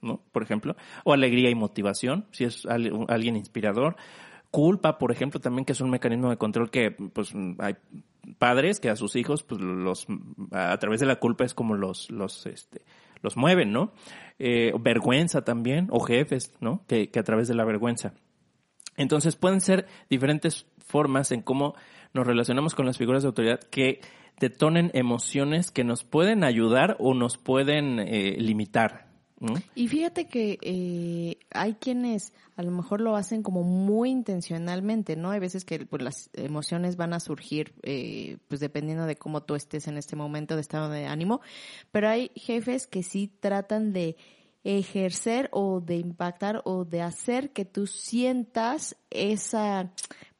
¿no? 0.00 0.22
Por 0.32 0.42
ejemplo, 0.42 0.76
o 1.04 1.12
alegría 1.12 1.50
y 1.50 1.54
motivación, 1.54 2.26
si 2.32 2.44
es 2.44 2.66
alguien 2.66 3.36
inspirador. 3.36 3.96
Culpa, 4.50 4.98
por 4.98 5.12
ejemplo, 5.12 5.40
también 5.40 5.64
que 5.64 5.72
es 5.72 5.80
un 5.80 5.90
mecanismo 5.90 6.30
de 6.30 6.36
control 6.36 6.70
que, 6.70 6.90
pues, 6.90 7.34
hay 7.58 7.74
padres 8.38 8.80
que 8.80 8.90
a 8.90 8.96
sus 8.96 9.16
hijos, 9.16 9.42
pues 9.42 9.60
los, 9.60 10.06
a 10.52 10.76
través 10.78 11.00
de 11.00 11.06
la 11.06 11.16
culpa 11.16 11.44
es 11.44 11.54
como 11.54 11.74
los, 11.74 12.10
los, 12.10 12.46
este, 12.46 12.82
los 13.22 13.36
mueven, 13.36 13.72
¿no? 13.72 13.92
Eh, 14.38 14.72
vergüenza 14.80 15.42
también, 15.42 15.88
o 15.90 16.00
jefes, 16.00 16.54
¿no? 16.60 16.84
Que, 16.86 17.10
que 17.10 17.18
a 17.18 17.24
través 17.24 17.48
de 17.48 17.54
la 17.54 17.64
vergüenza. 17.64 18.14
Entonces 18.96 19.36
pueden 19.36 19.60
ser 19.60 19.86
diferentes 20.08 20.66
formas 20.78 21.32
en 21.32 21.42
cómo 21.42 21.74
nos 22.14 22.26
relacionamos 22.26 22.74
con 22.74 22.86
las 22.86 22.98
figuras 22.98 23.22
de 23.22 23.28
autoridad 23.28 23.60
que 23.60 24.00
detonen 24.40 24.90
emociones 24.94 25.70
que 25.70 25.84
nos 25.84 26.04
pueden 26.04 26.44
ayudar 26.44 26.96
o 26.98 27.14
nos 27.14 27.36
pueden 27.36 27.98
eh, 27.98 28.36
limitar. 28.38 29.06
Y 29.74 29.88
fíjate 29.88 30.28
que 30.28 30.58
eh, 30.62 31.38
hay 31.50 31.74
quienes 31.74 32.32
a 32.56 32.62
lo 32.62 32.70
mejor 32.70 33.02
lo 33.02 33.16
hacen 33.16 33.42
como 33.42 33.62
muy 33.62 34.10
intencionalmente, 34.10 35.14
¿no? 35.14 35.30
Hay 35.30 35.40
veces 35.40 35.66
que 35.66 35.84
pues, 35.84 36.02
las 36.02 36.30
emociones 36.32 36.96
van 36.96 37.12
a 37.12 37.20
surgir, 37.20 37.74
eh, 37.82 38.38
pues 38.48 38.60
dependiendo 38.60 39.04
de 39.04 39.16
cómo 39.16 39.42
tú 39.42 39.54
estés 39.54 39.88
en 39.88 39.98
este 39.98 40.16
momento 40.16 40.54
de 40.54 40.62
estado 40.62 40.88
de 40.88 41.06
ánimo, 41.06 41.42
pero 41.92 42.08
hay 42.08 42.30
jefes 42.34 42.86
que 42.86 43.02
sí 43.02 43.30
tratan 43.40 43.92
de 43.92 44.16
ejercer 44.64 45.48
o 45.52 45.80
de 45.80 45.96
impactar 45.96 46.62
o 46.64 46.84
de 46.84 47.02
hacer 47.02 47.52
que 47.52 47.64
tú 47.64 47.86
sientas 47.86 48.96
esa, 49.10 49.92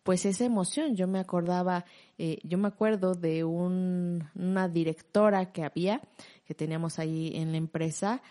pues 0.02 0.24
esa 0.24 0.44
emoción. 0.44 0.96
Yo 0.96 1.06
me 1.06 1.20
acordaba, 1.20 1.84
eh, 2.18 2.38
yo 2.42 2.56
me 2.56 2.68
acuerdo 2.68 3.14
de 3.14 3.44
un, 3.44 4.24
una 4.34 4.68
directora 4.68 5.52
que 5.52 5.64
había, 5.64 6.00
que 6.44 6.54
teníamos 6.54 6.98
ahí 6.98 7.32
en 7.34 7.52
la 7.52 7.58
empresa, 7.58 8.22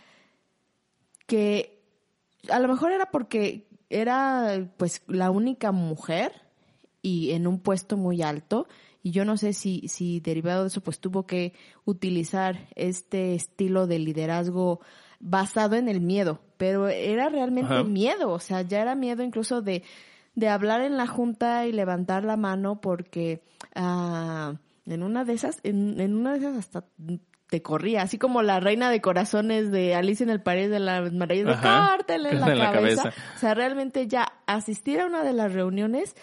que 1.26 1.84
a 2.50 2.60
lo 2.60 2.68
mejor 2.68 2.92
era 2.92 3.12
porque 3.12 3.68
era 3.90 4.70
pues 4.78 5.04
la 5.08 5.32
única 5.32 5.72
mujer 5.72 6.32
y 7.02 7.32
en 7.32 7.48
un 7.48 7.60
puesto 7.60 7.98
muy 7.98 8.22
alto. 8.22 8.68
Y 9.04 9.12
yo 9.12 9.24
no 9.24 9.38
sé 9.38 9.54
si, 9.54 9.88
si 9.88 10.20
derivado 10.20 10.64
de 10.64 10.70
eso 10.70 10.82
pues 10.82 11.00
tuvo 11.00 11.28
que 11.28 11.54
utilizar 11.86 12.68
este 12.76 13.36
estilo 13.36 13.86
de 13.86 14.00
liderazgo 14.00 14.80
basado 15.20 15.76
en 15.76 15.88
el 15.88 16.02
miedo, 16.02 16.42
pero 16.58 16.88
era 16.88 17.30
realmente 17.30 17.84
miedo, 17.84 18.32
o 18.32 18.40
sea, 18.40 18.62
ya 18.64 18.82
era 18.82 18.96
miedo 18.96 19.24
incluso 19.24 19.62
de, 19.62 19.84
de 20.34 20.50
hablar 20.50 20.82
en 20.82 20.98
la 20.98 21.08
junta 21.08 21.66
y 21.66 21.72
levantar 21.72 22.24
la 22.24 22.38
mano 22.38 22.82
porque 22.82 23.44
ah, 23.76 24.56
en 24.86 25.04
una 25.04 25.24
de 25.24 25.34
esas, 25.34 25.60
en, 25.64 26.00
en 26.00 26.16
una 26.16 26.34
de 26.34 26.40
esas 26.40 26.58
hasta 26.58 26.86
te 27.50 27.62
corría, 27.62 28.02
así 28.02 28.18
como 28.18 28.42
la 28.42 28.60
reina 28.60 28.90
de 28.90 29.02
corazones 29.02 29.72
de 29.72 29.94
Alicia 29.94 30.24
en 30.24 30.30
el 30.30 30.42
País 30.42 30.70
de 30.70 30.80
las 30.80 31.12
Maravillas, 31.14 31.56
de 31.56 31.62
cártel 31.62 32.26
en, 32.32 32.42
la, 32.42 32.72
cabeza. 32.72 33.14
O 33.36 33.40
sea, 33.40 33.54
realmente 33.54 34.08
ya 34.08 34.34
asistir 34.48 35.00
a 35.00 35.06
una 35.06 35.24
de 35.24 35.34
las 35.34 35.54
reuniones, 35.54 36.16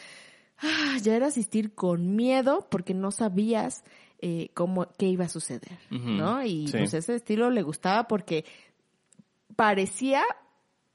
ah, 0.58 0.96
ya 1.00 1.14
era 1.14 1.28
asistir 1.28 1.74
con 1.74 2.16
miedo 2.16 2.66
porque 2.70 2.94
no 2.94 3.10
sabías 3.12 3.84
eh, 4.20 4.50
cómo, 4.54 4.88
qué 4.98 5.06
iba 5.06 5.24
a 5.24 5.28
suceder, 5.28 5.78
¿no? 5.90 6.44
Y 6.44 6.68
pues 6.70 6.94
ese 6.94 7.16
estilo 7.16 7.50
le 7.50 7.62
gustaba 7.62 8.08
porque 8.08 8.44
parecía, 9.56 10.22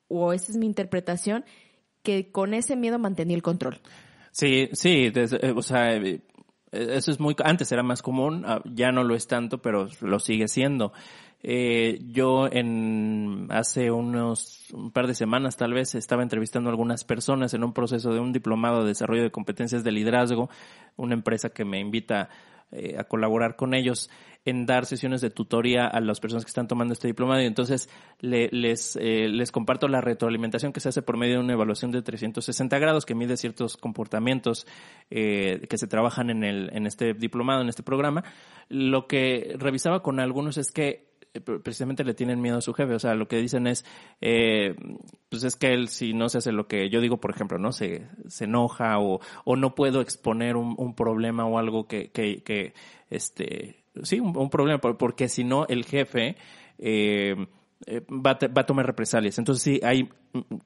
o 0.07 0.33
esa 0.33 0.51
es 0.51 0.57
mi 0.57 0.65
interpretación, 0.65 1.45
que 2.03 2.31
con 2.31 2.53
ese 2.53 2.75
miedo 2.75 2.99
mantenía 2.99 3.35
el 3.35 3.43
control. 3.43 3.81
Sí, 4.31 4.69
sí, 4.73 5.11
eh, 5.13 5.53
o 5.55 5.61
sea, 5.61 5.95
eh, 5.95 6.21
eso 6.71 7.11
es 7.11 7.19
muy, 7.19 7.35
antes 7.43 7.71
era 7.71 7.83
más 7.83 8.01
común, 8.01 8.43
ah, 8.45 8.61
ya 8.65 8.91
no 8.91 9.03
lo 9.03 9.15
es 9.15 9.27
tanto, 9.27 9.61
pero 9.61 9.87
lo 10.01 10.19
sigue 10.19 10.47
siendo. 10.47 10.91
Eh, 11.43 11.99
yo 12.09 12.47
en 12.51 13.47
hace 13.51 13.91
unos 13.91 14.65
un 14.73 14.91
par 14.91 15.05
de 15.05 15.13
semanas 15.13 15.55
tal 15.55 15.71
vez 15.71 15.93
estaba 15.93 16.23
entrevistando 16.23 16.69
a 16.69 16.71
algunas 16.71 17.03
personas 17.03 17.53
en 17.53 17.63
un 17.63 17.73
proceso 17.73 18.11
de 18.11 18.19
un 18.19 18.33
diplomado 18.33 18.81
de 18.81 18.87
desarrollo 18.87 19.21
de 19.21 19.31
competencias 19.31 19.83
de 19.83 19.91
liderazgo, 19.91 20.49
una 20.95 21.13
empresa 21.13 21.49
que 21.49 21.63
me 21.63 21.79
invita 21.79 22.29
eh, 22.71 22.95
a 22.97 23.05
colaborar 23.05 23.55
con 23.55 23.73
ellos 23.73 24.09
en 24.43 24.65
dar 24.65 24.85
sesiones 24.85 25.21
de 25.21 25.29
tutoría 25.29 25.87
a 25.87 25.99
las 25.99 26.19
personas 26.19 26.45
que 26.45 26.49
están 26.49 26.67
tomando 26.67 26.93
este 26.93 27.07
diplomado 27.07 27.41
y 27.41 27.45
entonces 27.45 27.89
les, 28.19 28.95
eh, 28.95 29.27
les 29.27 29.51
comparto 29.51 29.87
la 29.87 29.99
retroalimentación 29.99 30.71
que 30.71 30.79
se 30.79 30.89
hace 30.89 31.01
por 31.01 31.17
medio 31.17 31.35
de 31.35 31.39
una 31.41 31.53
evaluación 31.53 31.91
de 31.91 32.01
360 32.01 32.79
grados 32.79 33.05
que 33.05 33.15
mide 33.15 33.35
ciertos 33.35 33.75
comportamientos 33.75 34.67
eh, 35.09 35.65
que 35.69 35.77
se 35.77 35.87
trabajan 35.87 36.29
en, 36.29 36.43
el, 36.43 36.69
en 36.73 36.87
este 36.87 37.13
diplomado, 37.13 37.61
en 37.61 37.69
este 37.69 37.83
programa. 37.83 38.23
Lo 38.69 39.07
que 39.07 39.55
revisaba 39.57 40.01
con 40.01 40.19
algunos 40.19 40.57
es 40.57 40.71
que 40.71 41.06
precisamente 41.41 42.03
le 42.03 42.13
tienen 42.13 42.41
miedo 42.41 42.57
a 42.57 42.61
su 42.61 42.73
jefe. 42.73 42.93
O 42.93 42.99
sea, 42.99 43.15
lo 43.15 43.27
que 43.27 43.37
dicen 43.37 43.67
es, 43.67 43.85
eh, 44.21 44.75
pues 45.29 45.43
es 45.43 45.55
que 45.55 45.73
él 45.73 45.89
si 45.89 46.13
no 46.13 46.29
se 46.29 46.39
hace 46.39 46.51
lo 46.51 46.67
que 46.67 46.89
yo 46.89 47.01
digo, 47.01 47.17
por 47.17 47.31
ejemplo, 47.31 47.57
¿no? 47.57 47.71
Se, 47.71 48.07
se 48.27 48.45
enoja 48.45 48.99
o, 48.99 49.19
o 49.45 49.55
no 49.55 49.75
puedo 49.75 50.01
exponer 50.01 50.55
un, 50.55 50.75
un 50.77 50.95
problema 50.95 51.45
o 51.45 51.57
algo 51.57 51.87
que, 51.87 52.09
que, 52.11 52.73
este, 53.09 53.83
sí, 54.03 54.19
un, 54.19 54.49
problema, 54.49 54.79
porque 54.79 55.29
si 55.29 55.43
no, 55.43 55.65
el 55.67 55.85
jefe 55.85 56.35
eh, 56.77 57.35
eh, 57.85 58.01
va, 58.09 58.37
va, 58.55 58.61
a, 58.61 58.65
tomar 58.65 58.85
represalias. 58.85 59.37
Entonces 59.37 59.63
sí, 59.63 59.79
hay 59.83 60.09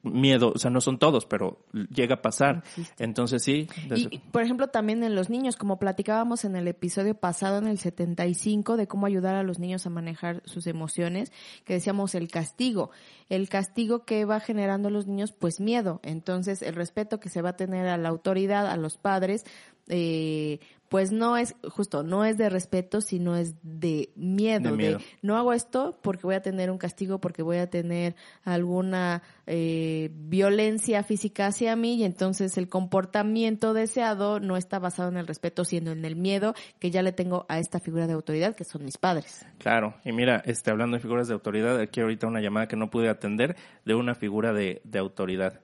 miedo, 0.02 0.52
o 0.54 0.58
sea, 0.58 0.70
no 0.70 0.80
son 0.80 0.98
todos, 0.98 1.26
pero 1.26 1.64
llega 1.72 2.16
a 2.16 2.22
pasar. 2.22 2.62
Entonces 2.98 3.42
sí. 3.42 3.68
Y, 3.94 4.18
por 4.18 4.42
ejemplo, 4.42 4.68
también 4.68 5.02
en 5.04 5.14
los 5.14 5.30
niños, 5.30 5.56
como 5.56 5.78
platicábamos 5.78 6.44
en 6.44 6.56
el 6.56 6.68
episodio 6.68 7.14
pasado, 7.14 7.58
en 7.58 7.66
el 7.66 7.78
75, 7.78 8.76
de 8.76 8.86
cómo 8.86 9.06
ayudar 9.06 9.34
a 9.34 9.42
los 9.42 9.58
niños 9.58 9.86
a 9.86 9.90
manejar 9.90 10.42
sus 10.44 10.66
emociones, 10.66 11.32
que 11.64 11.74
decíamos 11.74 12.14
el 12.14 12.28
castigo. 12.28 12.90
El 13.28 13.48
castigo 13.48 14.04
que 14.04 14.24
va 14.24 14.40
generando 14.40 14.90
los 14.90 15.06
niños, 15.06 15.32
pues 15.32 15.60
miedo. 15.60 16.00
Entonces, 16.02 16.62
el 16.62 16.74
respeto 16.74 17.20
que 17.20 17.28
se 17.28 17.42
va 17.42 17.50
a 17.50 17.56
tener 17.56 17.86
a 17.86 17.96
la 17.96 18.08
autoridad, 18.08 18.66
a 18.66 18.76
los 18.76 18.98
padres, 18.98 19.44
eh, 19.88 20.60
pues 20.92 21.10
no 21.10 21.38
es 21.38 21.54
justo, 21.70 22.02
no 22.02 22.26
es 22.26 22.36
de 22.36 22.50
respeto, 22.50 23.00
sino 23.00 23.34
es 23.34 23.54
de 23.62 24.10
miedo, 24.14 24.76
de, 24.76 24.98
no 25.22 25.38
hago 25.38 25.54
esto 25.54 25.98
porque 26.02 26.26
voy 26.26 26.34
a 26.34 26.42
tener 26.42 26.70
un 26.70 26.76
castigo, 26.76 27.18
porque 27.18 27.40
voy 27.40 27.56
a 27.56 27.70
tener 27.70 28.14
alguna 28.44 29.22
eh, 29.46 30.10
violencia 30.12 31.02
física 31.02 31.46
hacia 31.46 31.74
mí 31.76 31.96
y 31.96 32.04
entonces 32.04 32.56
el 32.58 32.68
comportamiento 32.68 33.74
deseado 33.74 34.40
no 34.40 34.56
está 34.56 34.78
basado 34.78 35.08
en 35.08 35.16
el 35.16 35.26
respeto, 35.26 35.64
sino 35.64 35.92
en 35.92 36.04
el 36.04 36.16
miedo 36.16 36.54
que 36.78 36.90
ya 36.90 37.02
le 37.02 37.12
tengo 37.12 37.46
a 37.48 37.58
esta 37.58 37.80
figura 37.80 38.06
de 38.06 38.12
autoridad 38.12 38.54
que 38.54 38.64
son 38.64 38.84
mis 38.84 38.98
padres. 38.98 39.44
Claro, 39.58 39.94
y 40.04 40.12
mira, 40.12 40.42
este, 40.44 40.70
hablando 40.70 40.96
de 40.96 41.02
figuras 41.02 41.28
de 41.28 41.34
autoridad, 41.34 41.78
aquí 41.80 42.00
ahorita 42.00 42.26
una 42.26 42.40
llamada 42.40 42.68
que 42.68 42.76
no 42.76 42.90
pude 42.90 43.08
atender 43.08 43.56
de 43.84 43.94
una 43.94 44.14
figura 44.14 44.52
de, 44.52 44.80
de 44.84 44.98
autoridad. 44.98 45.60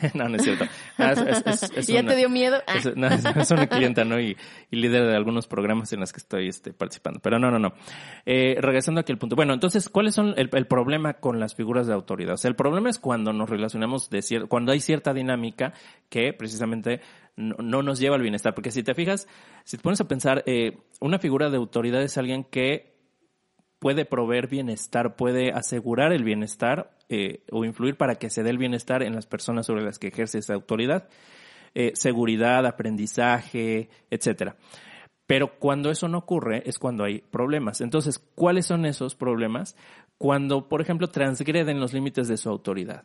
no, 0.14 0.28
no 0.28 0.36
es 0.36 0.42
cierto. 0.42 0.64
ya 1.86 2.02
te 2.04 2.16
dio 2.16 2.28
miedo? 2.28 2.62
Es, 2.74 2.96
no, 2.96 3.08
es, 3.08 3.50
una 3.50 3.66
clienta, 3.66 4.04
¿no? 4.04 4.20
Y, 4.20 4.36
líder 4.70 5.06
de 5.06 5.16
algunos 5.16 5.46
programas 5.46 5.92
en 5.92 6.00
los 6.00 6.12
que 6.12 6.18
estoy 6.18 6.48
este, 6.48 6.72
participando. 6.72 7.20
Pero 7.20 7.38
no, 7.38 7.50
no, 7.50 7.58
no. 7.58 7.72
Eh, 8.24 8.56
regresando 8.60 9.00
aquí 9.00 9.12
al 9.12 9.18
punto. 9.18 9.36
Bueno, 9.36 9.52
entonces, 9.52 9.88
¿cuáles 9.88 10.14
son 10.14 10.34
el, 10.36 10.48
el, 10.52 10.66
problema 10.66 11.14
con 11.14 11.40
las 11.40 11.54
figuras 11.54 11.86
de 11.86 11.92
autoridad? 11.92 12.34
O 12.34 12.38
sea, 12.38 12.48
el 12.48 12.56
problema 12.56 12.88
es 12.88 12.98
cuando 12.98 13.32
nos 13.32 13.50
relacionamos 13.50 14.10
de 14.10 14.22
cierto, 14.22 14.48
cuando 14.48 14.72
hay 14.72 14.80
cierta 14.80 15.12
dinámica 15.12 15.72
que 16.08 16.32
precisamente 16.32 17.00
no, 17.36 17.56
no, 17.58 17.82
nos 17.82 17.98
lleva 17.98 18.16
al 18.16 18.22
bienestar. 18.22 18.54
Porque 18.54 18.70
si 18.70 18.82
te 18.82 18.94
fijas, 18.94 19.28
si 19.64 19.76
te 19.76 19.82
pones 19.82 20.00
a 20.00 20.08
pensar, 20.08 20.42
eh, 20.46 20.78
una 21.00 21.18
figura 21.18 21.50
de 21.50 21.56
autoridad 21.56 22.02
es 22.02 22.16
alguien 22.16 22.44
que 22.44 22.89
puede 23.80 24.04
proveer 24.04 24.46
bienestar, 24.46 25.16
puede 25.16 25.50
asegurar 25.50 26.12
el 26.12 26.22
bienestar 26.22 26.96
eh, 27.08 27.42
o 27.50 27.64
influir 27.64 27.96
para 27.96 28.14
que 28.14 28.30
se 28.30 28.44
dé 28.44 28.50
el 28.50 28.58
bienestar 28.58 29.02
en 29.02 29.16
las 29.16 29.26
personas 29.26 29.66
sobre 29.66 29.82
las 29.82 29.98
que 29.98 30.08
ejerce 30.08 30.38
esa 30.38 30.54
autoridad. 30.54 31.08
Eh, 31.74 31.92
seguridad, 31.94 32.66
aprendizaje, 32.66 33.88
etcétera. 34.10 34.56
Pero 35.26 35.58
cuando 35.60 35.90
eso 35.90 36.08
no 36.08 36.18
ocurre 36.18 36.64
es 36.66 36.78
cuando 36.80 37.04
hay 37.04 37.20
problemas. 37.20 37.80
Entonces, 37.80 38.18
¿cuáles 38.18 38.66
son 38.66 38.84
esos 38.84 39.14
problemas? 39.14 39.76
Cuando, 40.18 40.68
por 40.68 40.80
ejemplo, 40.80 41.06
transgreden 41.06 41.78
los 41.78 41.92
límites 41.92 42.26
de 42.26 42.36
su 42.36 42.48
autoridad. 42.48 43.04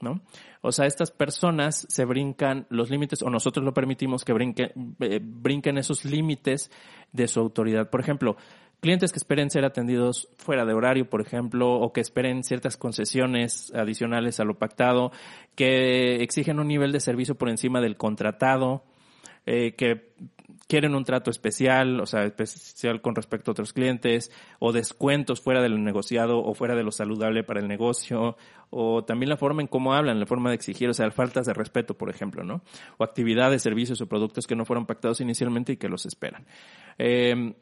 ¿No? 0.00 0.22
O 0.62 0.72
sea, 0.72 0.86
estas 0.86 1.10
personas 1.10 1.86
se 1.88 2.06
brincan 2.06 2.66
los 2.70 2.88
límites, 2.88 3.22
o 3.22 3.28
nosotros 3.28 3.62
lo 3.64 3.74
permitimos 3.74 4.24
que 4.24 4.32
brinquen, 4.32 4.96
eh, 5.00 5.20
brinquen 5.22 5.76
esos 5.76 6.06
límites 6.06 6.70
de 7.12 7.28
su 7.28 7.38
autoridad. 7.38 7.90
Por 7.90 8.00
ejemplo, 8.00 8.36
clientes 8.80 9.12
que 9.12 9.18
esperen 9.18 9.50
ser 9.50 9.64
atendidos 9.64 10.28
fuera 10.38 10.64
de 10.64 10.72
horario, 10.72 11.08
por 11.08 11.20
ejemplo, 11.20 11.74
o 11.74 11.92
que 11.92 12.00
esperen 12.00 12.42
ciertas 12.42 12.76
concesiones 12.76 13.72
adicionales 13.74 14.40
a 14.40 14.44
lo 14.44 14.58
pactado, 14.58 15.12
que 15.54 16.22
exigen 16.22 16.58
un 16.58 16.68
nivel 16.68 16.92
de 16.92 17.00
servicio 17.00 17.34
por 17.34 17.48
encima 17.48 17.80
del 17.80 17.96
contratado, 17.96 18.84
eh, 19.46 19.74
que 19.74 20.10
quieren 20.66 20.94
un 20.94 21.04
trato 21.04 21.30
especial, 21.30 22.00
o 22.00 22.06
sea, 22.06 22.24
especial 22.24 23.00
con 23.00 23.16
respecto 23.16 23.50
a 23.50 23.52
otros 23.52 23.72
clientes, 23.72 24.30
o 24.60 24.72
descuentos 24.72 25.40
fuera 25.40 25.60
de 25.60 25.68
lo 25.68 25.78
negociado 25.78 26.38
o 26.38 26.54
fuera 26.54 26.76
de 26.76 26.84
lo 26.84 26.92
saludable 26.92 27.42
para 27.42 27.60
el 27.60 27.66
negocio, 27.66 28.36
o 28.70 29.02
también 29.04 29.30
la 29.30 29.36
forma 29.36 29.62
en 29.62 29.68
cómo 29.68 29.94
hablan, 29.94 30.20
la 30.20 30.26
forma 30.26 30.50
de 30.50 30.54
exigir, 30.54 30.88
o 30.88 30.94
sea, 30.94 31.10
faltas 31.10 31.46
de 31.46 31.54
respeto, 31.54 31.98
por 31.98 32.08
ejemplo, 32.08 32.44
¿no? 32.44 32.62
O 32.98 33.04
actividades, 33.04 33.62
servicios 33.62 34.00
o 34.00 34.06
productos 34.06 34.46
que 34.46 34.54
no 34.54 34.64
fueron 34.64 34.86
pactados 34.86 35.20
inicialmente 35.20 35.72
y 35.72 35.76
que 35.76 35.88
los 35.88 36.06
esperan. 36.06 36.46
Eh, 36.98 37.54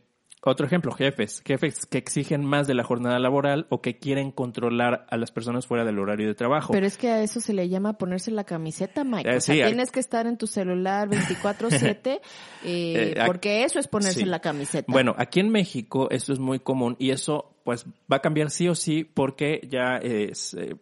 Otro 0.44 0.66
ejemplo, 0.66 0.92
jefes. 0.92 1.42
Jefes 1.44 1.84
que 1.86 1.98
exigen 1.98 2.44
más 2.44 2.66
de 2.66 2.74
la 2.74 2.84
jornada 2.84 3.18
laboral 3.18 3.66
o 3.70 3.80
que 3.80 3.98
quieren 3.98 4.30
controlar 4.30 5.04
a 5.10 5.16
las 5.16 5.32
personas 5.32 5.66
fuera 5.66 5.84
del 5.84 5.98
horario 5.98 6.28
de 6.28 6.34
trabajo. 6.34 6.72
Pero 6.72 6.86
es 6.86 6.96
que 6.96 7.08
a 7.08 7.22
eso 7.22 7.40
se 7.40 7.52
le 7.52 7.68
llama 7.68 7.98
ponerse 7.98 8.30
la 8.30 8.44
camiseta, 8.44 9.02
Mike. 9.02 9.28
Eh, 9.28 9.36
o 9.36 9.40
sea, 9.40 9.54
sí, 9.54 9.62
tienes 9.62 9.90
que 9.90 10.00
estar 10.00 10.26
en 10.26 10.38
tu 10.38 10.46
celular 10.46 11.08
24/7 11.08 12.20
eh, 12.64 13.14
Eh, 13.16 13.22
porque 13.26 13.64
eso 13.64 13.80
es 13.80 13.88
ponerse 13.88 14.20
sí. 14.20 14.26
la 14.26 14.40
camiseta. 14.40 14.90
Bueno, 14.92 15.14
aquí 15.18 15.40
en 15.40 15.50
México 15.50 16.08
esto 16.10 16.32
es 16.32 16.38
muy 16.38 16.60
común 16.60 16.96
y 16.98 17.10
eso 17.10 17.54
pues 17.64 17.84
va 18.10 18.16
a 18.16 18.20
cambiar 18.20 18.50
sí 18.50 18.68
o 18.68 18.74
sí 18.74 19.04
porque 19.04 19.66
ya 19.68 19.98
eh, 20.00 20.30
se, 20.34 20.76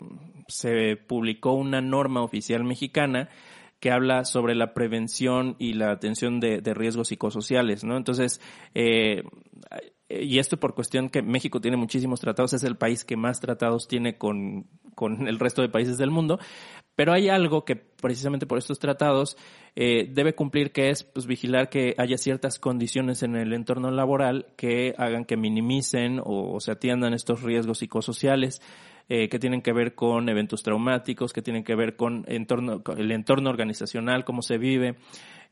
se 0.49 0.97
publicó 0.97 1.53
una 1.53 1.81
norma 1.81 2.23
oficial 2.23 2.63
mexicana 2.63 3.31
que 3.87 3.93
habla 3.93 4.25
sobre 4.25 4.57
la 4.57 4.75
prevención 4.75 5.55
y 5.61 5.75
la 5.75 5.93
atención 5.93 6.41
de, 6.41 6.61
riesgos 6.75 7.07
psicosociales, 7.07 7.85
¿no? 7.85 7.97
Entonces, 7.97 8.41
eh, 8.75 9.23
y 10.09 10.41
esto 10.41 10.57
por 10.57 10.75
cuestión 10.75 11.09
que 11.09 11.23
México 11.23 11.61
tiene 11.61 11.77
muchísimos 11.77 12.19
tratados, 12.19 12.53
es 12.53 12.65
el 12.65 12.77
país 12.77 13.05
que 13.05 13.17
más 13.17 13.39
tratados 13.39 13.87
tiene 13.87 14.19
con, 14.19 14.67
con 14.97 15.29
el 15.29 15.39
resto 15.39 15.63
de 15.63 15.69
países 15.69 15.99
del 15.99 16.11
mundo, 16.11 16.41
pero 16.97 17.13
hay 17.13 17.29
algo 17.29 17.65
que 17.65 17.77
precisamente 17.77 18.45
por 18.45 18.59
estos 18.59 18.81
tratados 18.81 19.37
eh, 19.77 20.11
debe 20.13 20.35
cumplir, 20.35 20.73
que 20.73 20.91
es 20.91 21.05
pues, 21.05 21.27
vigilar 21.27 21.69
que 21.69 21.95
haya 21.97 22.19
ciertas 22.19 22.59
condiciones 22.59 23.23
en 23.23 23.37
el 23.37 23.53
entorno 23.53 23.93
laboral 23.93 24.47
que 24.57 24.97
hagan 24.99 25.25
que 25.25 25.37
minimicen 25.37 26.21
o 26.25 26.59
se 26.59 26.73
atiendan 26.73 27.15
estos 27.15 27.45
riesgos 27.45 27.79
psicosociales. 27.79 28.61
Eh, 29.09 29.29
que 29.29 29.39
tienen 29.39 29.63
que 29.63 29.73
ver 29.73 29.95
con 29.95 30.29
eventos 30.29 30.63
traumáticos, 30.63 31.33
que 31.33 31.43
tienen 31.43 31.65
que 31.65 31.75
ver 31.75 31.97
con, 31.97 32.25
entorno, 32.29 32.83
con 32.83 32.99
el 32.99 33.13
entorno 33.13 33.51
organizacional, 33.51 34.25
cómo 34.25 34.43
se 34.43 34.59
vive, 34.59 34.97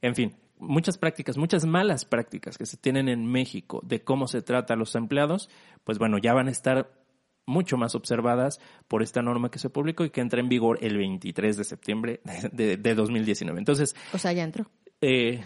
en 0.02 0.14
fin, 0.14 0.34
muchas 0.58 0.98
prácticas, 0.98 1.36
muchas 1.36 1.64
malas 1.64 2.04
prácticas 2.04 2.58
que 2.58 2.66
se 2.66 2.76
tienen 2.76 3.08
en 3.08 3.26
México 3.26 3.80
de 3.84 4.02
cómo 4.02 4.26
se 4.26 4.42
trata 4.42 4.74
a 4.74 4.76
los 4.76 4.94
empleados, 4.94 5.48
pues 5.84 5.98
bueno, 5.98 6.18
ya 6.18 6.32
van 6.34 6.48
a 6.48 6.50
estar 6.50 6.90
mucho 7.46 7.76
más 7.76 7.94
observadas 7.94 8.58
por 8.88 9.02
esta 9.02 9.22
norma 9.22 9.50
que 9.50 9.58
se 9.58 9.70
publicó 9.70 10.04
y 10.04 10.10
que 10.10 10.20
entra 10.20 10.40
en 10.40 10.48
vigor 10.48 10.78
el 10.80 10.96
23 10.96 11.56
de 11.56 11.64
septiembre 11.64 12.20
de, 12.52 12.76
de 12.76 12.94
2019. 12.94 13.58
Entonces, 13.58 13.94
o 14.12 14.18
sea, 14.18 14.32
ya 14.32 14.44
entró. 14.44 14.66
eh, 15.00 15.42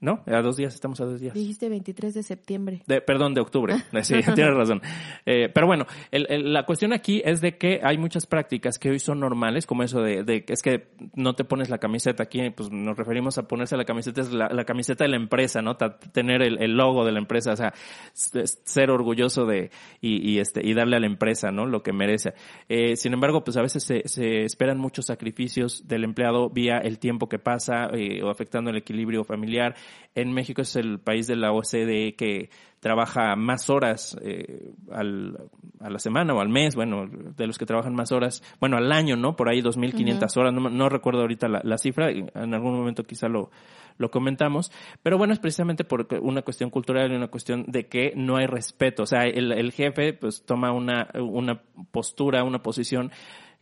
¿no? 0.00 0.22
A 0.26 0.40
dos 0.42 0.56
días, 0.56 0.74
estamos 0.74 1.00
a 1.00 1.04
dos 1.04 1.20
días. 1.20 1.34
Dijiste 1.34 1.68
23 1.68 2.14
de 2.14 2.22
septiembre. 2.22 2.82
De, 2.86 3.00
perdón, 3.00 3.34
de 3.34 3.40
octubre. 3.40 3.74
Sí, 4.02 4.14
tienes 4.34 4.54
razón. 4.54 4.80
Eh, 5.26 5.50
pero 5.54 5.66
bueno, 5.66 5.86
el- 6.10 6.26
el- 6.30 6.52
la 6.52 6.64
cuestión 6.64 6.92
aquí 6.92 7.20
es 7.24 7.40
de 7.40 7.56
que 7.58 7.80
hay 7.82 7.98
muchas 7.98 8.26
prácticas 8.26 8.78
que 8.78 8.90
hoy 8.90 8.98
son 8.98 9.20
normales, 9.20 9.66
como 9.66 9.82
eso 9.82 10.00
de, 10.02 10.24
de 10.24 10.44
que 10.44 10.52
es 10.54 10.62
que 10.62 10.88
no 11.14 11.34
te 11.34 11.44
pones 11.44 11.68
la 11.70 11.78
camiseta 11.78 12.22
aquí, 12.22 12.48
pues 12.50 12.70
nos 12.70 12.96
referimos 12.96 13.36
a 13.38 13.46
ponerse 13.46 13.76
la 13.76 13.84
camiseta, 13.84 14.20
es 14.22 14.32
la, 14.32 14.48
la 14.48 14.64
camiseta 14.64 15.04
de 15.04 15.10
la 15.10 15.16
empresa, 15.16 15.60
¿no? 15.62 15.76
Tener 15.76 16.42
el, 16.42 16.62
el 16.62 16.76
logo 16.76 17.04
de 17.04 17.12
la 17.12 17.18
empresa, 17.18 17.52
o 17.52 17.56
sea, 17.56 17.74
ser 18.14 18.90
orgulloso 18.90 19.44
de, 19.46 19.70
y, 20.00 20.28
y 20.30 20.38
este, 20.38 20.66
y 20.66 20.74
darle 20.74 20.96
a 20.96 21.00
la 21.00 21.06
empresa, 21.06 21.50
¿no? 21.50 21.66
Lo 21.66 21.82
que 21.82 21.92
merece. 21.92 22.34
Eh, 22.68 22.96
sin 22.96 23.12
embargo, 23.12 23.44
pues 23.44 23.56
a 23.56 23.62
veces 23.62 23.84
se, 23.84 24.02
se 24.08 24.44
esperan 24.44 24.78
muchos 24.78 25.06
sacrificios 25.06 25.86
del 25.88 26.04
empleado 26.04 26.48
vía 26.50 26.78
el 26.78 26.98
tiempo 26.98 27.28
que 27.28 27.38
pasa 27.38 27.88
eh, 27.92 28.22
o 28.22 28.30
afectando 28.30 28.70
el 28.70 28.76
equilibrio 28.76 29.24
familiar. 29.24 29.74
En 30.14 30.32
México 30.32 30.62
es 30.62 30.76
el 30.76 30.98
país 30.98 31.26
de 31.26 31.36
la 31.36 31.52
OCDE 31.52 32.14
que 32.16 32.50
trabaja 32.80 33.36
más 33.36 33.68
horas 33.70 34.16
eh, 34.22 34.72
al, 34.90 35.38
a 35.80 35.90
la 35.90 35.98
semana 35.98 36.34
o 36.34 36.40
al 36.40 36.48
mes, 36.48 36.74
bueno, 36.74 37.06
de 37.08 37.46
los 37.46 37.58
que 37.58 37.66
trabajan 37.66 37.94
más 37.94 38.10
horas, 38.10 38.42
bueno, 38.58 38.76
al 38.78 38.90
año, 38.90 39.16
¿no? 39.16 39.36
Por 39.36 39.48
ahí 39.48 39.60
2.500 39.60 40.36
horas, 40.36 40.54
no, 40.54 40.70
no 40.70 40.88
recuerdo 40.88 41.20
ahorita 41.20 41.46
la, 41.48 41.60
la 41.62 41.78
cifra, 41.78 42.10
en 42.10 42.54
algún 42.54 42.74
momento 42.74 43.04
quizá 43.04 43.28
lo, 43.28 43.50
lo 43.98 44.10
comentamos, 44.10 44.72
pero 45.02 45.18
bueno, 45.18 45.34
es 45.34 45.38
precisamente 45.38 45.84
por 45.84 46.08
una 46.22 46.40
cuestión 46.40 46.70
cultural 46.70 47.12
y 47.12 47.16
una 47.16 47.28
cuestión 47.28 47.66
de 47.68 47.86
que 47.86 48.14
no 48.16 48.36
hay 48.36 48.46
respeto, 48.46 49.02
o 49.02 49.06
sea, 49.06 49.24
el, 49.24 49.52
el 49.52 49.72
jefe 49.72 50.14
pues 50.14 50.42
toma 50.46 50.72
una, 50.72 51.08
una 51.14 51.60
postura, 51.92 52.42
una 52.42 52.62
posición 52.62 53.12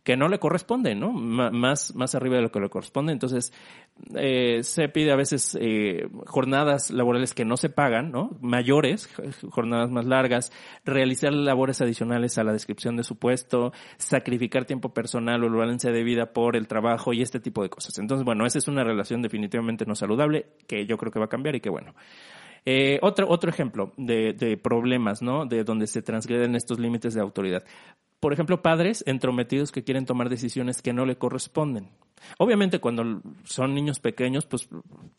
que 0.09 0.17
no 0.17 0.27
le 0.27 0.39
corresponde, 0.39 0.95
¿no? 0.95 1.11
Más, 1.11 1.95
más 1.95 2.15
arriba 2.15 2.37
de 2.37 2.41
lo 2.41 2.51
que 2.51 2.59
le 2.59 2.67
corresponde. 2.67 3.13
Entonces, 3.13 3.53
eh, 4.15 4.63
se 4.63 4.89
pide 4.89 5.11
a 5.11 5.15
veces 5.15 5.55
eh, 5.61 6.09
jornadas 6.25 6.89
laborales 6.89 7.35
que 7.35 7.45
no 7.45 7.57
se 7.57 7.69
pagan, 7.69 8.11
¿no? 8.11 8.35
Mayores, 8.41 9.07
jornadas 9.51 9.91
más 9.91 10.05
largas, 10.05 10.51
realizar 10.83 11.31
labores 11.31 11.79
adicionales 11.81 12.39
a 12.39 12.43
la 12.43 12.53
descripción 12.53 12.95
de 12.95 13.03
su 13.03 13.19
puesto, 13.19 13.71
sacrificar 13.97 14.65
tiempo 14.65 14.95
personal 14.95 15.43
o 15.43 15.55
balance 15.55 15.91
de 15.91 16.03
vida 16.03 16.33
por 16.33 16.55
el 16.55 16.67
trabajo 16.67 17.13
y 17.13 17.21
este 17.21 17.39
tipo 17.39 17.61
de 17.61 17.69
cosas. 17.69 17.99
Entonces, 17.99 18.25
bueno, 18.25 18.47
esa 18.47 18.57
es 18.57 18.67
una 18.67 18.83
relación 18.83 19.21
definitivamente 19.21 19.85
no 19.85 19.93
saludable 19.93 20.47
que 20.65 20.87
yo 20.87 20.97
creo 20.97 21.11
que 21.11 21.19
va 21.19 21.25
a 21.25 21.29
cambiar 21.29 21.55
y 21.55 21.61
que 21.61 21.69
bueno. 21.69 21.93
Eh, 22.71 22.99
otro, 23.01 23.27
otro 23.27 23.49
ejemplo 23.49 23.93
de, 23.97 24.33
de 24.33 24.55
problemas, 24.55 25.23
¿no? 25.23 25.47
De 25.47 25.63
donde 25.63 25.87
se 25.87 26.03
transgreden 26.03 26.55
estos 26.55 26.77
límites 26.77 27.15
de 27.15 27.21
autoridad. 27.21 27.63
Por 28.19 28.31
ejemplo, 28.31 28.61
padres 28.61 29.03
entrometidos 29.07 29.71
que 29.71 29.83
quieren 29.83 30.05
tomar 30.05 30.29
decisiones 30.29 30.83
que 30.83 30.93
no 30.93 31.07
le 31.07 31.17
corresponden. 31.17 31.89
Obviamente, 32.37 32.79
cuando 32.79 33.23
son 33.43 33.73
niños 33.73 33.99
pequeños, 33.99 34.45
pues 34.45 34.69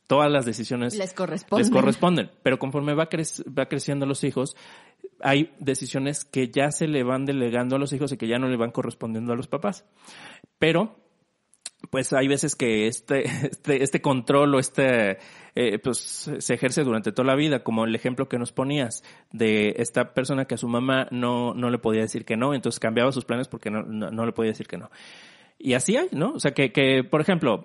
todas 0.06 0.30
las 0.30 0.46
decisiones 0.46 0.96
Les 0.96 1.12
corresponde. 1.12 1.64
les 1.64 1.72
corresponden. 1.72 2.30
Pero 2.44 2.60
conforme 2.60 2.94
va, 2.94 3.08
va 3.08 3.66
creciendo 3.66 4.06
los 4.06 4.22
hijos, 4.22 4.54
hay 5.18 5.52
decisiones 5.58 6.24
que 6.24 6.50
ya 6.50 6.70
se 6.70 6.86
le 6.86 7.02
van 7.02 7.24
delegando 7.24 7.74
a 7.74 7.78
los 7.80 7.92
hijos 7.92 8.12
y 8.12 8.16
que 8.16 8.28
ya 8.28 8.38
no 8.38 8.46
le 8.46 8.58
van 8.58 8.70
correspondiendo 8.70 9.32
a 9.32 9.36
los 9.36 9.48
papás. 9.48 9.84
Pero 10.60 10.94
pues 11.88 12.12
hay 12.12 12.28
veces 12.28 12.54
que 12.54 12.86
este, 12.86 13.24
este, 13.50 13.82
este 13.82 14.00
control 14.00 14.54
o 14.54 14.58
este, 14.58 15.18
eh, 15.54 15.78
pues 15.78 16.30
se 16.38 16.54
ejerce 16.54 16.84
durante 16.84 17.12
toda 17.12 17.26
la 17.26 17.34
vida, 17.34 17.62
como 17.62 17.84
el 17.84 17.94
ejemplo 17.94 18.28
que 18.28 18.38
nos 18.38 18.52
ponías 18.52 19.02
de 19.32 19.74
esta 19.78 20.12
persona 20.12 20.44
que 20.44 20.54
a 20.54 20.58
su 20.58 20.68
mamá 20.68 21.08
no, 21.10 21.54
no 21.54 21.70
le 21.70 21.78
podía 21.78 22.02
decir 22.02 22.24
que 22.24 22.36
no, 22.36 22.54
entonces 22.54 22.80
cambiaba 22.80 23.12
sus 23.12 23.24
planes 23.24 23.48
porque 23.48 23.70
no, 23.70 23.82
no, 23.82 24.10
no 24.10 24.26
le 24.26 24.32
podía 24.32 24.50
decir 24.50 24.68
que 24.68 24.78
no. 24.78 24.90
Y 25.62 25.74
así 25.74 25.94
hay, 25.94 26.08
¿no? 26.12 26.32
O 26.32 26.40
sea, 26.40 26.52
que, 26.52 26.72
que, 26.72 27.04
por 27.04 27.20
ejemplo, 27.20 27.62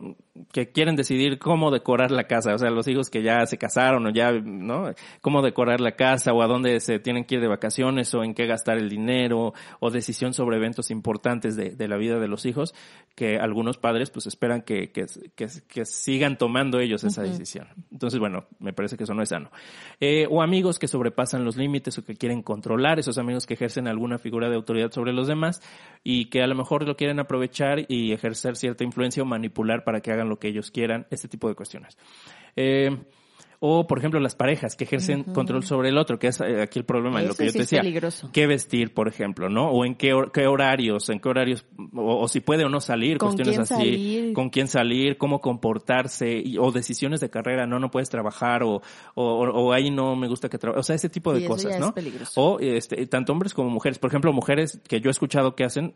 que 0.51 0.69
quieren 0.73 0.97
decidir 0.97 1.39
cómo 1.39 1.71
decorar 1.71 2.11
la 2.11 2.25
casa, 2.25 2.53
o 2.53 2.57
sea, 2.57 2.69
los 2.69 2.89
hijos 2.89 3.09
que 3.09 3.23
ya 3.23 3.45
se 3.45 3.57
casaron 3.57 4.05
o 4.05 4.09
ya, 4.09 4.33
¿no? 4.33 4.91
Cómo 5.21 5.41
decorar 5.41 5.79
la 5.79 5.93
casa 5.93 6.33
o 6.33 6.41
a 6.41 6.47
dónde 6.47 6.81
se 6.81 6.99
tienen 6.99 7.23
que 7.23 7.35
ir 7.35 7.41
de 7.41 7.47
vacaciones 7.47 8.13
o 8.13 8.21
en 8.21 8.33
qué 8.33 8.47
gastar 8.47 8.77
el 8.77 8.89
dinero 8.89 9.53
o 9.79 9.91
decisión 9.91 10.33
sobre 10.33 10.57
eventos 10.57 10.91
importantes 10.91 11.55
de, 11.55 11.69
de 11.69 11.87
la 11.87 11.95
vida 11.95 12.19
de 12.19 12.27
los 12.27 12.45
hijos, 12.45 12.75
que 13.15 13.37
algunos 13.37 13.77
padres 13.77 14.09
pues 14.09 14.27
esperan 14.27 14.63
que, 14.63 14.91
que, 14.91 15.05
que, 15.33 15.47
que 15.65 15.85
sigan 15.85 16.37
tomando 16.37 16.81
ellos 16.81 17.05
esa 17.05 17.23
decisión. 17.23 17.69
Entonces, 17.93 18.19
bueno, 18.19 18.43
me 18.59 18.73
parece 18.73 18.97
que 18.97 19.05
eso 19.05 19.13
no 19.13 19.23
es 19.23 19.29
sano. 19.29 19.51
Eh, 20.01 20.27
o 20.29 20.41
amigos 20.41 20.79
que 20.79 20.89
sobrepasan 20.89 21.45
los 21.45 21.55
límites 21.55 21.97
o 21.97 22.03
que 22.03 22.15
quieren 22.15 22.41
controlar, 22.41 22.99
esos 22.99 23.17
amigos 23.17 23.45
que 23.45 23.53
ejercen 23.53 23.87
alguna 23.87 24.17
figura 24.17 24.49
de 24.49 24.55
autoridad 24.55 24.91
sobre 24.91 25.13
los 25.13 25.27
demás 25.27 25.61
y 26.03 26.25
que 26.25 26.41
a 26.41 26.47
lo 26.47 26.55
mejor 26.55 26.85
lo 26.85 26.97
quieren 26.97 27.21
aprovechar 27.21 27.84
y 27.87 28.11
ejercer 28.13 28.55
cierta 28.55 28.83
influencia 28.83 29.23
o 29.23 29.25
manipular 29.25 29.83
para 29.83 30.01
que 30.01 30.11
hagan 30.11 30.29
lo 30.29 30.37
que 30.39 30.47
ellos 30.47 30.71
quieran, 30.71 31.07
este 31.09 31.27
tipo 31.27 31.47
de 31.49 31.55
cuestiones. 31.55 31.97
Eh, 32.55 32.97
o, 33.61 33.87
por 33.87 33.97
ejemplo, 33.97 34.19
las 34.19 34.35
parejas 34.35 34.75
que 34.75 34.83
ejercen 34.83 35.23
control 35.23 35.63
sobre 35.63 35.87
el 35.89 35.97
otro, 35.97 36.19
que 36.19 36.27
es 36.27 36.39
eh, 36.41 36.61
aquí 36.61 36.77
el 36.77 36.85
problema, 36.85 37.21
lo 37.21 37.29
Eso 37.29 37.37
que 37.37 37.45
yo 37.45 37.51
sí 37.51 37.57
te 37.57 37.63
es 37.63 37.69
decía. 37.69 37.79
peligroso. 37.81 38.29
¿Qué 38.33 38.47
vestir, 38.47 38.93
por 38.93 39.07
ejemplo, 39.07 39.49
no? 39.49 39.69
O 39.71 39.85
en 39.85 39.95
qué, 39.95 40.13
hor- 40.13 40.31
qué 40.33 40.45
horarios, 40.45 41.09
en 41.09 41.19
qué 41.19 41.29
horarios, 41.29 41.65
o, 41.95 42.19
o 42.19 42.27
si 42.27 42.41
puede 42.41 42.65
o 42.65 42.69
no 42.69 42.81
salir, 42.81 43.17
¿Con 43.17 43.29
cuestiones 43.29 43.55
quién 43.55 43.61
así. 43.61 43.73
salir? 43.73 44.33
Con 44.33 44.49
quién 44.49 44.67
salir, 44.67 45.17
cómo 45.17 45.39
comportarse, 45.39 46.41
y- 46.43 46.57
o 46.57 46.69
decisiones 46.71 47.21
de 47.21 47.29
carrera, 47.29 47.65
no, 47.65 47.79
no 47.79 47.89
puedes 47.89 48.09
trabajar, 48.09 48.61
o, 48.61 48.81
o, 49.15 49.23
o 49.23 49.73
ahí 49.73 49.89
no 49.89 50.15
me 50.17 50.27
gusta 50.27 50.49
que 50.49 50.57
trabaje. 50.57 50.79
O 50.81 50.83
sea, 50.83 50.95
ese 50.97 51.09
tipo 51.09 51.33
de 51.33 51.39
eso 51.39 51.47
cosas, 51.47 51.71
ya 51.71 51.79
¿no? 51.79 51.87
es 51.87 51.93
peligroso. 51.93 52.31
O 52.41 52.59
este, 52.59 53.07
tanto 53.07 53.31
hombres 53.31 53.53
como 53.53 53.69
mujeres. 53.69 53.97
Por 53.99 54.09
ejemplo, 54.11 54.31
mujeres 54.33 54.81
que 54.87 54.99
yo 54.99 55.09
he 55.09 55.11
escuchado 55.11 55.55
que 55.55 55.63
hacen, 55.63 55.95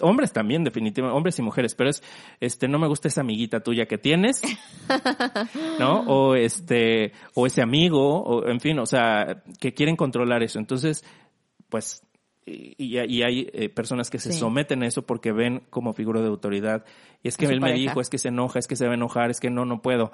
hombres 0.00 0.32
también, 0.32 0.64
definitivamente, 0.64 1.16
hombres 1.16 1.38
y 1.38 1.42
mujeres, 1.42 1.74
pero 1.74 1.90
es, 1.90 2.02
este, 2.40 2.68
no 2.68 2.78
me 2.78 2.86
gusta 2.88 3.08
esa 3.08 3.22
amiguita 3.22 3.60
tuya 3.60 3.86
que 3.86 3.98
tienes, 3.98 4.40
¿no? 5.78 6.00
O 6.06 6.34
este, 6.34 7.12
o 7.34 7.46
ese 7.46 7.62
amigo, 7.62 8.22
o 8.22 8.46
en 8.48 8.60
fin, 8.60 8.78
o 8.78 8.86
sea, 8.86 9.42
que 9.60 9.72
quieren 9.74 9.96
controlar 9.96 10.42
eso. 10.42 10.58
Entonces, 10.58 11.04
pues, 11.68 12.02
y, 12.46 12.74
y 12.78 13.22
hay 13.22 13.48
eh, 13.52 13.68
personas 13.70 14.10
que 14.10 14.18
se 14.18 14.30
Sí. 14.32 14.38
someten 14.38 14.82
a 14.82 14.86
eso 14.86 15.02
porque 15.02 15.32
ven 15.32 15.62
como 15.70 15.94
figura 15.94 16.20
de 16.20 16.28
autoridad. 16.28 16.84
Y 17.22 17.28
es 17.28 17.38
que 17.38 17.46
él 17.46 17.60
me 17.60 17.72
dijo, 17.72 18.02
es 18.02 18.10
que 18.10 18.18
se 18.18 18.28
enoja, 18.28 18.58
es 18.58 18.66
que 18.66 18.76
se 18.76 18.84
va 18.84 18.92
a 18.92 18.96
enojar, 18.96 19.30
es 19.30 19.40
que 19.40 19.48
no, 19.48 19.64
no 19.64 19.80
puedo. 19.80 20.12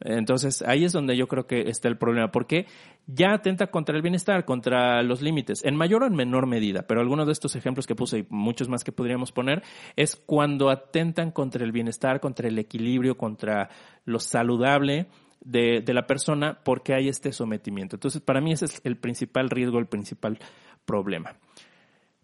Entonces, 0.00 0.62
ahí 0.62 0.84
es 0.84 0.92
donde 0.92 1.16
yo 1.16 1.28
creo 1.28 1.46
que 1.46 1.68
está 1.68 1.88
el 1.88 1.96
problema, 1.96 2.30
porque 2.30 2.66
ya 3.06 3.32
atenta 3.32 3.68
contra 3.68 3.96
el 3.96 4.02
bienestar, 4.02 4.44
contra 4.44 5.02
los 5.02 5.22
límites, 5.22 5.64
en 5.64 5.76
mayor 5.76 6.02
o 6.02 6.06
en 6.06 6.14
menor 6.14 6.46
medida, 6.46 6.86
pero 6.86 7.00
algunos 7.00 7.26
de 7.26 7.32
estos 7.32 7.54
ejemplos 7.56 7.86
que 7.86 7.94
puse 7.94 8.18
y 8.18 8.26
muchos 8.28 8.68
más 8.68 8.84
que 8.84 8.92
podríamos 8.92 9.32
poner, 9.32 9.62
es 9.96 10.16
cuando 10.16 10.68
atentan 10.68 11.30
contra 11.30 11.64
el 11.64 11.72
bienestar, 11.72 12.20
contra 12.20 12.48
el 12.48 12.58
equilibrio, 12.58 13.16
contra 13.16 13.70
lo 14.04 14.18
saludable 14.18 15.06
de, 15.40 15.80
de 15.80 15.94
la 15.94 16.06
persona, 16.06 16.58
porque 16.64 16.94
hay 16.94 17.08
este 17.08 17.32
sometimiento. 17.32 17.96
Entonces, 17.96 18.20
para 18.20 18.40
mí 18.40 18.52
ese 18.52 18.66
es 18.66 18.80
el 18.84 18.96
principal 18.96 19.48
riesgo, 19.48 19.78
el 19.78 19.86
principal 19.86 20.38
problema. 20.84 21.34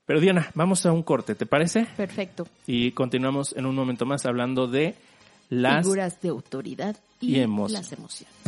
Pero 0.06 0.20
Diana, 0.20 0.50
vamos 0.54 0.84
a 0.86 0.92
un 0.92 1.04
corte, 1.04 1.36
¿te 1.36 1.46
parece? 1.46 1.86
Perfecto. 1.96 2.48
Y 2.66 2.90
continuamos 2.92 3.54
en 3.56 3.64
un 3.64 3.76
momento 3.76 4.06
más 4.06 4.26
hablando 4.26 4.66
de 4.66 4.96
las 5.50 5.84
Figuras 5.84 6.20
de 6.20 6.30
autoridad 6.30 6.96
y, 7.20 7.36
y 7.36 7.40
emoción. 7.40 7.80
las 7.80 7.92
emociones. 7.92 8.40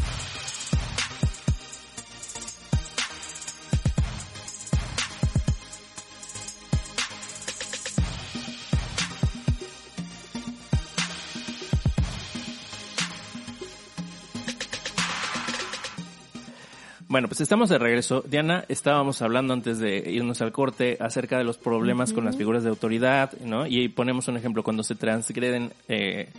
Bueno, 17.12 17.28
pues 17.28 17.42
estamos 17.42 17.68
de 17.68 17.76
regreso. 17.76 18.24
Diana, 18.26 18.64
estábamos 18.68 19.20
hablando 19.20 19.52
antes 19.52 19.78
de 19.78 19.98
irnos 19.98 20.40
al 20.40 20.50
corte 20.50 20.96
acerca 20.98 21.36
de 21.36 21.44
los 21.44 21.58
problemas 21.58 22.14
con 22.14 22.24
las 22.24 22.38
figuras 22.38 22.62
de 22.62 22.70
autoridad, 22.70 23.34
¿no? 23.44 23.66
Y 23.66 23.90
ponemos 23.90 24.28
un 24.28 24.38
ejemplo, 24.38 24.62
cuando 24.62 24.82
se 24.82 24.94
transgreden 24.94 25.74
eh, 25.88 26.30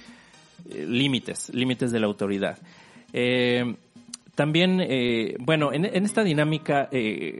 eh, 0.70 0.86
límites, 0.88 1.53
límites 1.53 1.91
de 1.91 1.99
la 1.99 2.07
autoridad. 2.07 2.57
Eh, 3.11 3.76
también, 4.36 4.82
eh, 4.82 5.36
bueno, 5.39 5.72
en, 5.74 5.86
esta 5.86 6.24
dinámica, 6.24 6.89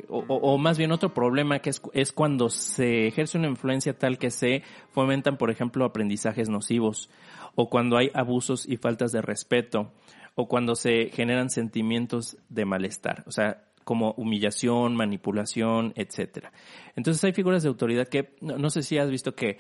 o, 0.10 0.58
más 0.60 0.78
bien 0.78 0.92
otro 0.92 1.12
problema 1.12 1.58
que 1.58 1.72
es, 1.72 1.82
es 1.94 2.12
cuando 2.12 2.50
se 2.50 3.08
ejerce 3.08 3.40
una 3.40 3.48
influencia 3.48 3.98
tal 3.98 4.20
que 4.20 4.30
se 4.30 4.62
fomentan, 4.92 5.38
por 5.38 5.50
ejemplo, 5.50 5.86
aprendizajes 5.86 6.50
nocivos, 6.50 7.10
o 7.56 7.70
cuando 7.70 7.98
hay 7.98 8.12
abusos 8.14 8.68
y 8.70 8.78
faltas 8.78 9.12
de 9.12 9.24
respeto, 9.24 9.92
o 10.36 10.48
cuando 10.48 10.76
se 10.76 11.10
generan 11.10 11.50
sentimientos 11.50 12.38
de 12.50 12.66
malestar, 12.66 13.24
o 13.26 13.32
sea, 13.32 13.64
como 13.84 14.12
humillación, 14.14 14.96
manipulación, 14.96 15.94
etcétera. 15.96 16.52
Entonces 16.96 17.24
hay 17.24 17.34
figuras 17.34 17.64
de 17.64 17.70
autoridad 17.70 18.08
que, 18.08 18.36
no, 18.42 18.58
no 18.58 18.70
sé 18.70 18.84
si 18.84 18.98
has 18.98 19.10
visto 19.10 19.36
que, 19.36 19.58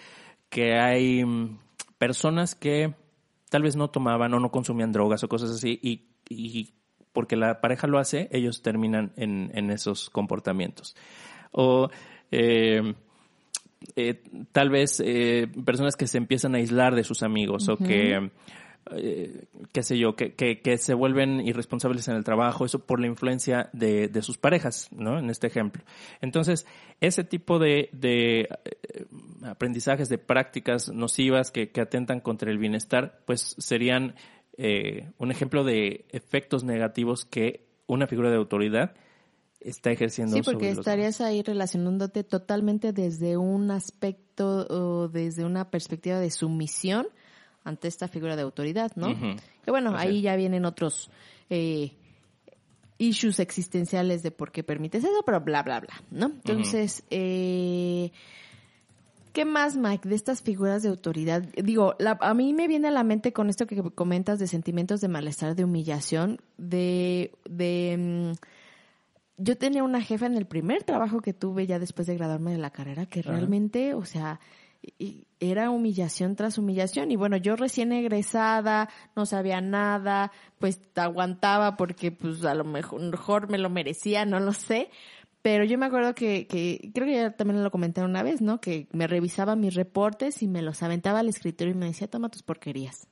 que 0.49 0.77
hay 0.79 1.25
mm, 1.25 1.59
personas 1.97 2.55
que 2.55 2.93
tal 3.53 3.61
vez 3.61 3.75
no 3.75 3.91
tomaban 3.91 4.33
o 4.33 4.39
no 4.39 4.49
consumían 4.49 4.91
drogas 4.91 5.23
o 5.23 5.29
cosas 5.29 5.51
así 5.51 5.79
y, 5.83 6.07
y 6.27 6.73
porque 7.11 7.35
la 7.35 7.61
pareja 7.61 7.85
lo 7.85 7.99
hace, 7.99 8.27
ellos 8.31 8.63
terminan 8.63 9.13
en, 9.15 9.51
en 9.53 9.69
esos 9.69 10.09
comportamientos. 10.09 10.95
O 11.51 11.91
eh, 12.31 12.95
eh, 13.95 14.23
tal 14.51 14.71
vez 14.71 14.99
eh, 15.05 15.51
personas 15.63 15.95
que 15.95 16.07
se 16.07 16.17
empiezan 16.17 16.55
a 16.55 16.57
aislar 16.57 16.95
de 16.95 17.03
sus 17.03 17.21
amigos 17.21 17.69
o 17.69 17.77
que, 17.77 18.31
eh, 18.91 19.45
qué 19.71 19.83
sé 19.83 19.97
yo, 19.97 20.15
que, 20.15 20.33
que, 20.33 20.61
que, 20.61 20.77
se 20.77 20.93
vuelven 20.93 21.39
irresponsables 21.39 22.07
en 22.07 22.15
el 22.15 22.23
trabajo, 22.23 22.65
eso 22.65 22.79
por 22.79 22.99
la 22.99 23.07
influencia 23.07 23.69
de, 23.73 24.07
de 24.07 24.21
sus 24.21 24.37
parejas, 24.37 24.89
¿no? 24.91 25.19
En 25.19 25.29
este 25.29 25.47
ejemplo. 25.47 25.83
Entonces, 26.21 26.65
ese 26.99 27.23
tipo 27.23 27.59
de, 27.59 27.89
de 27.93 28.41
eh, 28.41 29.05
aprendizajes, 29.43 30.09
de 30.09 30.17
prácticas 30.17 30.89
nocivas 30.89 31.51
que, 31.51 31.71
que 31.71 31.81
atentan 31.81 32.19
contra 32.19 32.51
el 32.51 32.57
bienestar, 32.57 33.21
pues 33.25 33.55
serían 33.57 34.15
eh, 34.57 35.09
un 35.17 35.31
ejemplo 35.31 35.63
de 35.63 36.05
efectos 36.09 36.63
negativos 36.63 37.25
que 37.25 37.65
una 37.87 38.07
figura 38.07 38.29
de 38.29 38.37
autoridad 38.37 38.93
está 39.59 39.91
ejerciendo. 39.91 40.35
Sí, 40.35 40.41
porque 40.43 40.69
sobre 40.69 40.79
estarías 40.79 41.21
ahí 41.21 41.41
relacionándote 41.41 42.23
totalmente 42.23 42.91
desde 42.91 43.37
un 43.37 43.71
aspecto 43.71 44.67
o 44.69 45.07
desde 45.07 45.45
una 45.45 45.71
perspectiva 45.71 46.19
de 46.19 46.29
sumisión 46.29 47.07
ante 47.63 47.87
esta 47.87 48.07
figura 48.07 48.35
de 48.35 48.41
autoridad, 48.43 48.91
¿no? 48.95 49.15
Que 49.63 49.71
bueno, 49.71 49.95
Así 49.95 50.07
ahí 50.07 50.17
es. 50.17 50.23
ya 50.23 50.35
vienen 50.35 50.65
otros 50.65 51.09
eh, 51.49 51.93
issues 52.97 53.39
existenciales 53.39 54.23
de 54.23 54.31
por 54.31 54.51
qué 54.51 54.63
permites 54.63 55.03
eso, 55.03 55.23
pero 55.25 55.41
bla, 55.41 55.63
bla, 55.63 55.79
bla, 55.79 56.01
¿no? 56.11 56.27
Entonces, 56.27 57.03
eh, 57.09 58.11
¿Qué 59.33 59.45
más, 59.45 59.75
Mike, 59.77 60.07
de 60.07 60.13
estas 60.13 60.43
figuras 60.43 60.83
de 60.83 60.89
autoridad? 60.89 61.41
Digo, 61.57 61.95
la- 61.97 62.19
a 62.21 62.35
mí 62.35 62.53
me 62.53 62.67
viene 62.67 62.89
a 62.89 62.91
la 62.91 63.03
mente 63.03 63.33
con 63.33 63.49
esto 63.49 63.65
que 63.65 63.81
comentas 63.81 64.37
de 64.37 64.45
sentimientos 64.45 65.01
de 65.01 65.07
malestar, 65.07 65.55
de 65.55 65.63
humillación, 65.63 66.39
de, 66.59 67.31
de, 67.49 67.97
mm, 67.97 68.31
yo 69.37 69.57
tenía 69.57 69.83
una 69.83 70.01
jefa 70.01 70.27
en 70.27 70.37
el 70.37 70.45
primer 70.45 70.83
trabajo 70.83 71.19
que 71.21 71.33
tuve 71.33 71.65
ya 71.65 71.79
después 71.79 72.05
de 72.05 72.13
graduarme 72.15 72.51
de 72.51 72.59
la 72.59 72.69
carrera 72.69 73.07
que 73.07 73.23
realmente, 73.23 73.95
o 73.95 74.05
sea, 74.05 74.39
y- 74.97 75.25
era 75.39 75.69
humillación 75.69 76.35
tras 76.35 76.57
humillación 76.57 77.11
y 77.11 77.17
bueno, 77.17 77.35
yo 77.37 77.55
recién 77.57 77.91
egresada, 77.91 78.89
no 79.15 79.25
sabía 79.25 79.59
nada, 79.59 80.31
pues 80.59 80.79
aguantaba 80.95 81.75
porque 81.75 82.11
pues 82.11 82.45
a 82.45 82.53
lo 82.55 82.63
mejor, 82.63 83.49
me 83.49 83.57
lo 83.57 83.69
merecía, 83.69 84.25
no 84.25 84.39
lo 84.39 84.53
sé, 84.53 84.89
pero 85.41 85.65
yo 85.65 85.77
me 85.77 85.85
acuerdo 85.85 86.15
que, 86.15 86.47
que 86.47 86.91
creo 86.93 87.05
que 87.07 87.13
ya 87.15 87.31
también 87.35 87.61
lo 87.61 87.71
comenté 87.71 88.01
una 88.01 88.23
vez, 88.23 88.41
¿no? 88.41 88.61
Que 88.61 88.87
me 88.93 89.07
revisaba 89.07 89.57
mis 89.57 89.75
reportes 89.75 90.41
y 90.41 90.47
me 90.47 90.61
los 90.61 90.81
aventaba 90.81 91.19
al 91.19 91.27
escritorio 91.27 91.73
y 91.73 91.77
me 91.77 91.87
decía, 91.87 92.07
toma 92.07 92.29
tus 92.29 92.43
porquerías. 92.43 93.07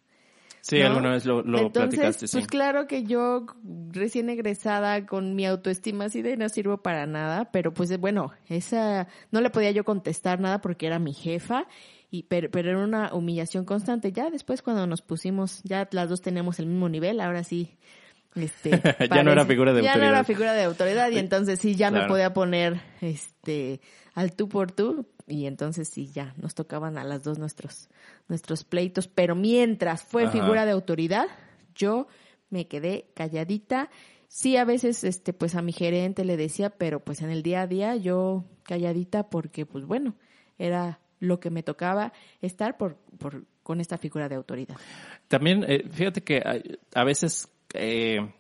Sí, 0.61 0.79
¿no? 0.79 0.87
alguna 0.87 1.11
vez 1.11 1.25
lo, 1.25 1.41
lo 1.41 1.57
Entonces, 1.59 1.89
platicaste, 1.89 2.27
sí. 2.27 2.37
pues 2.37 2.47
claro 2.47 2.87
que 2.87 3.03
yo 3.03 3.45
recién 3.91 4.29
egresada 4.29 5.05
con 5.05 5.35
mi 5.35 5.45
autoestima 5.45 6.05
así 6.05 6.21
de 6.21 6.37
no 6.37 6.49
sirvo 6.49 6.77
para 6.77 7.07
nada, 7.07 7.51
pero 7.51 7.73
pues 7.73 7.97
bueno, 7.99 8.31
esa 8.47 9.07
no 9.31 9.41
le 9.41 9.49
podía 9.49 9.71
yo 9.71 9.83
contestar 9.83 10.39
nada 10.39 10.61
porque 10.61 10.87
era 10.87 10.99
mi 10.99 11.13
jefa 11.13 11.65
y 12.11 12.23
pero, 12.23 12.51
pero 12.51 12.69
era 12.69 12.83
una 12.83 13.13
humillación 13.13 13.65
constante. 13.65 14.11
Ya 14.11 14.29
después 14.29 14.61
cuando 14.61 14.85
nos 14.85 15.01
pusimos, 15.01 15.61
ya 15.63 15.87
las 15.91 16.09
dos 16.09 16.21
teníamos 16.21 16.59
el 16.59 16.67
mismo 16.67 16.89
nivel, 16.89 17.21
ahora 17.21 17.43
sí 17.43 17.77
este 18.35 18.69
Ya 19.11 19.23
no 19.23 19.31
era 19.31 19.45
figura 19.45 19.73
de 19.73 19.81
ya 19.81 19.89
no 19.89 19.93
autoridad. 19.93 20.13
era 20.13 20.23
figura 20.23 20.53
de 20.53 20.63
autoridad 20.63 21.09
y 21.11 21.17
entonces 21.17 21.59
sí 21.59 21.75
ya 21.75 21.91
me 21.91 22.05
podía 22.07 22.33
poner 22.33 22.81
este 23.01 23.81
al 24.13 24.33
tú 24.35 24.47
por 24.47 24.71
tú 24.71 25.07
y 25.31 25.47
entonces 25.47 25.89
sí 25.89 26.07
ya 26.13 26.33
nos 26.37 26.53
tocaban 26.53 26.97
a 26.97 27.03
las 27.03 27.23
dos 27.23 27.39
nuestros 27.39 27.89
nuestros 28.27 28.63
pleitos, 28.63 29.07
pero 29.07 29.33
mientras 29.35 30.03
fue 30.03 30.23
Ajá. 30.23 30.31
figura 30.33 30.65
de 30.65 30.71
autoridad, 30.71 31.25
yo 31.73 32.07
me 32.49 32.67
quedé 32.67 33.05
calladita. 33.15 33.89
Sí, 34.27 34.57
a 34.57 34.65
veces 34.65 35.03
este 35.03 35.33
pues 35.33 35.55
a 35.55 35.61
mi 35.61 35.71
gerente 35.71 36.25
le 36.25 36.37
decía, 36.37 36.69
pero 36.69 36.99
pues 36.99 37.21
en 37.21 37.29
el 37.29 37.43
día 37.43 37.61
a 37.61 37.67
día 37.67 37.95
yo 37.95 38.43
calladita 38.63 39.29
porque 39.29 39.65
pues 39.65 39.85
bueno, 39.85 40.15
era 40.57 40.99
lo 41.19 41.39
que 41.39 41.49
me 41.49 41.63
tocaba 41.63 42.13
estar 42.41 42.77
por, 42.77 42.97
por 43.17 43.45
con 43.63 43.79
esta 43.79 43.97
figura 43.97 44.27
de 44.27 44.35
autoridad. 44.35 44.75
También, 45.27 45.63
eh, 45.67 45.87
fíjate 45.89 46.21
que 46.23 46.41
hay- 46.43 46.77
a 46.93 47.03
veces 47.03 47.47
eh, 47.73 48.33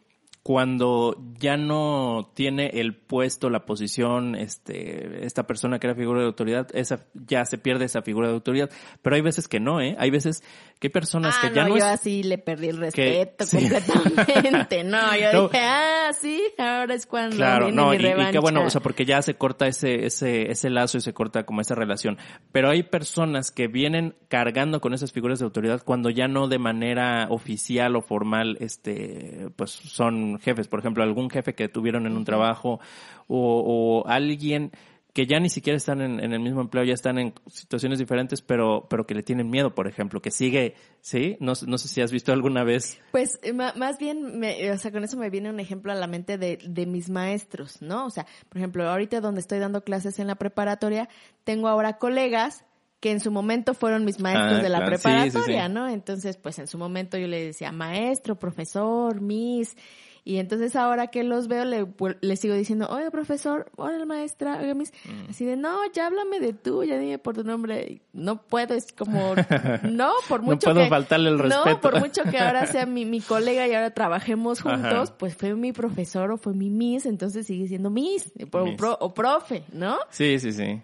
cuando 0.43 1.15
ya 1.39 1.55
no 1.55 2.31
tiene 2.33 2.71
el 2.73 2.95
puesto, 2.95 3.51
la 3.51 3.65
posición, 3.65 4.33
este, 4.35 5.23
esta 5.25 5.45
persona 5.45 5.77
que 5.77 5.85
era 5.87 5.95
figura 5.95 6.19
de 6.21 6.25
autoridad, 6.25 6.67
esa, 6.73 7.05
ya 7.13 7.45
se 7.45 7.59
pierde 7.59 7.85
esa 7.85 8.01
figura 8.01 8.27
de 8.27 8.33
autoridad. 8.33 8.69
Pero 9.03 9.15
hay 9.15 9.21
veces 9.21 9.47
que 9.47 9.59
no, 9.59 9.81
¿eh? 9.81 9.95
Hay 9.99 10.09
veces 10.09 10.41
que 10.79 10.87
hay 10.87 10.91
personas 10.91 11.35
ah, 11.37 11.47
que 11.47 11.55
ya 11.55 11.63
no, 11.63 11.69
no, 11.69 11.77
yo 11.77 11.85
es- 11.85 11.91
así 11.91 12.23
le 12.23 12.39
perdí 12.39 12.69
el 12.69 12.77
respeto 12.77 13.45
completamente. 13.49 14.83
No, 14.91 15.15
yo 15.15 15.31
No. 15.33 15.43
dije, 15.47 15.59
ah, 15.63 16.11
sí, 16.19 16.41
ahora 16.57 16.95
es 16.95 17.05
cuando 17.05 17.35
Claro, 17.35 17.65
viene 17.67 17.81
no, 17.81 17.89
mi 17.91 17.97
y, 17.97 18.29
y 18.29 18.31
qué 18.31 18.39
bueno, 18.39 18.63
o 18.65 18.69
sea, 18.69 18.81
porque 18.81 19.05
ya 19.05 19.21
se 19.21 19.35
corta 19.35 19.67
ese, 19.67 20.05
ese, 20.05 20.49
ese 20.51 20.69
lazo 20.71 20.97
y 20.97 21.01
se 21.01 21.13
corta 21.13 21.45
como 21.45 21.61
esa 21.61 21.75
relación. 21.75 22.17
Pero 22.51 22.69
hay 22.69 22.81
personas 22.83 23.51
que 23.51 23.67
vienen 23.67 24.15
cargando 24.27 24.81
con 24.81 24.93
esas 24.93 25.11
figuras 25.11 25.37
de 25.39 25.45
autoridad 25.45 25.83
cuando 25.85 26.09
ya 26.09 26.27
no 26.27 26.47
de 26.47 26.57
manera 26.57 27.27
oficial 27.29 27.95
o 27.95 28.01
formal, 28.01 28.57
este, 28.59 29.49
pues 29.55 29.69
son 29.71 30.30
jefes. 30.39 30.67
Por 30.67 30.79
ejemplo, 30.79 31.03
algún 31.03 31.29
jefe 31.29 31.53
que 31.55 31.67
tuvieron 31.69 32.05
en 32.05 32.15
un 32.17 32.25
trabajo 32.25 32.79
o, 33.27 34.03
o 34.05 34.07
alguien 34.07 34.71
que 35.13 35.25
ya 35.27 35.41
ni 35.41 35.49
siquiera 35.49 35.75
están 35.75 35.99
en, 35.99 36.21
en 36.23 36.31
el 36.31 36.39
mismo 36.39 36.61
empleo, 36.61 36.85
ya 36.85 36.93
están 36.93 37.17
en 37.17 37.33
situaciones 37.47 37.99
diferentes, 37.99 38.41
pero, 38.41 38.87
pero 38.89 39.05
que 39.05 39.13
le 39.13 39.23
tienen 39.23 39.49
miedo, 39.49 39.75
por 39.75 39.85
ejemplo, 39.87 40.21
que 40.21 40.31
sigue, 40.31 40.75
¿sí? 41.01 41.35
No, 41.41 41.53
sé- 41.53 41.67
no 41.67 41.77
sé 41.77 41.89
si 41.89 41.99
has 41.99 42.13
visto 42.13 42.31
alguna 42.31 42.63
vez. 42.63 42.97
Pues 43.11 43.37
eh, 43.43 43.51
más 43.51 43.97
bien, 43.99 44.39
me- 44.39 44.71
o 44.71 44.77
sea, 44.77 44.89
con 44.93 45.03
eso 45.03 45.17
me 45.17 45.29
viene 45.29 45.49
un 45.49 45.59
ejemplo 45.59 45.91
a 45.91 45.95
la 45.95 46.07
mente 46.07 46.37
de, 46.37 46.59
de 46.65 46.85
mis 46.85 47.09
maestros, 47.09 47.81
¿no? 47.81 48.05
O 48.05 48.09
sea, 48.09 48.25
por 48.47 48.57
ejemplo, 48.59 48.87
ahorita 48.89 49.19
donde 49.19 49.41
estoy 49.41 49.59
dando 49.59 49.83
clases 49.83 50.17
en 50.19 50.27
la 50.27 50.35
preparatoria, 50.35 51.09
tengo 51.43 51.67
ahora 51.67 51.97
colegas 51.97 52.63
que 53.01 53.11
en 53.11 53.19
su 53.19 53.31
momento 53.31 53.73
fueron 53.73 54.05
mis 54.05 54.21
maestros 54.21 54.59
Ah, 54.59 54.63
de 54.63 54.69
la 54.69 54.77
claro. 54.77 54.95
Sí, 54.95 55.01
preparatoria, 55.03 55.63
sí, 55.63 55.67
sí. 55.67 55.73
¿no? 55.73 55.89
Entonces, 55.89 56.37
pues 56.37 56.57
en 56.57 56.67
su 56.67 56.77
momento 56.77 57.17
yo 57.17 57.27
le 57.27 57.43
decía 57.47 57.73
maestro, 57.73 58.39
profesor, 58.39 59.19
miss, 59.19 59.75
y 60.23 60.37
entonces 60.37 60.75
ahora 60.75 61.07
que 61.07 61.23
los 61.23 61.47
veo 61.47 61.65
le, 61.65 61.87
le 62.21 62.35
sigo 62.35 62.53
diciendo, 62.53 62.87
oye 62.89 63.09
profesor, 63.11 63.71
oye 63.77 64.05
maestra, 64.05 64.59
oye 64.59 64.75
miss, 64.75 64.91
Mm. 65.05 65.29
así 65.31 65.45
de, 65.45 65.55
no, 65.57 65.79
ya 65.93 66.07
háblame 66.07 66.39
de 66.39 66.53
tú, 66.53 66.83
ya 66.83 66.97
dime 66.99 67.17
por 67.17 67.33
tu 67.35 67.43
nombre, 67.43 68.01
no 68.13 68.41
puedo, 68.43 68.73
es 68.75 68.91
como, 68.93 69.33
no, 69.83 70.11
por 70.29 70.41
No 70.41 70.47
mucho 70.51 70.65
puedo 70.71 70.83
que- 70.83 70.89
faltarle 70.89 71.29
el 71.29 71.39
respeto. 71.39 71.69
No, 71.69 71.81
por 71.81 71.99
mucho 71.99 72.23
que 72.29 72.37
ahora 72.37 72.67
sea 72.67 72.85
mi, 72.85 73.05
mi 73.05 73.19
colega 73.21 73.67
y 73.67 73.73
ahora 73.73 73.91
trabajemos 73.91 74.61
juntos, 74.61 75.09
Ajá. 75.09 75.17
pues 75.17 75.35
fue 75.35 75.55
mi 75.55 75.71
profesor 75.71 76.31
o 76.31 76.37
fue 76.37 76.53
mi 76.53 76.69
miss, 76.69 77.05
entonces 77.05 77.47
sigue 77.47 77.67
siendo 77.67 77.89
miss, 77.89 78.31
o, 78.51 78.65
Miss. 78.65 78.75
pro- 78.77 78.97
o 78.99 79.13
profe, 79.13 79.63
¿no? 79.73 79.97
Sí, 80.09 80.37
sí, 80.39 80.51
sí. 80.51 80.81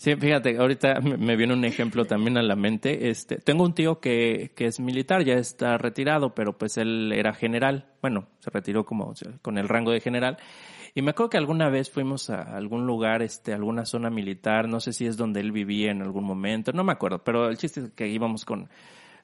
Sí, 0.00 0.16
fíjate, 0.16 0.56
ahorita 0.56 0.98
me- 1.02 1.36
viene 1.36 1.52
un 1.52 1.62
ejemplo 1.66 2.06
también 2.06 2.38
a 2.38 2.42
la 2.42 2.56
mente. 2.56 3.10
Este, 3.10 3.36
tengo 3.36 3.64
un 3.64 3.74
tío 3.74 4.00
que, 4.00 4.50
que 4.56 4.64
es 4.64 4.80
militar, 4.80 5.22
ya 5.24 5.34
está 5.34 5.76
retirado, 5.76 6.34
pero 6.34 6.56
pues 6.56 6.78
él 6.78 7.12
era 7.12 7.34
general. 7.34 7.84
Bueno, 8.00 8.26
se 8.38 8.48
retiró 8.48 8.86
como 8.86 9.12
con 9.42 9.58
el 9.58 9.68
rango 9.68 9.90
de 9.90 10.00
general. 10.00 10.38
Y 10.94 11.02
me 11.02 11.10
acuerdo 11.10 11.28
que 11.28 11.36
alguna 11.36 11.68
vez 11.68 11.90
fuimos 11.90 12.30
a 12.30 12.40
algún 12.56 12.86
lugar, 12.86 13.20
este, 13.20 13.52
alguna 13.52 13.84
zona 13.84 14.08
militar, 14.08 14.68
no 14.68 14.80
sé 14.80 14.94
si 14.94 15.04
es 15.06 15.18
donde 15.18 15.40
él 15.40 15.52
vivía 15.52 15.90
en 15.90 16.00
algún 16.00 16.24
momento, 16.24 16.72
no 16.72 16.82
me 16.82 16.92
acuerdo, 16.92 17.22
pero 17.22 17.48
el 17.48 17.58
chiste 17.58 17.80
es 17.80 17.90
que 17.90 18.08
íbamos 18.08 18.44
con, 18.46 18.70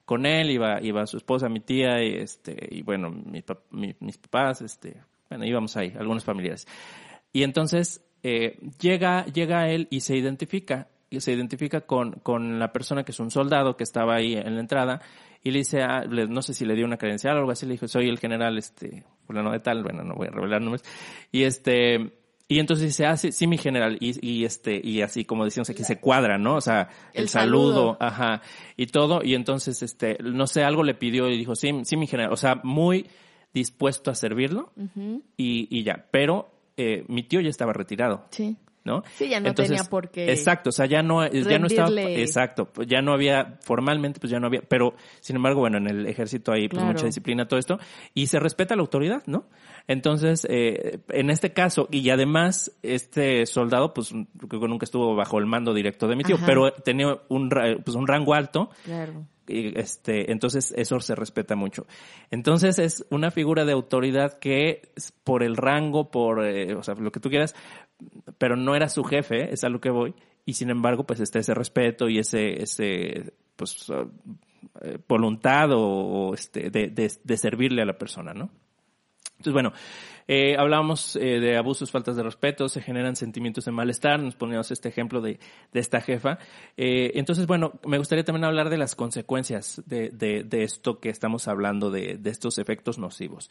con 0.04 0.26
él, 0.26 0.50
iba, 0.50 0.80
iba 0.82 1.06
su 1.06 1.16
esposa, 1.16 1.48
mi 1.48 1.60
tía, 1.60 2.04
y 2.04 2.14
este, 2.16 2.54
y 2.70 2.82
bueno, 2.82 3.10
mi 3.10 3.42
mi- 3.70 3.96
mis 3.98 4.18
papás, 4.18 4.60
este, 4.62 4.98
bueno, 5.30 5.44
íbamos 5.46 5.76
ahí, 5.76 5.92
algunos 5.98 6.22
familiares. 6.24 6.68
Y 7.32 7.42
entonces 7.42 8.02
eh, 8.28 8.58
llega, 8.80 9.24
llega 9.26 9.68
él 9.70 9.86
y 9.90 10.00
se 10.00 10.16
identifica. 10.16 10.88
y 11.08 11.20
se 11.20 11.32
identifica 11.32 11.82
con, 11.82 12.12
con 12.22 12.58
la 12.58 12.72
persona 12.72 13.04
que 13.04 13.12
es 13.12 13.20
un 13.20 13.30
soldado 13.30 13.76
que 13.76 13.84
estaba 13.84 14.16
ahí 14.16 14.34
en 14.34 14.54
la 14.56 14.60
entrada 14.60 15.00
y 15.44 15.52
le 15.52 15.58
dice, 15.60 15.80
ah, 15.82 16.04
le- 16.04 16.26
no 16.26 16.42
sé 16.42 16.52
si 16.52 16.64
le 16.64 16.74
dio 16.74 16.84
una 16.84 16.96
credencial 16.96 17.36
o 17.36 17.38
algo 17.38 17.52
así, 17.52 17.64
le 17.66 17.72
dijo, 17.74 17.86
soy 17.86 18.08
el 18.08 18.18
general, 18.18 18.58
este, 18.58 19.04
fulano 19.26 19.52
de 19.52 19.60
tal, 19.60 19.84
bueno, 19.84 20.02
no 20.02 20.14
voy 20.16 20.26
a 20.26 20.30
revelar 20.32 20.60
nombres. 20.60 20.82
Y 21.30 21.44
este, 21.44 22.10
y 22.48 22.58
entonces 22.58 22.86
dice, 22.86 23.06
ah, 23.06 23.16
sí, 23.16 23.30
sí, 23.30 23.46
mi 23.46 23.56
general, 23.56 23.96
y, 24.00 24.18
y 24.20 24.44
este, 24.44 24.80
y 24.82 25.00
así 25.02 25.24
como 25.24 25.44
decíamos 25.44 25.70
aquí, 25.70 25.84
se 25.84 26.00
cuadra, 26.00 26.36
¿no? 26.38 26.56
O 26.56 26.60
sea, 26.60 26.88
el, 27.14 27.22
El 27.24 27.28
saludo, 27.28 27.72
saludo. 27.74 27.96
ajá, 28.00 28.42
y 28.76 28.86
todo, 28.86 29.20
y 29.22 29.34
entonces, 29.36 29.82
este, 29.84 30.18
no 30.22 30.46
sé, 30.48 30.64
algo 30.64 30.82
le 30.82 30.94
pidió 30.94 31.30
y 31.30 31.38
dijo, 31.38 31.54
sí, 31.54 31.70
sí, 31.84 31.96
mi 31.96 32.08
general, 32.08 32.32
o 32.32 32.36
sea, 32.36 32.60
muy 32.64 33.06
dispuesto 33.54 34.10
a 34.10 34.14
servirlo, 34.16 34.72
y, 35.36 35.68
y 35.70 35.82
ya, 35.84 36.06
pero 36.10 36.50
eh, 36.76 37.04
mi 37.08 37.22
tío 37.22 37.40
ya 37.40 37.50
estaba 37.50 37.72
retirado. 37.72 38.26
Sí. 38.30 38.56
¿no? 38.86 39.02
Sí, 39.16 39.28
ya 39.28 39.40
no 39.40 39.52
tenía 39.52 39.82
por 39.84 40.10
qué 40.10 40.30
Exacto, 40.30 40.70
o 40.70 40.72
sea, 40.72 40.86
ya 40.86 41.02
no, 41.02 41.26
ya 41.26 41.58
no 41.58 41.66
estaba, 41.66 41.90
exacto, 42.02 42.66
pues 42.72 42.86
ya 42.86 43.02
no 43.02 43.12
había, 43.12 43.58
formalmente 43.60 44.20
pues 44.20 44.30
ya 44.30 44.38
no 44.38 44.46
había, 44.46 44.62
pero 44.62 44.94
sin 45.20 45.36
embargo, 45.36 45.60
bueno, 45.60 45.78
en 45.78 45.88
el 45.88 46.06
ejército 46.06 46.52
hay 46.52 46.68
pues 46.68 46.78
Claro. 46.78 46.92
mucha 46.92 47.06
disciplina, 47.06 47.48
todo 47.48 47.58
esto, 47.58 47.78
y 48.14 48.28
se 48.28 48.38
respeta 48.38 48.76
la 48.76 48.82
autoridad, 48.82 49.24
¿no? 49.26 49.48
Entonces, 49.88 50.46
eh, 50.48 51.00
en 51.08 51.30
este 51.30 51.52
caso, 51.52 51.88
y 51.90 52.08
además, 52.10 52.76
este 52.82 53.44
soldado, 53.46 53.92
pues 53.92 54.10
creo 54.48 54.60
que 54.60 54.68
nunca 54.68 54.84
estuvo 54.84 55.16
bajo 55.16 55.38
el 55.38 55.46
mando 55.46 55.74
directo 55.74 56.06
de 56.06 56.14
mi 56.16 56.22
tío, 56.22 56.36
Ajá. 56.36 56.46
pero 56.46 56.72
tenía 56.72 57.18
un, 57.28 57.50
pues, 57.84 57.96
un 57.96 58.06
rango 58.06 58.34
alto, 58.34 58.70
Claro. 58.84 59.26
Este, 59.48 60.30
entonces 60.32 60.72
eso 60.76 61.00
se 61.00 61.14
respeta 61.14 61.56
mucho. 61.56 61.86
Entonces 62.30 62.78
es 62.78 63.06
una 63.10 63.30
figura 63.30 63.64
de 63.64 63.72
autoridad 63.72 64.38
que 64.38 64.92
por 65.24 65.42
el 65.42 65.56
rango, 65.56 66.10
por, 66.10 66.44
eh, 66.44 66.74
o 66.74 66.82
sea, 66.82 66.94
lo 66.94 67.12
que 67.12 67.20
tú 67.20 67.30
quieras, 67.30 67.54
pero 68.38 68.56
no 68.56 68.74
era 68.74 68.88
su 68.88 69.04
jefe, 69.04 69.52
es 69.52 69.64
a 69.64 69.68
lo 69.68 69.80
que 69.80 69.90
voy, 69.90 70.14
y 70.44 70.54
sin 70.54 70.70
embargo, 70.70 71.04
pues 71.04 71.20
está 71.20 71.38
ese 71.38 71.54
respeto 71.54 72.08
y 72.08 72.18
ese, 72.18 72.62
ese, 72.62 73.32
pues, 73.56 73.90
eh, 74.82 74.98
voluntad 75.08 75.70
o, 75.72 76.34
este, 76.34 76.70
de, 76.70 76.88
de 76.88 77.36
servirle 77.36 77.82
a 77.82 77.86
la 77.86 77.98
persona, 77.98 78.34
¿no? 78.34 78.50
Entonces, 79.38 79.52
bueno, 79.52 79.72
eh, 80.28 80.56
hablábamos 80.58 81.14
eh, 81.16 81.38
de 81.40 81.56
abusos, 81.56 81.90
faltas 81.90 82.16
de 82.16 82.22
respeto, 82.22 82.68
se 82.68 82.80
generan 82.80 83.14
sentimientos 83.16 83.66
de 83.66 83.72
malestar, 83.72 84.18
nos 84.20 84.34
poníamos 84.34 84.70
este 84.70 84.88
ejemplo 84.88 85.20
de, 85.20 85.38
de 85.72 85.80
esta 85.80 86.00
jefa. 86.00 86.38
Eh, 86.76 87.12
entonces, 87.14 87.46
bueno, 87.46 87.78
me 87.86 87.98
gustaría 87.98 88.24
también 88.24 88.44
hablar 88.44 88.70
de 88.70 88.78
las 88.78 88.94
consecuencias 88.94 89.82
de, 89.86 90.10
de, 90.10 90.64
esto 90.64 91.00
que 91.00 91.10
estamos 91.10 91.48
hablando, 91.48 91.90
de, 91.90 92.16
de 92.16 92.30
estos 92.30 92.58
efectos 92.58 92.98
nocivos. 92.98 93.50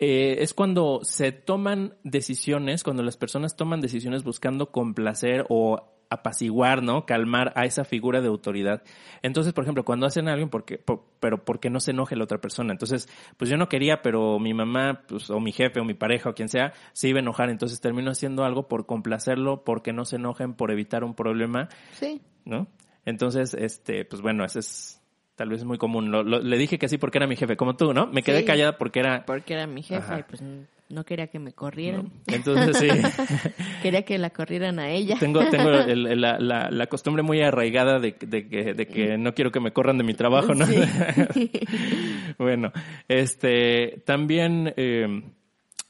Eh, 0.00 0.42
es 0.42 0.54
cuando 0.54 1.00
se 1.04 1.30
toman 1.30 1.94
decisiones, 2.02 2.82
cuando 2.82 3.04
las 3.04 3.16
personas 3.16 3.56
toman 3.56 3.80
decisiones 3.80 4.24
buscando 4.24 4.72
complacer 4.72 5.46
o 5.48 5.93
apaciguar, 6.10 6.82
¿no? 6.82 7.06
Calmar 7.06 7.52
a 7.56 7.64
esa 7.64 7.84
figura 7.84 8.20
de 8.20 8.28
autoridad. 8.28 8.82
Entonces, 9.22 9.52
por 9.52 9.64
ejemplo, 9.64 9.84
cuando 9.84 10.06
hacen 10.06 10.28
algo, 10.28 10.48
porque, 10.50 10.78
por- 10.78 11.04
pero 11.20 11.44
porque 11.44 11.70
no 11.70 11.80
se 11.80 11.90
enoje 11.92 12.16
la 12.16 12.24
otra 12.24 12.38
persona. 12.38 12.72
Entonces, 12.72 13.08
pues 13.36 13.50
yo 13.50 13.56
no 13.56 13.68
quería, 13.68 14.02
pero 14.02 14.38
mi 14.38 14.54
mamá, 14.54 15.02
pues, 15.08 15.30
o 15.30 15.40
mi 15.40 15.52
jefe, 15.52 15.80
o 15.80 15.84
mi 15.84 15.94
pareja, 15.94 16.30
o 16.30 16.34
quien 16.34 16.48
sea, 16.48 16.72
se 16.92 17.08
iba 17.08 17.18
a 17.18 17.22
enojar. 17.22 17.50
Entonces 17.50 17.80
termino 17.80 18.10
haciendo 18.10 18.44
algo 18.44 18.68
por 18.68 18.86
complacerlo, 18.86 19.64
porque 19.64 19.92
no 19.92 20.04
se 20.04 20.16
enojen, 20.16 20.54
por 20.54 20.70
evitar 20.70 21.04
un 21.04 21.14
problema, 21.14 21.68
Sí. 21.92 22.20
¿no? 22.44 22.66
Entonces, 23.06 23.54
este, 23.54 24.04
pues 24.04 24.22
bueno, 24.22 24.44
ese 24.44 24.60
es 24.60 25.00
tal 25.36 25.48
vez 25.48 25.64
muy 25.64 25.78
común. 25.78 26.10
Lo- 26.12 26.22
lo- 26.22 26.40
le 26.40 26.56
dije 26.58 26.78
que 26.78 26.88
sí 26.88 26.96
porque 26.96 27.18
era 27.18 27.26
mi 27.26 27.36
jefe, 27.36 27.56
como 27.56 27.74
tú, 27.76 27.92
¿no? 27.92 28.06
Me 28.06 28.22
quedé 28.22 28.40
Sí. 28.40 28.44
callada 28.44 28.78
porque 28.78 29.00
era... 29.00 29.24
Porque 29.26 29.54
era 29.54 29.66
mi 29.66 29.82
Ajá. 29.90 30.20
y 30.20 30.22
pues 30.22 30.42
no 30.90 31.04
quería 31.04 31.26
que 31.28 31.38
me 31.38 31.52
corrieran. 31.52 32.12
Entonces, 32.26 32.76
sí. 32.78 32.88
Quería 33.82 34.02
que 34.02 34.18
la 34.18 34.30
corrieran 34.30 34.78
a 34.78 34.90
ella. 34.90 35.16
tengo 35.18 35.40
tengo 35.48 35.70
el- 35.80 36.06
el- 36.06 36.20
la, 36.20 36.38
la, 36.38 36.70
la 36.70 36.86
costumbre 36.86 37.22
muy 37.22 37.40
arraigada 37.40 37.98
de, 37.98 38.14
de 38.20 38.48
que, 38.48 38.74
de 38.74 38.86
que 38.86 39.16
no 39.18 39.34
quiero 39.34 39.50
que 39.50 39.60
me 39.60 39.72
corran 39.72 39.98
de 39.98 40.04
mi 40.04 40.14
trabajo, 40.14 40.54
¿no? 40.54 40.66
Sí. 40.66 41.50
bueno, 42.38 42.72
este, 43.08 44.02
también 44.06 44.72
eh, 44.76 45.22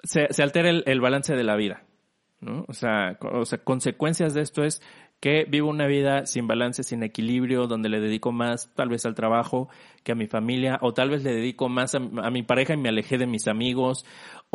se, 0.03 0.27
se 0.31 0.43
altera 0.43 0.71
el, 0.71 0.83
el 0.87 1.01
balance 1.01 1.35
de 1.35 1.45
la 1.45 1.57
vida, 1.57 1.83
¿no? 2.41 2.65
O 2.69 2.73
sea, 2.73 3.19
o 3.21 3.45
sea, 3.45 3.59
consecuencias 3.59 4.35
de 4.35 4.43
esto 4.43 4.65
es 4.65 4.83
que 5.21 5.45
vivo 5.49 5.71
una 5.71 5.87
vida 5.87 6.27
sin 6.27 6.47
balance, 6.47 6.83
sin 6.83 7.03
equilibrio, 7.03 7.67
donde 7.67 7.89
le 7.89 7.99
dedico 7.99 8.31
más 8.31 8.71
tal 8.75 8.91
vez 8.91 9.07
al 9.07 9.15
trabajo 9.15 9.71
que 10.03 10.13
a 10.13 10.15
mi 10.15 10.27
familia, 10.27 10.79
o 10.83 10.93
tal 10.93 11.09
vez 11.09 11.23
le 11.25 11.33
dedico 11.33 11.71
más 11.71 11.95
a, 11.95 11.99
a 12.23 12.31
mi 12.31 12.43
pareja 12.43 12.75
y 12.75 12.77
me 12.77 12.91
alejé 12.91 13.17
de 13.17 13.27
mis 13.27 13.49
amigos, 13.49 14.05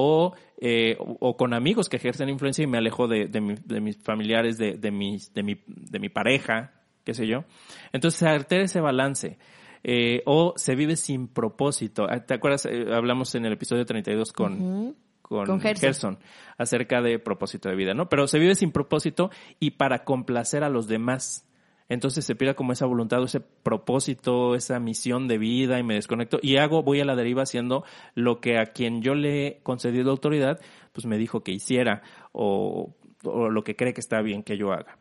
o, 0.01 0.33
eh, 0.61 0.95
o, 0.99 1.35
con 1.35 1.53
amigos 1.53 1.89
que 1.89 1.97
ejercen 1.97 2.29
influencia 2.29 2.63
y 2.63 2.67
me 2.67 2.77
alejo 2.77 3.09
de, 3.09 3.27
de, 3.27 3.41
mi- 3.41 3.55
de 3.65 3.81
mis 3.81 3.97
familiares, 3.97 4.57
de, 4.57 4.77
de, 4.77 4.91
mis, 4.91 5.33
de, 5.33 5.43
mi, 5.43 5.61
de 5.67 5.99
mi 5.99 6.07
pareja, 6.07 6.71
qué 7.03 7.13
sé 7.13 7.27
yo. 7.27 7.43
Entonces 7.91 8.17
se 8.19 8.27
altera 8.27 8.63
ese 8.63 8.79
balance. 8.79 9.37
Eh, 9.83 10.21
o 10.25 10.53
se 10.55 10.75
vive 10.75 10.95
sin 10.95 11.27
propósito. 11.27 12.05
Ah, 12.09 12.25
¿Te 12.25 12.33
acuerdas? 12.33 12.65
Eh, 12.65 12.85
hablamos 12.93 13.35
en 13.35 13.45
el 13.45 13.53
episodio 13.53 13.85
32 13.85 14.31
con, 14.31 14.53
Ujú. 14.61 14.95
con, 15.21 15.45
Con 15.45 15.59
Gerson. 15.61 15.81
Gerson 15.87 16.19
acerca 16.57 17.01
de 17.01 17.19
propósito 17.19 17.67
de 17.69 17.75
vida, 17.75 17.93
¿no? 17.93 18.07
Pero 18.07 18.27
se 18.27 18.39
vive 18.39 18.55
sin 18.55 18.71
propósito 18.71 19.31
y 19.59 19.71
para 19.71 20.03
complacer 20.05 20.63
a 20.63 20.69
los 20.69 20.87
demás. 20.87 21.45
Entonces 21.89 22.23
se 22.23 22.35
pierde 22.35 22.55
como 22.55 22.71
esa 22.71 22.85
voluntad, 22.85 23.23
ese 23.23 23.39
propósito, 23.41 24.55
esa 24.55 24.79
misión 24.79 25.27
de 25.27 25.39
vida 25.39 25.79
y 25.79 25.83
me 25.83 25.95
desconecto 25.95 26.39
y 26.41 26.57
hago, 26.57 26.83
voy 26.83 27.01
a 27.01 27.05
la 27.05 27.15
deriva 27.15 27.43
haciendo 27.43 27.83
lo 28.13 28.39
que 28.39 28.59
a 28.59 28.67
quien 28.67 29.01
yo 29.01 29.15
le 29.15 29.47
he 29.47 29.59
concedido 29.63 30.11
autoridad, 30.11 30.59
pues 30.93 31.05
me 31.05 31.17
dijo 31.17 31.43
que 31.43 31.51
hiciera 31.51 32.03
o, 32.31 32.93
o 33.23 33.49
lo 33.49 33.63
que 33.63 33.75
cree 33.75 33.93
que 33.93 34.01
está 34.01 34.21
bien 34.21 34.43
que 34.43 34.57
yo 34.57 34.71
haga. 34.71 34.97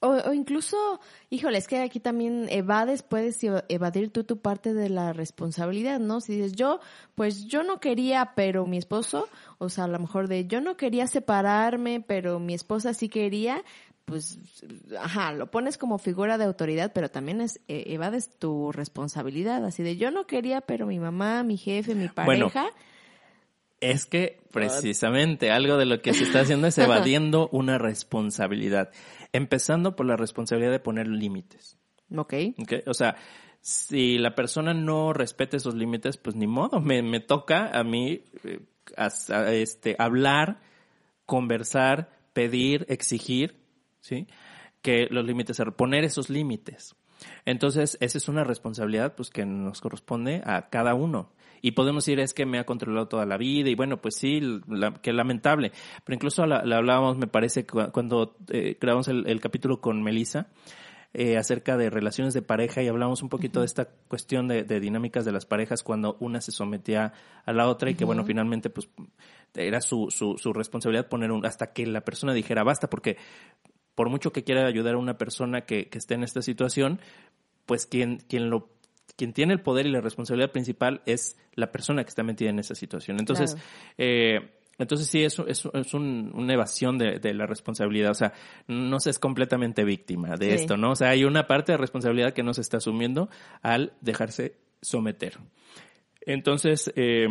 O, 0.00 0.10
o 0.10 0.32
incluso, 0.32 1.00
híjole, 1.28 1.58
es 1.58 1.66
que 1.66 1.80
aquí 1.80 1.98
también 1.98 2.46
evades, 2.50 3.02
puedes 3.02 3.42
eva- 3.42 3.64
evadir 3.68 4.12
tú 4.12 4.22
tu 4.22 4.38
parte 4.38 4.72
de 4.72 4.88
la 4.88 5.12
responsabilidad, 5.12 5.98
¿no? 5.98 6.20
Si 6.20 6.36
dices, 6.36 6.52
yo, 6.52 6.78
pues 7.16 7.46
yo 7.46 7.64
no 7.64 7.80
quería, 7.80 8.32
pero 8.36 8.64
mi 8.64 8.76
esposo, 8.76 9.28
o 9.58 9.68
sea, 9.68 9.84
a 9.84 9.88
lo 9.88 9.98
mejor 9.98 10.28
de 10.28 10.46
yo 10.46 10.60
no 10.60 10.76
quería 10.76 11.08
separarme, 11.08 12.00
pero 12.00 12.38
mi 12.38 12.54
esposa 12.54 12.94
sí 12.94 13.08
quería, 13.08 13.64
pues, 14.08 14.38
ajá, 14.98 15.32
lo 15.32 15.50
pones 15.50 15.76
como 15.78 15.98
figura 15.98 16.38
de 16.38 16.44
autoridad, 16.44 16.92
pero 16.94 17.10
también 17.10 17.40
es, 17.40 17.60
eh, 17.68 17.84
evades 17.88 18.30
tu 18.38 18.72
responsabilidad, 18.72 19.64
así 19.64 19.82
de 19.82 19.96
yo 19.96 20.10
no 20.10 20.26
quería, 20.26 20.60
pero 20.62 20.86
mi 20.86 20.98
mamá, 20.98 21.42
mi 21.42 21.56
jefe, 21.56 21.94
mi 21.94 22.08
Bueno, 22.08 22.46
pareja, 22.46 22.70
Es 23.80 24.06
que 24.06 24.40
precisamente 24.50 25.50
algo 25.52 25.76
de 25.76 25.86
lo 25.86 26.00
que 26.02 26.12
se 26.12 26.24
está 26.24 26.40
haciendo 26.40 26.66
es 26.66 26.78
evadiendo 26.78 27.48
una 27.52 27.78
responsabilidad, 27.78 28.90
empezando 29.32 29.94
por 29.94 30.06
la 30.06 30.16
responsabilidad 30.16 30.72
de 30.72 30.80
poner 30.80 31.06
límites. 31.06 31.76
ok. 32.16 32.34
O 32.86 32.94
sea, 32.94 33.16
si 33.60 34.18
la 34.18 34.34
persona 34.34 34.74
no 34.74 35.12
respeta 35.12 35.56
esos 35.56 35.74
límites, 35.74 36.16
pues 36.16 36.34
ni 36.34 36.46
modo, 36.46 36.80
me, 36.80 37.02
me 37.02 37.20
toca 37.20 37.70
a 37.78 37.84
mí 37.84 38.22
eh, 38.44 38.60
a- 38.96 39.52
este, 39.52 39.94
hablar, 39.98 40.60
conversar, 41.26 42.10
pedir, 42.32 42.86
exigir, 42.88 43.56
¿sí? 44.08 44.26
Que 44.82 45.06
los 45.10 45.26
límites, 45.26 45.60
poner 45.76 46.04
esos 46.04 46.30
límites. 46.30 46.94
Entonces, 47.44 47.98
esa 48.00 48.18
es 48.18 48.28
una 48.28 48.44
responsabilidad 48.44 49.14
pues 49.16 49.28
que 49.30 49.44
nos 49.44 49.80
corresponde 49.80 50.40
a 50.44 50.68
cada 50.70 50.94
uno. 50.94 51.32
Y 51.60 51.72
podemos 51.72 52.04
decir, 52.04 52.20
es 52.20 52.34
que 52.34 52.46
me 52.46 52.60
ha 52.60 52.64
controlado 52.64 53.08
toda 53.08 53.26
la 53.26 53.36
vida, 53.36 53.68
y 53.68 53.74
bueno, 53.74 53.96
pues 54.00 54.14
sí, 54.14 54.40
la, 54.68 54.94
que 54.94 55.12
lamentable. 55.12 55.72
Pero 56.04 56.14
incluso 56.14 56.46
la, 56.46 56.64
la 56.64 56.76
hablábamos, 56.76 57.18
me 57.18 57.26
parece, 57.26 57.66
cu- 57.66 57.90
cuando 57.92 58.36
eh, 58.50 58.76
grabamos 58.80 59.08
el, 59.08 59.26
el 59.26 59.40
capítulo 59.40 59.80
con 59.80 60.00
Melissa, 60.00 60.46
eh, 61.14 61.36
acerca 61.36 61.76
de 61.76 61.90
relaciones 61.90 62.34
de 62.34 62.42
pareja 62.42 62.82
y 62.82 62.86
hablamos 62.86 63.22
un 63.22 63.28
poquito 63.28 63.60
de 63.60 63.66
esta 63.66 63.86
cuestión 63.86 64.46
de, 64.46 64.62
de 64.62 64.78
dinámicas 64.78 65.24
de 65.24 65.32
las 65.32 65.46
parejas 65.46 65.82
cuando 65.82 66.16
una 66.20 66.40
se 66.40 66.52
sometía 66.52 67.12
a 67.44 67.52
la 67.52 67.66
otra 67.66 67.90
y 67.90 67.94
que 67.94 68.04
bueno, 68.04 68.24
finalmente 68.24 68.68
pues 68.68 68.90
era 69.54 69.80
su, 69.80 70.10
su, 70.10 70.36
su 70.36 70.52
responsabilidad 70.52 71.08
poner 71.08 71.32
un, 71.32 71.46
hasta 71.46 71.72
que 71.72 71.86
la 71.86 72.02
persona 72.02 72.34
dijera 72.34 72.62
basta, 72.62 72.90
porque 72.90 73.16
por 73.98 74.10
mucho 74.10 74.30
que 74.32 74.44
quiera 74.44 74.64
ayudar 74.64 74.94
a 74.94 74.98
una 74.98 75.18
persona 75.18 75.62
que, 75.62 75.88
que 75.88 75.98
esté 75.98 76.14
en 76.14 76.22
esta 76.22 76.40
situación, 76.40 77.00
pues 77.66 77.84
quien, 77.84 78.18
quien 78.28 78.48
lo 78.48 78.70
quien 79.16 79.32
tiene 79.32 79.52
el 79.54 79.60
poder 79.60 79.86
y 79.86 79.90
la 79.90 80.00
responsabilidad 80.00 80.52
principal 80.52 81.02
es 81.04 81.36
la 81.56 81.72
persona 81.72 82.04
que 82.04 82.08
está 82.10 82.22
metida 82.22 82.50
en 82.50 82.60
esa 82.60 82.76
situación. 82.76 83.16
Entonces, 83.18 83.54
Claro. 83.54 83.66
eh, 83.98 84.50
entonces 84.78 85.08
sí, 85.08 85.24
es, 85.24 85.36
es, 85.40 85.68
es 85.74 85.94
un- 85.94 86.30
una 86.34 86.54
evasión 86.54 86.96
de, 86.98 87.18
de 87.18 87.34
la 87.34 87.44
responsabilidad. 87.46 88.12
O 88.12 88.14
sea, 88.14 88.32
no 88.68 89.00
se 89.00 89.10
es 89.10 89.18
completamente 89.18 89.82
víctima 89.82 90.36
de 90.36 90.50
Sí. 90.50 90.54
esto, 90.62 90.76
¿no? 90.76 90.92
O 90.92 90.94
sea, 90.94 91.08
hay 91.08 91.24
una 91.24 91.48
parte 91.48 91.72
de 91.72 91.78
responsabilidad 91.78 92.32
que 92.32 92.44
no 92.44 92.54
se 92.54 92.60
está 92.60 92.76
asumiendo 92.76 93.28
al 93.60 93.94
dejarse 94.00 94.54
someter. 94.80 95.38
Entonces, 96.20 96.92
eh, 96.94 97.26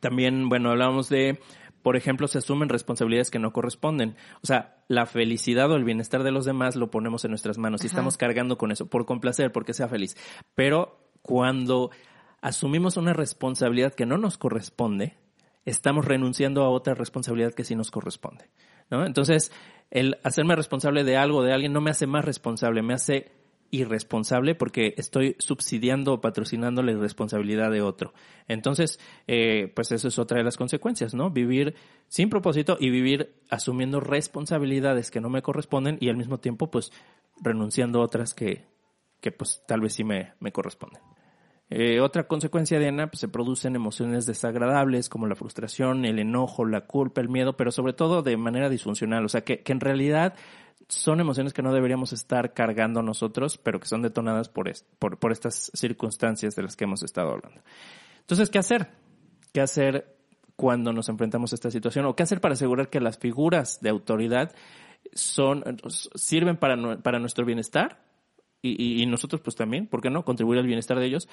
también, 0.00 0.48
bueno, 0.48 0.70
hablábamos 0.70 1.08
de, 1.08 1.40
por 1.86 1.96
ejemplo, 1.96 2.26
se 2.26 2.38
asumen 2.38 2.68
responsabilidades 2.68 3.30
que 3.30 3.38
no 3.38 3.52
corresponden. 3.52 4.16
O 4.42 4.46
sea, 4.48 4.82
la 4.88 5.06
felicidad 5.06 5.70
o 5.70 5.76
el 5.76 5.84
bienestar 5.84 6.24
de 6.24 6.32
los 6.32 6.44
demás 6.44 6.74
lo 6.74 6.90
ponemos 6.90 7.24
en 7.24 7.30
nuestras 7.30 7.58
manos 7.58 7.84
y 7.84 7.86
estamos 7.86 8.16
cargando 8.16 8.58
con 8.58 8.72
eso, 8.72 8.88
por 8.88 9.06
complacer, 9.06 9.52
porque 9.52 9.72
sea 9.72 9.86
feliz. 9.86 10.16
Pero 10.56 10.98
cuando 11.22 11.92
asumimos 12.40 12.96
una 12.96 13.12
responsabilidad 13.12 13.94
que 13.94 14.04
no 14.04 14.18
nos 14.18 14.36
corresponde, 14.36 15.16
estamos 15.64 16.04
renunciando 16.04 16.64
a 16.64 16.70
otra 16.70 16.94
responsabilidad 16.94 17.54
que 17.54 17.62
sí 17.62 17.76
nos 17.76 17.92
corresponde. 17.92 18.50
¿no? 18.90 19.06
Entonces, 19.06 19.52
el 19.92 20.18
hacerme 20.24 20.56
responsable 20.56 21.04
de 21.04 21.16
algo, 21.16 21.44
de 21.44 21.52
alguien, 21.52 21.72
no 21.72 21.80
me 21.80 21.92
hace 21.92 22.08
más 22.08 22.24
responsable, 22.24 22.82
me 22.82 22.94
hace 22.94 23.30
irresponsable 23.70 24.54
porque 24.54 24.94
estoy 24.96 25.36
subsidiando 25.38 26.14
o 26.14 26.20
patrocinando 26.20 26.82
la 26.82 26.92
irresponsabilidad 26.92 27.70
de 27.70 27.82
otro. 27.82 28.12
Entonces, 28.48 28.98
eh, 29.26 29.72
pues 29.74 29.92
eso 29.92 30.08
es 30.08 30.18
otra 30.18 30.38
de 30.38 30.44
las 30.44 30.56
consecuencias, 30.56 31.14
¿no? 31.14 31.30
Vivir 31.30 31.74
sin 32.08 32.30
propósito 32.30 32.76
y 32.78 32.90
vivir 32.90 33.34
asumiendo 33.50 34.00
responsabilidades 34.00 35.10
que 35.10 35.20
no 35.20 35.30
me 35.30 35.42
corresponden 35.42 35.98
y 36.00 36.08
al 36.08 36.16
mismo 36.16 36.38
tiempo, 36.38 36.70
pues, 36.70 36.92
renunciando 37.40 38.00
a 38.00 38.04
otras 38.04 38.34
que, 38.34 38.64
que 39.20 39.32
pues 39.32 39.62
tal 39.66 39.80
vez 39.80 39.94
sí 39.94 40.04
me, 40.04 40.32
me 40.40 40.52
corresponden. 40.52 41.02
Eh, 41.68 42.00
otra 42.00 42.28
consecuencia, 42.28 42.78
Diana, 42.78 43.08
pues 43.08 43.20
se 43.20 43.28
producen 43.28 43.74
emociones 43.74 44.24
desagradables 44.24 45.08
como 45.08 45.26
la 45.26 45.34
frustración, 45.34 46.04
el 46.04 46.20
enojo, 46.20 46.64
la 46.64 46.82
culpa, 46.82 47.20
el 47.20 47.28
miedo, 47.28 47.56
pero 47.56 47.72
sobre 47.72 47.92
todo 47.92 48.22
de 48.22 48.36
manera 48.36 48.68
disfuncional. 48.68 49.24
O 49.24 49.28
sea, 49.28 49.42
que, 49.42 49.62
que 49.62 49.72
en 49.72 49.80
realidad 49.80 50.34
son 50.88 51.18
emociones 51.18 51.52
que 51.52 51.62
no 51.62 51.72
deberíamos 51.72 52.12
estar 52.12 52.52
cargando 52.52 53.02
nosotros, 53.02 53.58
pero 53.58 53.80
que 53.80 53.88
son 53.88 54.02
detonadas 54.02 54.48
por, 54.48 54.70
por, 54.98 55.18
por 55.18 55.32
estas 55.32 55.72
circunstancias 55.74 56.54
de 56.54 56.62
las 56.62 56.76
que 56.76 56.84
hemos 56.84 57.02
estado 57.02 57.30
hablando. 57.32 57.60
Entonces, 58.20 58.48
¿qué 58.48 58.58
hacer? 58.58 58.88
¿Qué 59.52 59.60
hacer 59.60 60.16
cuando 60.54 60.92
nos 60.92 61.08
enfrentamos 61.08 61.52
a 61.52 61.56
esta 61.56 61.72
situación? 61.72 62.06
¿O 62.06 62.14
qué 62.14 62.22
hacer 62.22 62.40
para 62.40 62.54
asegurar 62.54 62.88
que 62.90 63.00
las 63.00 63.18
figuras 63.18 63.80
de 63.80 63.90
autoridad 63.90 64.54
son, 65.14 65.64
sirven 66.14 66.56
para, 66.56 66.98
para 67.02 67.18
nuestro 67.18 67.44
bienestar 67.44 68.05
y, 68.78 69.02
y, 69.02 69.06
nosotros 69.06 69.40
pues 69.40 69.56
también, 69.56 69.86
¿por 69.86 70.00
qué 70.00 70.10
no? 70.10 70.24
Contribuir 70.24 70.58
al 70.58 70.66
bienestar 70.66 70.98
de 70.98 71.06
ellos 71.06 71.28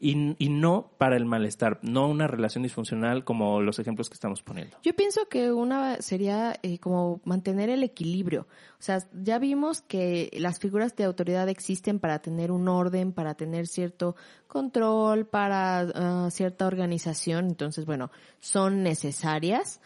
y, 0.00 0.34
y, 0.38 0.48
no 0.48 0.90
para 0.98 1.16
el 1.16 1.24
malestar, 1.24 1.78
no 1.82 2.08
una 2.08 2.26
relación 2.26 2.62
disfuncional 2.62 3.24
como 3.24 3.60
los 3.62 3.78
ejemplos 3.78 4.08
que 4.08 4.14
estamos 4.14 4.42
poniendo. 4.42 4.76
Yo 4.82 4.94
pienso 4.94 5.28
que 5.28 5.52
una 5.52 6.00
sería 6.02 6.58
eh, 6.62 6.78
como 6.78 7.20
mantener 7.24 7.70
el 7.70 7.82
equilibrio. 7.82 8.46
O 8.78 8.82
sea, 8.82 8.98
ya 9.12 9.38
vimos 9.38 9.80
que 9.80 10.30
las 10.38 10.58
figuras 10.58 10.94
de 10.96 11.04
autoridad 11.04 11.48
existen 11.48 11.98
para 11.98 12.18
tener 12.20 12.50
un 12.50 12.68
orden, 12.68 13.12
para 13.12 13.34
tener 13.34 13.66
cierto 13.66 14.16
control, 14.46 15.26
para 15.26 16.26
uh, 16.26 16.30
cierta 16.30 16.66
organización. 16.66 17.46
Entonces, 17.46 17.86
bueno, 17.86 18.10
son 18.40 18.82
necesarias 18.82 19.80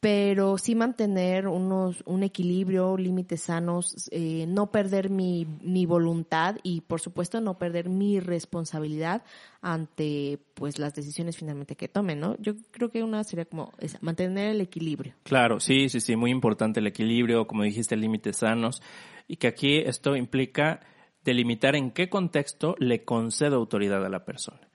pero 0.00 0.56
sí 0.56 0.74
mantener 0.74 1.46
unos, 1.46 2.02
un 2.06 2.22
equilibrio, 2.22 2.96
límites 2.96 3.42
sanos, 3.42 4.08
eh, 4.10 4.46
no 4.48 4.70
perder 4.70 5.10
mi, 5.10 5.46
mi 5.60 5.84
voluntad 5.84 6.56
y 6.62 6.80
por 6.80 7.02
supuesto 7.02 7.42
no 7.42 7.58
perder 7.58 7.90
mi 7.90 8.18
responsabilidad 8.18 9.22
ante 9.60 10.38
pues 10.54 10.78
las 10.78 10.94
decisiones 10.94 11.36
finalmente 11.36 11.76
que 11.76 11.88
tomen, 11.88 12.18
¿no? 12.18 12.36
Yo 12.38 12.54
creo 12.70 12.90
que 12.90 13.02
una 13.02 13.22
sería 13.24 13.44
como 13.44 13.72
mantener 14.00 14.52
el 14.52 14.62
equilibrio. 14.62 15.14
Claro, 15.22 15.60
sí, 15.60 15.90
sí, 15.90 16.00
sí, 16.00 16.16
muy 16.16 16.30
importante 16.30 16.80
el 16.80 16.86
equilibrio, 16.86 17.46
como 17.46 17.62
dijiste, 17.62 17.94
límites 17.94 18.38
sanos 18.38 18.82
y 19.28 19.36
que 19.36 19.48
aquí 19.48 19.78
esto 19.78 20.16
implica 20.16 20.80
delimitar 21.24 21.76
en 21.76 21.90
qué 21.90 22.08
contexto 22.08 22.74
le 22.78 23.04
concedo 23.04 23.56
autoridad 23.56 24.04
a 24.04 24.08
la 24.08 24.24
persona. 24.24 24.70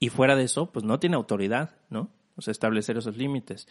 Y 0.00 0.08
fuera 0.08 0.36
de 0.36 0.44
eso, 0.44 0.72
pues 0.72 0.86
no 0.86 0.98
tiene 0.98 1.16
autoridad, 1.16 1.76
¿no? 1.90 2.10
O 2.36 2.40
sea, 2.40 2.52
establecer 2.52 2.96
esos 2.96 3.16
límites. 3.16 3.68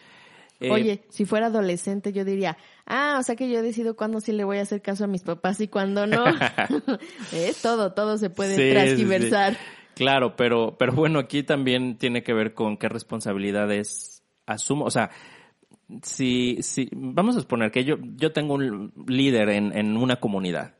Eh, 0.59 0.71
Oye, 0.71 1.03
si 1.09 1.25
fuera 1.25 1.47
adolescente 1.47 2.11
yo 2.11 2.25
diría, 2.25 2.57
ah, 2.85 3.17
o 3.19 3.23
sea 3.23 3.35
que 3.35 3.49
yo 3.49 3.61
decido 3.61 3.95
cuándo 3.95 4.19
sí 4.21 4.31
le 4.31 4.43
voy 4.43 4.57
a 4.57 4.63
hacer 4.63 4.81
caso 4.81 5.03
a 5.03 5.07
mis 5.07 5.21
papás 5.21 5.59
y 5.61 5.67
cuándo 5.67 6.07
no. 6.07 6.25
¿Eh? 7.33 7.53
Todo, 7.61 7.93
todo 7.93 8.17
se 8.17 8.29
puede 8.29 8.55
sí, 8.55 8.71
transversar. 8.71 9.53
Sí, 9.53 9.59
claro, 9.95 10.35
pero, 10.35 10.75
pero 10.77 10.93
bueno, 10.93 11.19
aquí 11.19 11.43
también 11.43 11.97
tiene 11.97 12.23
que 12.23 12.33
ver 12.33 12.53
con 12.53 12.77
qué 12.77 12.89
responsabilidades 12.89 14.23
asumo. 14.47 14.85
O 14.85 14.91
sea, 14.91 15.11
si, 16.01 16.57
si, 16.61 16.89
vamos 16.91 17.35
a 17.35 17.39
exponer 17.39 17.71
que 17.71 17.83
yo, 17.83 17.97
yo 18.15 18.31
tengo 18.31 18.55
un 18.55 18.93
líder 19.07 19.49
en, 19.49 19.77
en 19.77 19.95
una 19.95 20.17
comunidad 20.17 20.75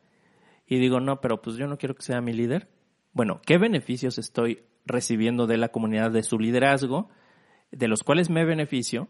y 0.68 0.80
digo, 0.80 1.00
no, 1.00 1.22
pero 1.22 1.42
pues 1.42 1.56
yo 1.56 1.68
no 1.68 1.78
quiero 1.78 1.96
que 1.96 2.04
sea 2.04 2.20
mi 2.20 2.34
líder. 2.34 2.68
Bueno, 3.14 3.42
¿qué 3.46 3.58
beneficios 3.58 4.18
estoy 4.18 4.64
recibiendo 4.86 5.48
de 5.48 5.58
la 5.58 5.70
comunidad, 5.70 6.12
de 6.12 6.24
su 6.24 6.40
liderazgo, 6.40 7.10
de 7.72 7.88
los 7.88 8.04
cuales 8.04 8.30
me 8.30 8.44
beneficio? 8.44 9.08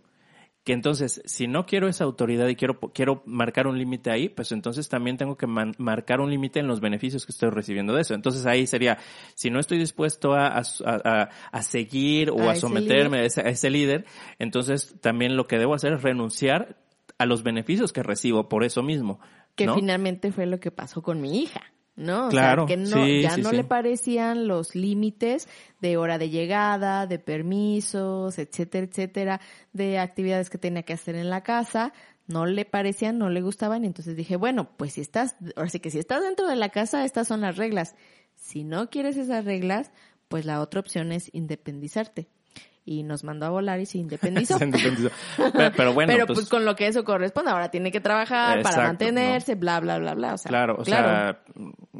Que 0.67 0.73
entonces, 0.73 1.21
si 1.23 1.47
no 1.47 1.65
quiero 1.65 1.87
esa 1.87 2.03
autoridad 2.03 2.45
y 2.49 2.57
quiero, 2.57 2.77
quiero 2.93 3.23
marcar 3.25 3.67
un 3.67 3.77
límite 3.77 4.11
ahí, 4.11 4.27
pues 4.27 4.51
entonces 4.51 4.89
también 4.89 5.15
tengo 5.15 5.37
que 5.37 5.47
man, 5.47 5.71
marcar 5.77 6.19
un 6.19 6.29
límite 6.29 6.59
en 6.59 6.67
los 6.67 6.81
beneficios 6.81 7.25
que 7.25 7.31
estoy 7.31 7.51
recibiendo 7.51 7.93
de 7.93 8.01
eso. 8.01 8.13
Entonces 8.13 8.45
ahí 8.45 8.67
sería, 8.67 8.97
si 9.33 9.49
no 9.49 9.61
estoy 9.61 9.77
dispuesto 9.77 10.33
a, 10.33 10.57
a, 10.57 10.63
a, 10.83 11.29
a 11.53 11.61
seguir 11.61 12.31
o 12.31 12.49
a, 12.49 12.55
someterme 12.55 13.19
a 13.19 13.23
ese, 13.23 13.39
a 13.39 13.45
ese 13.45 13.69
líder, 13.69 14.03
entonces 14.39 14.93
también 14.99 15.37
lo 15.37 15.47
que 15.47 15.57
debo 15.57 15.73
hacer 15.73 15.93
es 15.93 16.03
renunciar 16.03 16.75
a 17.17 17.25
los 17.25 17.43
beneficios 17.43 17.93
que 17.93 18.03
recibo 18.03 18.49
por 18.49 18.65
eso 18.65 18.83
mismo. 18.83 19.21
Que 19.55 19.67
¿no? 19.67 19.75
finalmente 19.75 20.33
fue 20.33 20.47
lo 20.47 20.59
que 20.59 20.71
pasó 20.71 21.01
con 21.01 21.21
mi 21.21 21.43
hija. 21.43 21.61
¿No? 21.97 22.27
O 22.27 22.29
claro, 22.29 22.67
sea, 22.67 22.75
que 22.75 22.81
no, 22.81 23.05
sí, 23.05 23.21
ya 23.23 23.31
sí, 23.31 23.41
no 23.41 23.49
sí. 23.49 23.57
le 23.57 23.63
parecían 23.65 24.47
los 24.47 24.75
límites 24.75 25.49
de 25.81 25.97
hora 25.97 26.17
de 26.17 26.29
llegada, 26.29 27.07
de 27.07 27.19
permisos, 27.19 28.37
etcétera, 28.37 28.85
etcétera, 28.85 29.41
de 29.73 29.99
actividades 29.99 30.49
que 30.49 30.57
tenía 30.57 30.83
que 30.83 30.93
hacer 30.93 31.15
en 31.15 31.29
la 31.29 31.41
casa, 31.41 31.91
no 32.27 32.45
le 32.45 32.63
parecían, 32.65 33.17
no 33.17 33.29
le 33.29 33.41
gustaban, 33.41 33.83
y 33.83 33.87
entonces 33.87 34.15
dije, 34.15 34.35
bueno, 34.35 34.69
pues 34.77 34.93
si 34.93 35.01
estás, 35.01 35.35
ahora 35.55 35.69
sí 35.69 35.79
que 35.79 35.91
si 35.91 35.99
estás 35.99 36.21
dentro 36.21 36.47
de 36.47 36.55
la 36.55 36.69
casa, 36.69 37.03
estas 37.03 37.27
son 37.27 37.41
las 37.41 37.57
reglas. 37.57 37.95
Si 38.35 38.63
no 38.63 38.89
quieres 38.89 39.17
esas 39.17 39.43
reglas, 39.43 39.91
pues 40.27 40.45
la 40.45 40.61
otra 40.61 40.79
opción 40.79 41.11
es 41.11 41.33
independizarte 41.33 42.29
y 42.87 43.03
nos 43.03 43.23
mandó 43.23 43.45
a 43.45 43.49
volar 43.49 43.79
y 43.79 43.85
se 43.85 43.97
independizó. 43.99 44.57
Se 44.57 44.65
independizó. 44.65 45.09
Pero, 45.53 45.71
pero 45.75 45.93
bueno, 45.93 46.11
Pero 46.13 46.25
pues, 46.25 46.39
pues, 46.39 46.49
con 46.49 46.65
lo 46.65 46.75
que 46.75 46.87
eso 46.87 47.03
corresponde, 47.03 47.51
ahora 47.51 47.69
tiene 47.69 47.91
que 47.91 47.99
trabajar 47.99 48.59
Exacto, 48.59 48.75
para 48.77 48.87
mantenerse, 48.89 49.55
bla, 49.55 49.79
bla, 49.81 49.99
bla, 49.99 50.15
bla. 50.15 50.33
O 50.33 50.37
sea, 50.37 50.49
claro, 50.49 50.75
o 50.79 50.83
claro. 50.83 51.07
sea, 51.07 51.39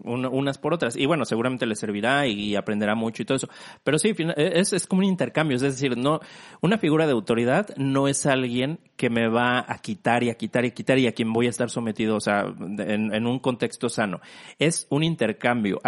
un- 0.04 0.26
unas 0.26 0.58
por 0.58 0.74
otras. 0.74 0.96
Y 0.96 1.06
bueno, 1.06 1.26
seguramente 1.26 1.66
le 1.66 1.76
servirá 1.76 2.26
y 2.26 2.56
aprenderá 2.56 2.96
mucho 2.96 3.22
y 3.22 3.26
todo 3.26 3.36
eso. 3.36 3.50
Pero 3.84 4.00
sí, 4.00 4.14
fina- 4.14 4.34
es, 4.38 4.72
es 4.74 4.88
como 4.88 5.00
un 5.00 5.06
intercambio. 5.06 5.56
Es 5.58 5.62
decir, 5.62 5.98
no, 5.98 6.22
una 6.62 6.78
figura 6.78 7.06
de 7.06 7.12
autoridad 7.12 7.68
no 7.76 8.08
es 8.08 8.26
alguien 8.26 8.80
que 8.96 9.10
me 9.10 9.28
va 9.28 9.60
a 9.68 9.78
quitar 9.80 10.24
y 10.24 10.30
a 10.30 10.36
quitar 10.36 10.64
y 10.64 10.70
a 10.70 10.74
quitar 10.74 10.98
y 10.98 11.08
a 11.08 11.12
quien 11.12 11.34
voy 11.34 11.48
a 11.48 11.50
estar 11.50 11.70
sometido, 11.70 12.16
o 12.16 12.22
sea, 12.22 12.46
en, 12.80 13.14
en 13.14 13.28
un 13.28 13.40
contexto 13.40 13.90
sano. 13.90 14.22
Es 14.58 14.88
un 14.90 15.04
intercambio. 15.04 15.80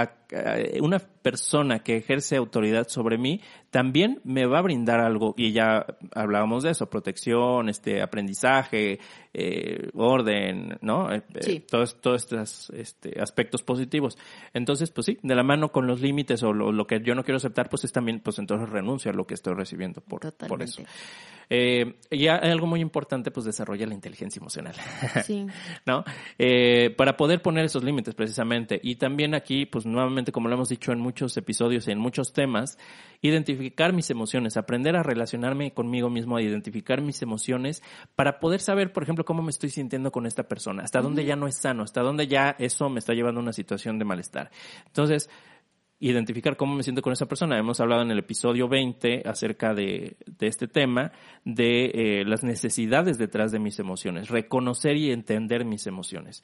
Una 0.81 0.99
persona 0.99 1.79
que 1.79 1.97
ejerce 1.97 2.35
autoridad 2.35 2.87
sobre 2.87 3.17
mí 3.17 3.41
también 3.71 4.19
me 4.23 4.45
va 4.45 4.59
a 4.59 4.61
brindar 4.61 4.99
algo 4.99 5.35
y 5.37 5.51
ya 5.51 5.85
hablábamos 6.15 6.63
de 6.63 6.71
eso, 6.71 6.89
protección, 6.89 7.69
este 7.69 8.01
aprendizaje, 8.01 8.99
eh, 9.33 9.89
orden, 9.93 10.77
¿no? 10.81 11.11
Eh, 11.13 11.21
eh, 11.35 11.43
Sí. 11.43 11.59
todos, 11.59 12.01
todos 12.01 12.23
estos 12.23 12.69
este, 12.71 13.19
aspectos 13.21 13.61
positivos. 13.63 14.17
Entonces, 14.53 14.89
pues 14.91 15.05
sí, 15.05 15.17
de 15.21 15.35
la 15.35 15.43
mano 15.43 15.71
con 15.71 15.85
los 15.87 16.01
límites 16.01 16.41
o 16.43 16.51
lo, 16.53 16.71
lo 16.71 16.87
que 16.87 17.01
yo 17.01 17.13
no 17.15 17.23
quiero 17.23 17.37
aceptar, 17.37 17.69
pues 17.69 17.83
es 17.83 17.91
también, 17.91 18.19
pues 18.21 18.39
entonces 18.39 18.69
renuncio 18.69 19.11
a 19.11 19.13
lo 19.13 19.27
que 19.27 19.35
estoy 19.35 19.53
recibiendo 19.53 20.01
por, 20.01 20.33
por 20.33 20.63
eso. 20.63 20.81
Eh, 21.51 21.95
y 22.11 22.27
algo 22.27 22.67
muy 22.67 22.79
importante, 22.79 23.31
pues 23.31 23.45
desarrolla 23.45 23.87
la 23.87 23.93
inteligencia 23.95 24.39
emocional. 24.39 24.75
Sí. 25.25 25.45
¿no? 25.85 26.03
Eh, 26.37 26.91
para 26.95 27.17
poder 27.17 27.41
poner 27.41 27.65
esos 27.65 27.83
límites 27.83 28.15
precisamente. 28.15 28.79
Y 28.81 28.95
también 28.95 29.35
aquí, 29.35 29.65
pues 29.65 29.85
nuevamente, 29.85 30.31
como 30.31 30.47
lo 30.47 30.55
hemos 30.55 30.69
dicho 30.69 30.91
en 30.91 30.99
muchos 30.99 31.35
episodios 31.37 31.87
y 31.87 31.91
en 31.91 31.99
muchos 31.99 32.33
temas, 32.33 32.77
identificar 33.21 33.58
mis 33.93 34.09
emociones, 34.09 34.57
aprender 34.57 34.95
a 34.95 35.03
relacionarme 35.03 35.73
conmigo 35.73 36.09
mismo, 36.09 36.37
a 36.37 36.41
identificar 36.41 37.01
mis 37.01 37.21
emociones 37.21 37.83
para 38.15 38.39
poder 38.39 38.61
saber, 38.61 38.91
por 38.91 39.03
ejemplo, 39.03 39.25
cómo 39.25 39.41
me 39.41 39.51
estoy 39.51 39.69
sintiendo 39.69 40.11
con 40.11 40.25
esta 40.25 40.43
persona, 40.43 40.83
hasta 40.83 41.01
dónde 41.01 41.25
ya 41.25 41.35
no 41.35 41.47
es 41.47 41.57
sano, 41.57 41.83
hasta 41.83 42.01
dónde 42.01 42.27
ya 42.27 42.55
eso 42.59 42.89
me 42.89 42.99
está 42.99 43.13
llevando 43.13 43.39
a 43.39 43.43
una 43.43 43.53
situación 43.53 43.99
de 43.99 44.05
malestar. 44.05 44.51
Entonces, 44.87 45.29
identificar 45.99 46.55
cómo 46.55 46.75
me 46.75 46.83
siento 46.83 47.01
con 47.01 47.13
esa 47.13 47.25
persona. 47.25 47.57
Hemos 47.57 47.79
hablado 47.79 48.03
en 48.03 48.11
el 48.11 48.19
episodio 48.19 48.69
20 48.69 49.23
acerca 49.25 49.73
de, 49.73 50.15
este 50.39 50.67
tema, 50.67 51.11
de 51.43 51.91
eh, 51.93 52.25
las 52.25 52.43
necesidades 52.43 53.17
detrás 53.17 53.51
de 53.51 53.59
mis 53.59 53.79
emociones, 53.79 54.29
reconocer 54.29 54.95
y 54.95 55.11
entender 55.11 55.65
mis 55.65 55.87
emociones. 55.87 56.43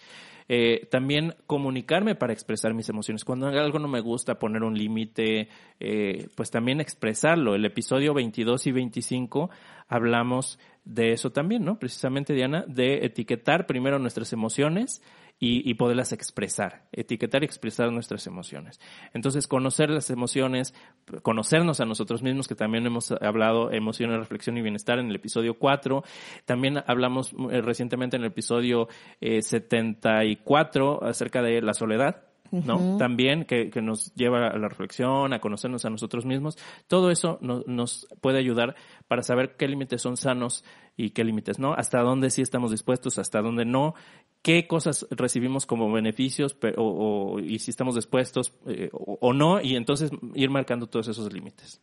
Eh, 0.49 0.87
también 0.91 1.35
comunicarme 1.47 2.15
para 2.15 2.33
expresar 2.33 2.73
mis 2.73 2.89
emociones. 2.89 3.23
Cuando 3.23 3.47
algo 3.47 3.79
no 3.79 3.87
me 3.87 4.01
gusta, 4.01 4.37
poner 4.37 4.63
un 4.63 4.77
límite, 4.77 5.47
eh, 5.79 6.27
pues 6.35 6.51
también 6.51 6.81
expresarlo. 6.81 7.55
El 7.55 7.65
episodio 7.65 8.13
22 8.13 8.67
y 8.67 8.71
25 8.73 9.49
hablamos 9.87 10.59
de 10.83 11.13
eso 11.13 11.31
también, 11.31 11.65
¿no? 11.65 11.79
Precisamente, 11.79 12.33
Diana, 12.33 12.63
de 12.67 13.05
etiquetar 13.05 13.65
primero 13.65 13.97
nuestras 13.99 14.33
emociones 14.33 15.01
y, 15.47 15.73
poderlas 15.75 16.11
expresar, 16.11 16.87
etiquetar 16.91 17.43
y 17.43 17.45
expresar 17.45 17.91
nuestras 17.91 18.25
emociones. 18.25 18.79
Entonces, 19.13 19.47
conocer 19.47 19.89
las 19.91 20.09
emociones, 20.09 20.73
conocernos 21.21 21.79
a 21.79 21.85
nosotros 21.85 22.23
mismos, 22.23 22.47
que 22.47 22.55
también 22.55 22.85
hemos 22.87 23.11
hablado 23.11 23.71
emociones, 23.71 24.17
reflexión 24.17 24.57
y 24.57 24.61
bienestar 24.61 24.97
en 24.97 25.09
el 25.09 25.15
episodio 25.15 25.59
4. 25.59 26.03
También 26.45 26.83
hablamos 26.87 27.33
eh, 27.51 27.61
recientemente 27.61 28.15
en 28.15 28.23
el 28.23 28.29
episodio 28.29 28.87
eh, 29.21 29.41
74 29.41 31.03
acerca 31.03 31.43
de 31.43 31.61
la 31.61 31.73
soledad. 31.73 32.23
¿No? 32.51 32.97
También 32.97 33.45
que, 33.45 33.69
que, 33.69 33.81
nos 33.81 34.13
lleva 34.15 34.47
a 34.47 34.57
la 34.57 34.67
reflexión, 34.67 35.33
a 35.33 35.39
conocernos 35.39 35.85
a 35.85 35.89
nosotros 35.89 36.25
mismos. 36.25 36.57
Todo 36.87 37.11
eso 37.11 37.37
no, 37.41 37.63
nos 37.67 38.07
puede 38.21 38.39
ayudar 38.39 38.75
para 39.07 39.23
saber 39.23 39.55
qué 39.57 39.67
límites 39.67 40.01
son 40.01 40.17
sanos 40.17 40.63
y 40.97 41.11
qué 41.11 41.23
límites 41.23 41.59
no, 41.59 41.73
hasta 41.73 41.99
dónde 42.01 42.29
sí 42.29 42.41
estamos 42.41 42.71
dispuestos, 42.71 43.17
hasta 43.17 43.41
dónde 43.41 43.65
no, 43.65 43.95
qué 44.41 44.67
cosas 44.67 45.05
recibimos 45.11 45.65
como 45.65 45.91
beneficios 45.91 46.53
pero, 46.53 46.75
o, 46.77 47.39
y 47.39 47.59
si 47.59 47.71
estamos 47.71 47.95
dispuestos 47.95 48.53
eh, 48.65 48.89
o, 48.93 49.17
o, 49.19 49.33
no, 49.33 49.61
y 49.61 49.75
entonces 49.75 50.11
ir 50.33 50.49
marcando 50.49 50.87
todos 50.87 51.07
esos 51.09 51.31
límites. 51.33 51.81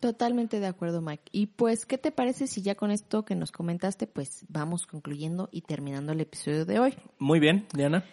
Totalmente 0.00 0.60
de 0.60 0.66
acuerdo, 0.66 1.02
Mike. 1.02 1.24
Y 1.32 1.46
pues, 1.46 1.84
¿qué 1.86 1.98
te 1.98 2.10
parece 2.10 2.46
si 2.46 2.62
ya 2.62 2.74
con 2.74 2.90
esto 2.90 3.24
que 3.24 3.34
nos 3.34 3.52
comentaste, 3.52 4.06
pues 4.06 4.46
vamos 4.48 4.86
concluyendo 4.86 5.48
y 5.52 5.62
terminando 5.62 6.12
el 6.12 6.20
episodio 6.20 6.64
de 6.64 6.78
hoy? 6.78 6.94
Muy 7.18 7.40
bien, 7.40 7.66
Diana. 7.74 8.04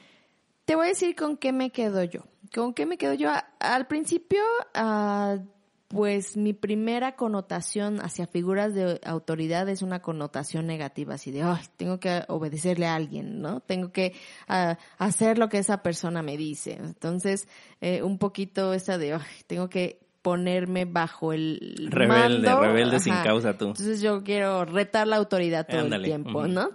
Te 0.65 0.75
voy 0.75 0.85
a 0.85 0.89
decir 0.89 1.15
con 1.15 1.37
qué 1.37 1.51
me 1.51 1.71
quedo 1.71 2.03
yo. 2.03 2.21
¿Con 2.53 2.73
qué 2.73 2.85
me 2.85 2.97
quedo 2.97 3.13
yo? 3.13 3.29
Al 3.59 3.87
principio, 3.87 4.41
uh, 4.75 5.39
pues 5.87 6.37
mi 6.37 6.53
primera 6.53 7.15
connotación 7.15 7.99
hacia 8.01 8.27
figuras 8.27 8.73
de 8.73 8.99
autoridad 9.03 9.67
es 9.69 9.81
una 9.81 10.01
connotación 10.01 10.67
negativa, 10.67 11.15
así 11.15 11.31
de, 11.31 11.43
ay, 11.43 11.63
tengo 11.77 11.99
que 11.99 12.23
obedecerle 12.27 12.85
a 12.87 12.95
alguien, 12.95 13.41
¿no? 13.41 13.59
Tengo 13.61 13.91
que 13.91 14.13
uh, 14.49 14.75
hacer 14.97 15.37
lo 15.37 15.49
que 15.49 15.57
esa 15.57 15.81
persona 15.81 16.21
me 16.21 16.37
dice. 16.37 16.73
Entonces, 16.73 17.47
eh, 17.81 18.03
un 18.03 18.17
poquito 18.17 18.73
esa 18.73 18.97
de, 18.97 19.13
ay, 19.13 19.21
tengo 19.47 19.69
que 19.69 19.99
ponerme 20.21 20.85
bajo 20.85 21.33
el 21.33 21.87
rebelde, 21.89 22.47
mando. 22.47 22.61
rebelde 22.61 22.95
Ajá. 22.97 23.03
sin 23.03 23.13
causa 23.23 23.57
tú. 23.57 23.67
Entonces 23.67 24.01
yo 24.01 24.23
quiero 24.23 24.65
retar 24.65 25.07
la 25.07 25.15
autoridad 25.17 25.65
todo 25.67 25.81
Ándale. 25.81 26.03
el 26.03 26.09
tiempo. 26.09 26.47
¿no? 26.47 26.69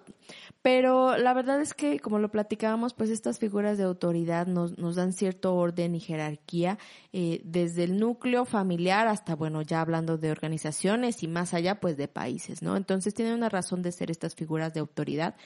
Pero 0.66 1.16
la 1.16 1.32
verdad 1.32 1.60
es 1.60 1.74
que, 1.74 2.00
como 2.00 2.18
lo 2.18 2.32
platicábamos, 2.32 2.92
pues 2.92 3.10
estas 3.10 3.38
figuras 3.38 3.78
de 3.78 3.84
autoridad 3.84 4.48
nos, 4.48 4.76
nos 4.78 4.96
dan 4.96 5.12
cierto 5.12 5.54
orden 5.54 5.94
y 5.94 6.00
jerarquía, 6.00 6.76
eh, 7.12 7.40
desde 7.44 7.84
el 7.84 8.00
núcleo 8.00 8.44
familiar 8.44 9.06
hasta, 9.06 9.36
bueno, 9.36 9.62
ya 9.62 9.80
hablando 9.80 10.18
de 10.18 10.32
organizaciones 10.32 11.22
y 11.22 11.28
más 11.28 11.54
allá, 11.54 11.78
pues 11.78 11.96
de 11.96 12.08
países, 12.08 12.62
¿no? 12.62 12.76
Entonces 12.76 13.14
tienen 13.14 13.34
una 13.34 13.48
razón 13.48 13.80
de 13.80 13.92
ser 13.92 14.10
estas 14.10 14.34
figuras 14.34 14.74
de 14.74 14.80
autoridad. 14.80 15.36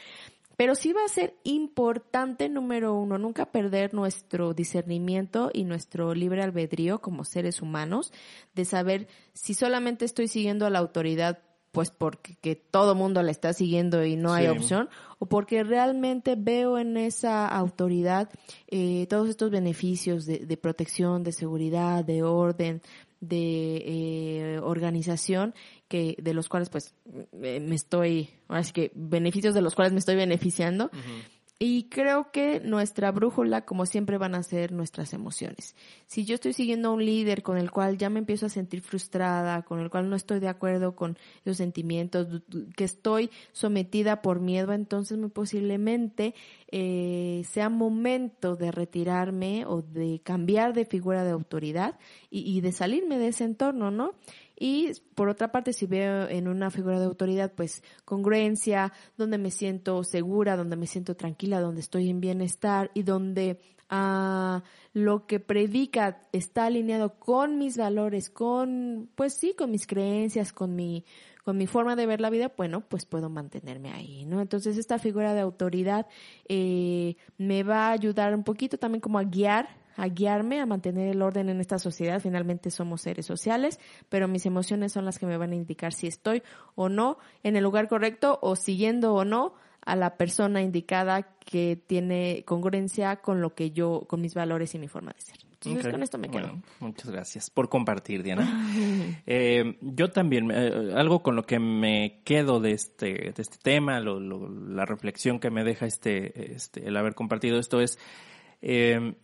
Pero 0.57 0.75
sí 0.75 0.95
va 0.95 1.05
a 1.05 1.09
ser 1.09 1.35
importante, 1.45 2.49
número 2.49 2.95
uno, 2.95 3.19
nunca 3.19 3.53
perder 3.53 3.93
nuestro 3.93 4.55
discernimiento 4.55 5.51
y 5.53 5.65
nuestro 5.65 6.15
libre 6.15 6.43
albedrío 6.43 7.03
como 7.03 7.25
seres 7.27 7.61
humanos, 7.61 8.11
de 8.55 8.65
saber 8.65 9.07
si 9.35 9.53
solamente 9.53 10.07
estoy 10.07 10.29
siguiendo 10.29 10.65
a 10.65 10.71
la 10.71 10.79
autoridad 10.79 11.41
pues 11.73 11.91
porque 11.91 12.37
que 12.41 12.57
todo 12.57 12.95
mundo 12.95 13.23
la 13.23 13.31
está 13.31 13.53
siguiendo 13.53 14.05
y 14.05 14.17
no 14.17 14.33
hay 14.33 14.49
opción, 14.49 14.89
o 15.19 15.27
porque 15.27 15.63
realmente 15.63 16.35
veo 16.37 16.79
en 16.79 16.97
esa 16.97 17.47
autoridad 17.47 18.29
eh, 18.69 19.07
todos 19.09 19.29
estos 19.29 19.51
beneficios 19.51 20.27
de, 20.27 20.39
de 20.41 20.57
protección, 20.57 21.23
de 21.23 21.33
seguridad, 21.33 22.05
de 22.05 22.23
orden, 22.23 22.83
de 23.21 23.83
eh, 23.85 24.61
organización, 24.63 25.55
que 25.89 26.17
de 26.21 26.35
los 26.35 26.49
cuales 26.49 26.71
pues 26.71 26.95
me 27.33 27.75
estoy, 27.75 28.31
ahora 28.49 28.65
sí 28.65 28.73
que 28.73 28.91
beneficios 28.95 29.55
de 29.55 29.61
los 29.61 29.75
cuales 29.75 29.93
me 29.93 29.99
estoy 29.99 30.17
beneficiando. 30.17 30.91
Y 31.63 31.91
creo 31.91 32.31
que 32.33 32.59
nuestra 32.61 33.13
brújula, 33.13 33.67
como 33.67 33.85
siempre, 33.85 34.17
van 34.17 34.35
a 34.35 34.43
ser 34.43 34.73
nuestras 34.73 35.13
emociones. 35.13 35.77
Si 36.07 36.25
yo 36.25 36.37
estoy 36.37 36.55
siguiendo 36.55 36.89
a 36.89 36.93
un 36.93 37.05
líder 37.05 37.43
con 37.43 37.59
el 37.59 37.71
cual 37.71 37.99
ya 37.99 38.09
me 38.09 38.19
empiezo 38.19 38.47
a 38.47 38.49
sentir 38.49 38.81
frustrada, 38.81 39.61
con 39.61 39.79
el 39.79 39.91
cual 39.91 40.09
no 40.09 40.17
estoy 40.17 40.41
de 40.41 40.49
acuerdo 40.49 40.97
con 40.97 41.19
esos 41.45 41.59
sentimientos, 41.59 42.41
que 42.75 42.85
estoy 42.85 43.29
sometida 43.53 44.23
por 44.23 44.41
miedo, 44.41 44.73
entonces 44.73 45.19
muy 45.19 45.29
posiblemente 45.29 46.35
eh, 46.69 47.43
sea 47.47 47.69
momento 47.69 48.57
de 48.57 48.73
retirarme 48.73 49.67
o 49.67 49.83
de 49.83 50.23
cambiar 50.25 50.73
de 50.73 50.87
figura 50.87 51.25
de 51.25 51.33
autoridad 51.33 51.99
y, 52.31 52.57
y 52.57 52.63
de 52.63 52.73
salirme 52.73 53.19
de 53.19 53.29
ese 53.29 53.45
entorno, 53.45 53.91
¿no? 53.91 54.15
Y 54.63 54.93
por 55.15 55.31
otra 55.31 55.51
parte, 55.51 55.73
si 55.73 55.87
veo 55.87 56.29
en 56.29 56.47
una 56.47 56.71
figura 56.71 56.99
de 57.01 57.07
autoridad, 57.07 57.51
pues 57.57 57.83
congruencia, 58.05 58.93
donde 59.17 59.39
me 59.39 59.51
siento 59.51 60.05
segura, 60.05 60.55
donde 60.55 60.77
me 60.77 60.87
siento 60.87 61.17
tranquila, 61.17 61.63
donde 61.63 61.81
estoy 61.81 62.11
en 62.11 62.21
bienestar 62.21 62.91
y 62.93 63.03
donde 63.03 63.59
ah, 63.89 64.63
lo 64.93 65.27
que 65.27 65.41
predica 65.41 66.29
está 66.33 66.67
alineado 66.67 67.19
con 67.19 67.57
mis 67.57 67.79
valores, 67.79 68.29
con, 68.29 69.09
pues 69.15 69.33
sí, 69.33 69.55
con 69.57 69.71
mis 69.71 69.87
creencias, 69.87 70.53
con 70.53 70.77
mi, 70.77 71.07
con 71.43 71.57
mi 71.57 71.67
forma 71.67 71.97
de 71.97 72.05
ver 72.05 72.21
la 72.21 72.29
vida, 72.29 72.53
bueno, 72.55 72.83
pues 72.83 73.07
puedo 73.07 73.31
mantenerme 73.31 73.91
ahí, 73.93 74.27
¿no? 74.27 74.43
Entonces 74.43 74.77
esta 74.77 74.99
figura 74.99 75.33
de 75.33 75.41
autoridad 75.41 76.07
eh, 76.51 77.17
me 77.39 77.63
va 77.63 77.89
a 77.89 77.93
ayudar 77.93 78.35
un 78.35 78.45
poquito 78.45 78.77
también 78.77 79.01
como 79.01 79.19
a 79.19 79.25
guiar 79.25 79.80
a 79.97 80.07
guiarme, 80.09 80.61
a 80.61 80.67
mantener 80.67 81.09
el 81.09 81.23
orden 81.23 81.49
en 81.49 81.61
esta 81.61 81.79
sociedad. 81.79 82.21
Finalmente 82.21 82.71
somos 82.71 83.03
seres 83.03 83.27
sociales, 83.27 83.79
pero 84.09 84.29
mis 84.29 84.47
emociones 84.47 84.93
son 84.93 85.05
las 85.05 85.19
que 85.19 85.27
me 85.27 85.37
van 85.37 85.53
a 85.53 85.57
indicar 85.57 85.93
si 85.93 86.07
estoy 86.07 86.43
o 86.75 86.89
no 86.89 87.19
en 87.43 87.57
el 87.57 87.63
lugar 87.65 87.89
correcto 87.89 88.39
o 88.43 88.57
siguiendo 88.57 89.15
o 89.15 89.25
no 89.25 89.55
a 89.85 89.97
la 89.97 90.17
persona 90.17 90.61
indicada 90.63 91.23
que 91.39 91.77
tiene 91.87 92.45
congruencia 92.47 93.17
con 93.17 93.41
lo 93.41 93.55
que 93.55 93.71
yo, 93.71 94.05
con 94.09 94.21
mis 94.21 94.35
valores 94.35 94.75
y 94.75 94.79
mi 94.79 94.89
forma 94.89 95.13
de 95.13 95.21
ser. 95.23 95.37
Entonces 95.63 95.91
con 95.93 96.03
esto 96.03 96.17
me 96.17 96.29
quedo. 96.31 96.47
Bueno, 96.49 96.63
muchas 96.81 97.11
gracias 97.11 97.51
por 97.51 97.69
compartir, 97.69 98.23
Diana. 98.23 98.47
Eh, 99.27 99.77
yo 99.81 100.11
también, 100.11 100.51
eh, 100.51 100.93
algo 100.97 101.23
con 101.23 101.37
lo 101.37 101.45
que 101.45 101.59
me 101.59 102.21
quedo 102.25 102.61
de 102.61 102.73
este, 102.73 103.33
de 103.33 103.35
este 103.37 103.59
tema, 103.63 104.01
lo- 104.01 104.21
lo- 104.21 104.49
la 104.49 104.87
reflexión 104.87 105.39
que 105.39 105.51
me 105.51 105.63
deja 105.65 105.87
este, 105.87 106.53
este, 106.55 106.87
el 106.87 106.97
haber 106.97 107.15
compartido 107.15 107.59
esto 107.59 107.81
es, 107.81 107.99
eh, 108.63 109.15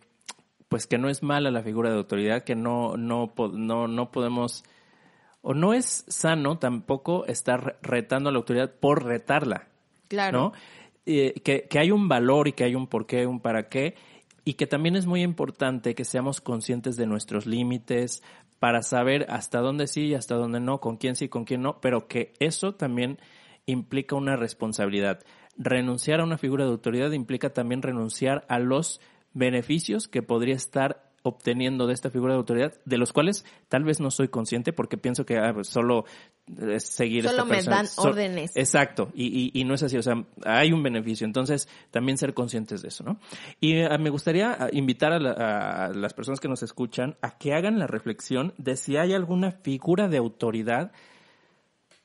pues 0.69 0.87
que 0.87 0.97
no 0.97 1.09
es 1.09 1.23
mala 1.23 1.51
la 1.51 1.63
figura 1.63 1.89
de 1.89 1.97
autoridad, 1.97 2.43
que 2.43 2.55
no, 2.55 2.97
no, 2.97 3.33
no, 3.53 3.87
no 3.87 4.11
podemos, 4.11 4.63
o 5.41 5.53
no 5.53 5.73
es 5.73 6.05
sano 6.07 6.57
tampoco 6.57 7.25
estar 7.25 7.77
retando 7.81 8.29
a 8.29 8.31
la 8.31 8.37
autoridad 8.37 8.73
por 8.79 9.05
retarla. 9.05 9.67
Claro. 10.07 10.39
¿no? 10.39 10.53
Eh, 11.05 11.41
que, 11.43 11.67
que 11.69 11.79
hay 11.79 11.91
un 11.91 12.07
valor 12.07 12.47
y 12.47 12.53
que 12.53 12.65
hay 12.65 12.75
un 12.75 12.87
porqué, 12.87 13.25
un 13.25 13.39
para 13.39 13.69
qué, 13.69 13.95
y 14.43 14.53
que 14.53 14.67
también 14.67 14.95
es 14.95 15.05
muy 15.05 15.23
importante 15.23 15.95
que 15.95 16.05
seamos 16.05 16.41
conscientes 16.41 16.95
de 16.95 17.05
nuestros 17.05 17.45
límites 17.45 18.23
para 18.59 18.81
saber 18.81 19.25
hasta 19.29 19.59
dónde 19.59 19.87
sí 19.87 20.07
y 20.07 20.15
hasta 20.15 20.35
dónde 20.35 20.59
no, 20.59 20.79
con 20.79 20.97
quién 20.97 21.15
sí, 21.15 21.29
con 21.29 21.45
quién 21.45 21.61
no, 21.61 21.79
pero 21.79 22.07
que 22.07 22.33
eso 22.39 22.73
también 22.73 23.19
implica 23.65 24.15
una 24.15 24.35
responsabilidad. 24.35 25.23
Renunciar 25.57 26.21
a 26.21 26.23
una 26.23 26.37
figura 26.37 26.65
de 26.65 26.71
autoridad 26.71 27.11
implica 27.11 27.51
también 27.53 27.81
renunciar 27.81 28.45
a 28.47 28.59
los 28.59 29.01
beneficios 29.37 30.07
que 30.07 30.21
podría 30.21 30.55
estar 30.55 31.03
obteniendo 31.23 31.87
de 31.87 31.93
esta 31.93 32.09
figura 32.09 32.33
de 32.33 32.37
autoridad, 32.37 32.73
de 32.85 32.97
los 32.97 33.11
cuales 33.11 33.43
tal 33.67 33.83
vez 33.83 33.99
no 33.99 34.11
soy 34.11 34.29
consciente 34.29 34.71
porque 34.71 34.97
pienso 34.97 35.25
que 35.25 35.37
ah, 35.37 35.51
pues, 35.53 35.67
solo 35.67 36.05
es 36.47 36.85
seguir 36.85 37.23
Solo 37.23 37.31
esta 37.33 37.43
me 37.45 37.55
persona. 37.55 37.75
dan 37.75 37.87
So- 37.87 38.01
órdenes. 38.03 38.55
Exacto, 38.55 39.11
y, 39.13 39.51
y, 39.53 39.59
y 39.59 39.65
no 39.65 39.73
es 39.73 39.83
así, 39.83 39.97
o 39.97 40.01
sea, 40.01 40.23
hay 40.45 40.71
un 40.71 40.83
beneficio, 40.83 41.25
entonces 41.25 41.67
también 41.91 42.17
ser 42.17 42.33
conscientes 42.33 42.81
de 42.81 42.87
eso, 42.87 43.03
¿no? 43.03 43.19
Y 43.59 43.73
eh, 43.73 43.89
me 43.99 44.09
gustaría 44.09 44.55
ah, 44.57 44.69
invitar 44.71 45.11
a, 45.11 45.19
la- 45.19 45.31
a 45.87 45.89
las 45.89 46.13
personas 46.13 46.39
que 46.39 46.47
nos 46.47 46.63
escuchan 46.63 47.17
a 47.21 47.37
que 47.37 47.53
hagan 47.53 47.77
la 47.77 47.87
reflexión 47.87 48.53
de 48.57 48.77
si 48.77 48.95
hay 48.95 49.13
alguna 49.13 49.51
figura 49.51 50.07
de 50.07 50.17
autoridad 50.17 50.93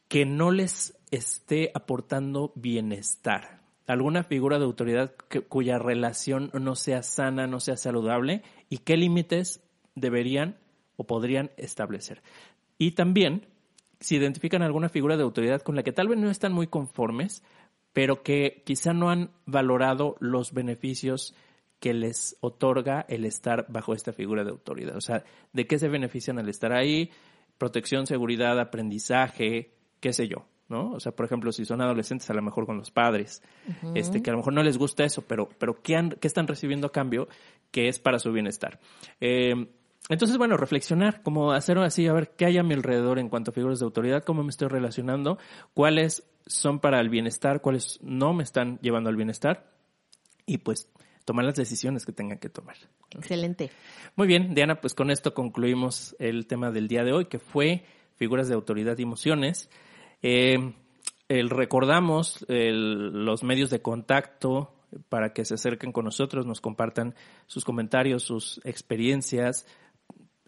que 0.09 0.27
no 0.27 0.51
les 0.51 0.99
esté 1.13 1.71
aportando 1.75 2.53
bienestar. 2.57 3.62
Alguna 3.87 4.23
figura 4.23 4.59
de 4.59 4.65
autoridad 4.65 5.15
que- 5.29 5.41
cuya 5.41 5.79
relación 5.79 6.51
no 6.53 6.77
sea 6.77 7.03
sana, 7.03 7.47
no 7.47 7.61
sea 7.61 7.77
saludable 7.77 8.43
y 8.69 8.79
qué 8.79 8.97
límites 8.97 9.63
deberían 9.95 10.57
o 10.97 11.05
podrían 11.05 11.51
establecer. 11.57 12.23
Y 12.79 12.93
también 12.93 13.47
si 14.01 14.17
identifican 14.17 14.63
alguna 14.63 14.89
figura 14.89 15.17
de 15.17 15.23
autoridad 15.23 15.63
con 15.63 15.77
la 15.77 15.83
que 15.83 15.93
tal 15.93 16.09
vez 16.09 16.19
no 16.19 16.31
están 16.31 16.53
muy 16.53 16.67
conformes, 16.67 17.43
pero 17.93 18.23
que 18.23 18.63
quizá 18.65 18.93
no 18.93 19.11
han 19.11 19.31
valorado 19.47 20.17
los 20.21 20.53
beneficios 20.53 21.35
que 21.79 21.95
les 21.95 22.37
otorga 22.41 23.05
el 23.09 23.25
estar 23.25 23.67
bajo 23.69 23.95
esta 23.95 24.13
figura 24.13 24.45
de 24.45 24.51
autoridad. 24.51 24.97
O 24.97 25.01
sea, 25.01 25.25
¿de 25.53 25.67
qué 25.67 25.79
se 25.79 25.89
benefician 25.89 26.39
al 26.39 26.49
estar 26.49 26.73
ahí? 26.73 27.11
Protección, 27.59 28.07
seguridad, 28.07 28.59
aprendizaje, 28.59 29.73
qué 30.01 30.13
sé 30.13 30.29
yo, 30.29 30.47
¿no? 30.69 30.93
O 30.93 31.01
sea, 31.01 31.13
por 31.13 31.27
ejemplo, 31.27 31.53
si 31.53 31.65
son 31.65 31.81
adolescentes, 31.81 32.29
a 32.31 32.35
lo 32.35 32.43
mejor 32.43 32.67
con 32.67 32.79
los 32.79 32.91
padres, 32.91 33.43
este, 33.95 34.23
que 34.23 34.31
a 34.31 34.33
lo 34.33 34.39
mejor 34.39 34.53
no 34.55 34.63
les 34.63 34.79
gusta 34.79 35.05
eso, 35.05 35.23
pero, 35.23 35.49
pero 35.59 35.83
¿qué, 35.83 35.97
han- 35.97 36.17
qué 36.21 36.27
están 36.27 36.47
recibiendo 36.47 36.87
a 36.87 36.93
cambio 36.93 37.29
que 37.71 37.89
es 37.89 37.99
para 37.99 38.19
su 38.19 38.33
bienestar? 38.33 38.81
Eh, 39.21 39.67
entonces, 40.09 40.37
bueno, 40.37 40.57
reflexionar, 40.57 41.23
como 41.23 41.53
hacer 41.53 41.79
así, 41.79 42.07
a 42.09 42.13
ver 42.13 42.31
qué 42.37 42.47
hay 42.47 42.59
a 42.59 42.63
mi 42.63 42.75
alrededor 42.75 43.19
en 43.19 43.29
cuanto 43.29 43.51
a 43.51 43.55
figuras 43.55 43.79
de 43.79 43.85
autoridad, 43.85 44.25
cómo 44.25 44.43
me 44.43 44.51
estoy 44.51 44.69
relacionando, 44.69 45.39
cuáles 45.75 46.25
son 46.47 46.81
para 46.81 47.01
el 47.01 47.09
bienestar, 47.09 47.61
cuáles 47.61 48.01
no 48.03 48.33
me 48.33 48.43
están 48.43 48.79
llevando 48.83 49.11
al 49.11 49.17
bienestar 49.17 49.71
y 50.45 50.59
pues 50.59 50.89
tomar 51.25 51.45
las 51.45 51.55
decisiones 51.55 52.05
que 52.05 52.11
tengan 52.13 52.39
que 52.39 52.49
tomar. 52.49 52.77
Excelente. 53.15 53.71
Muy 54.17 54.27
bien, 54.27 54.55
Diana, 54.57 54.81
pues 54.81 54.93
con 54.95 55.11
esto 55.13 55.35
concluimos 55.35 56.17
el 56.19 56.47
tema 56.49 56.73
del 56.73 56.89
día 56.89 57.05
de 57.05 57.13
hoy, 57.13 57.27
que 57.27 57.39
fue 57.39 57.85
figuras 58.17 58.49
de 58.49 58.55
autoridad 58.55 58.99
y 58.99 59.03
emociones. 59.03 59.71
Eh, 60.23 60.75
el, 61.29 61.51
recordamos 61.51 62.45
el- 62.49 63.25
los 63.25 63.43
medios 63.43 63.71
de 63.71 63.83
contacto 63.83 64.75
para 65.09 65.33
que 65.33 65.45
se 65.45 65.55
acerquen 65.55 65.93
con 65.93 66.05
nosotros, 66.05 66.47
nos 66.47 66.61
compartan 66.61 67.15
sus 67.47 67.65
comentarios, 67.65 68.23
sus 68.23 68.61
experiencias, 68.65 69.67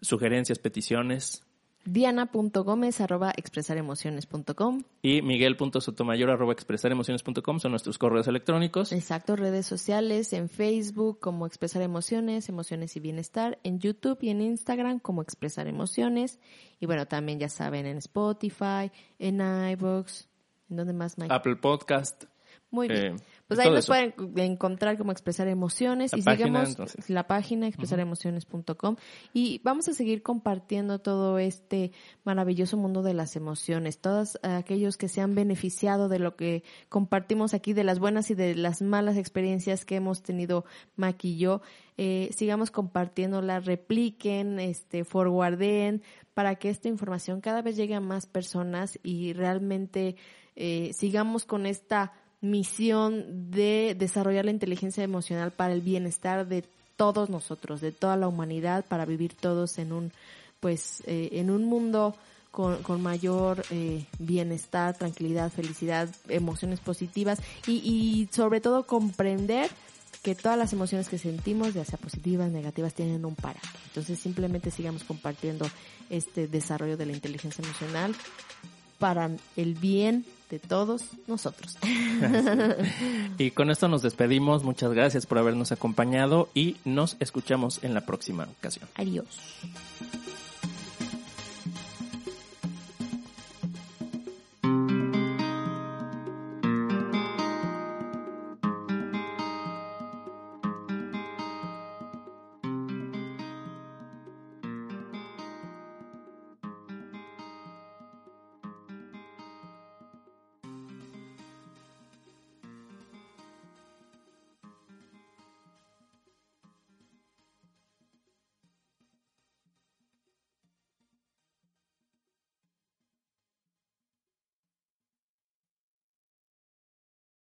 sugerencias, 0.01 0.59
peticiones. 0.59 1.44
Diana.gómez 1.85 2.99
arroba 2.99 3.31
expresaremociones.com. 3.35 4.83
Y 5.01 5.21
miguel.sotomayor 5.21 6.31
arroba 6.31 6.53
expresaremociones.com 6.53 7.59
son 7.59 7.71
nuestros 7.71 7.97
correos 7.97 8.27
electrónicos. 8.27 8.91
Exacto, 8.91 9.35
redes 9.35 9.65
sociales, 9.65 10.33
en 10.33 10.49
Facebook 10.49 11.19
como 11.19 11.45
Expresar 11.45 11.81
Emociones, 11.83 12.49
Emociones 12.49 12.95
y 12.95 12.99
Bienestar, 12.99 13.59
en 13.63 13.79
YouTube 13.79 14.17
y 14.21 14.29
en 14.29 14.41
Instagram 14.41 14.99
como 14.99 15.21
Expresar 15.21 15.67
Emociones. 15.67 16.39
Y 16.79 16.87
bueno, 16.87 17.05
también 17.05 17.39
ya 17.39 17.49
saben, 17.49 17.85
en 17.85 17.97
Spotify, 17.97 18.91
en 19.19 19.39
iVoox, 19.39 20.25
¿en 20.69 20.77
dónde 20.77 20.93
más, 20.93 21.17
Mike? 21.17 21.33
Apple 21.33 21.57
Podcast. 21.57 22.25
Muy 22.71 22.87
bien. 22.87 23.15
Eh, 23.15 23.19
Pues 23.47 23.59
ahí 23.59 23.69
nos 23.69 23.79
eso. 23.79 23.87
pueden 23.87 24.13
encontrar 24.37 24.97
como 24.97 25.11
expresar 25.11 25.47
emociones 25.47 26.13
La 26.13 26.17
y 26.17 26.21
página, 26.23 26.47
sigamos 26.47 26.69
entonces. 26.69 27.09
la 27.09 27.27
página 27.27 27.67
expresaremociones.com 27.67 28.95
y 29.33 29.61
vamos 29.63 29.87
a 29.87 29.93
seguir 29.93 30.23
compartiendo 30.23 30.99
todo 30.99 31.37
este 31.37 31.91
maravilloso 32.23 32.75
mundo 32.75 33.03
de 33.03 33.13
las 33.13 33.35
emociones, 33.35 33.99
todos 33.99 34.39
aquellos 34.41 34.97
que 34.97 35.09
se 35.09 35.21
han 35.21 35.35
beneficiado 35.35 36.09
de 36.09 36.19
lo 36.19 36.35
que 36.35 36.63
compartimos 36.89 37.53
aquí, 37.53 37.73
de 37.73 37.83
las 37.83 37.99
buenas 37.99 38.31
y 38.31 38.35
de 38.35 38.55
las 38.55 38.81
malas 38.81 39.15
experiencias 39.15 39.85
que 39.85 39.97
hemos 39.97 40.23
tenido 40.23 40.65
Mac 40.95 41.23
y 41.23 41.37
yo, 41.37 41.61
eh, 41.97 42.29
sigamos 42.35 42.71
compartiéndola, 42.71 43.59
repliquen, 43.59 44.59
este, 44.59 45.05
forwarden, 45.05 46.01
para 46.33 46.55
que 46.55 46.69
esta 46.69 46.89
información 46.89 47.41
cada 47.41 47.61
vez 47.61 47.75
llegue 47.77 47.95
a 47.95 48.01
más 48.01 48.25
personas 48.25 48.99
y 49.03 49.33
realmente 49.33 50.15
eh, 50.55 50.91
sigamos 50.93 51.45
con 51.45 51.65
esta 51.65 52.13
misión 52.41 53.51
de 53.51 53.95
desarrollar 53.97 54.45
la 54.45 54.51
inteligencia 54.51 55.03
emocional 55.03 55.51
para 55.51 55.73
el 55.73 55.81
bienestar 55.81 56.47
de 56.47 56.63
todos 56.95 57.29
nosotros, 57.29 57.81
de 57.81 57.91
toda 57.91 58.15
la 58.15 58.27
humanidad, 58.27 58.85
para 58.87 59.05
vivir 59.05 59.33
todos 59.33 59.77
en 59.77 59.91
un, 59.91 60.11
pues, 60.59 61.03
eh, 61.05 61.29
en 61.33 61.49
un 61.49 61.65
mundo 61.65 62.15
con, 62.51 63.01
mayor 63.01 63.65
eh, 63.69 64.05
bienestar, 64.17 64.97
tranquilidad, 64.97 65.51
felicidad, 65.51 66.09
emociones 66.29 66.79
positivas 66.79 67.39
y, 67.67 67.73
y 67.83 68.29
sobre 68.31 68.61
todo 68.61 68.87
comprender 68.87 69.69
que 70.23 70.35
todas 70.35 70.57
las 70.57 70.71
emociones 70.71 71.09
que 71.09 71.17
sentimos, 71.17 71.73
ya 71.73 71.83
sea 71.83 71.99
positivas, 71.99 72.51
negativas, 72.51 72.93
tienen 72.93 73.25
un 73.25 73.35
para. 73.35 73.59
Entonces 73.87 74.17
simplemente 74.17 74.71
sigamos 74.71 75.03
compartiendo 75.03 75.67
este 76.09 76.47
desarrollo 76.47 76.95
de 76.97 77.05
la 77.05 77.11
inteligencia 77.11 77.61
emocional 77.61 78.15
para 78.99 79.29
el 79.55 79.75
bien 79.75 80.25
de 80.49 80.59
todos 80.59 81.03
nosotros. 81.27 81.77
Y 83.37 83.51
con 83.51 83.69
esto 83.69 83.87
nos 83.87 84.01
despedimos. 84.01 84.63
Muchas 84.63 84.93
gracias 84.93 85.25
por 85.25 85.37
habernos 85.37 85.71
acompañado 85.71 86.49
y 86.53 86.77
nos 86.85 87.17
escuchamos 87.19 87.83
en 87.83 87.93
la 87.93 88.05
próxima 88.05 88.47
ocasión. 88.59 88.87
Adiós. 88.95 89.25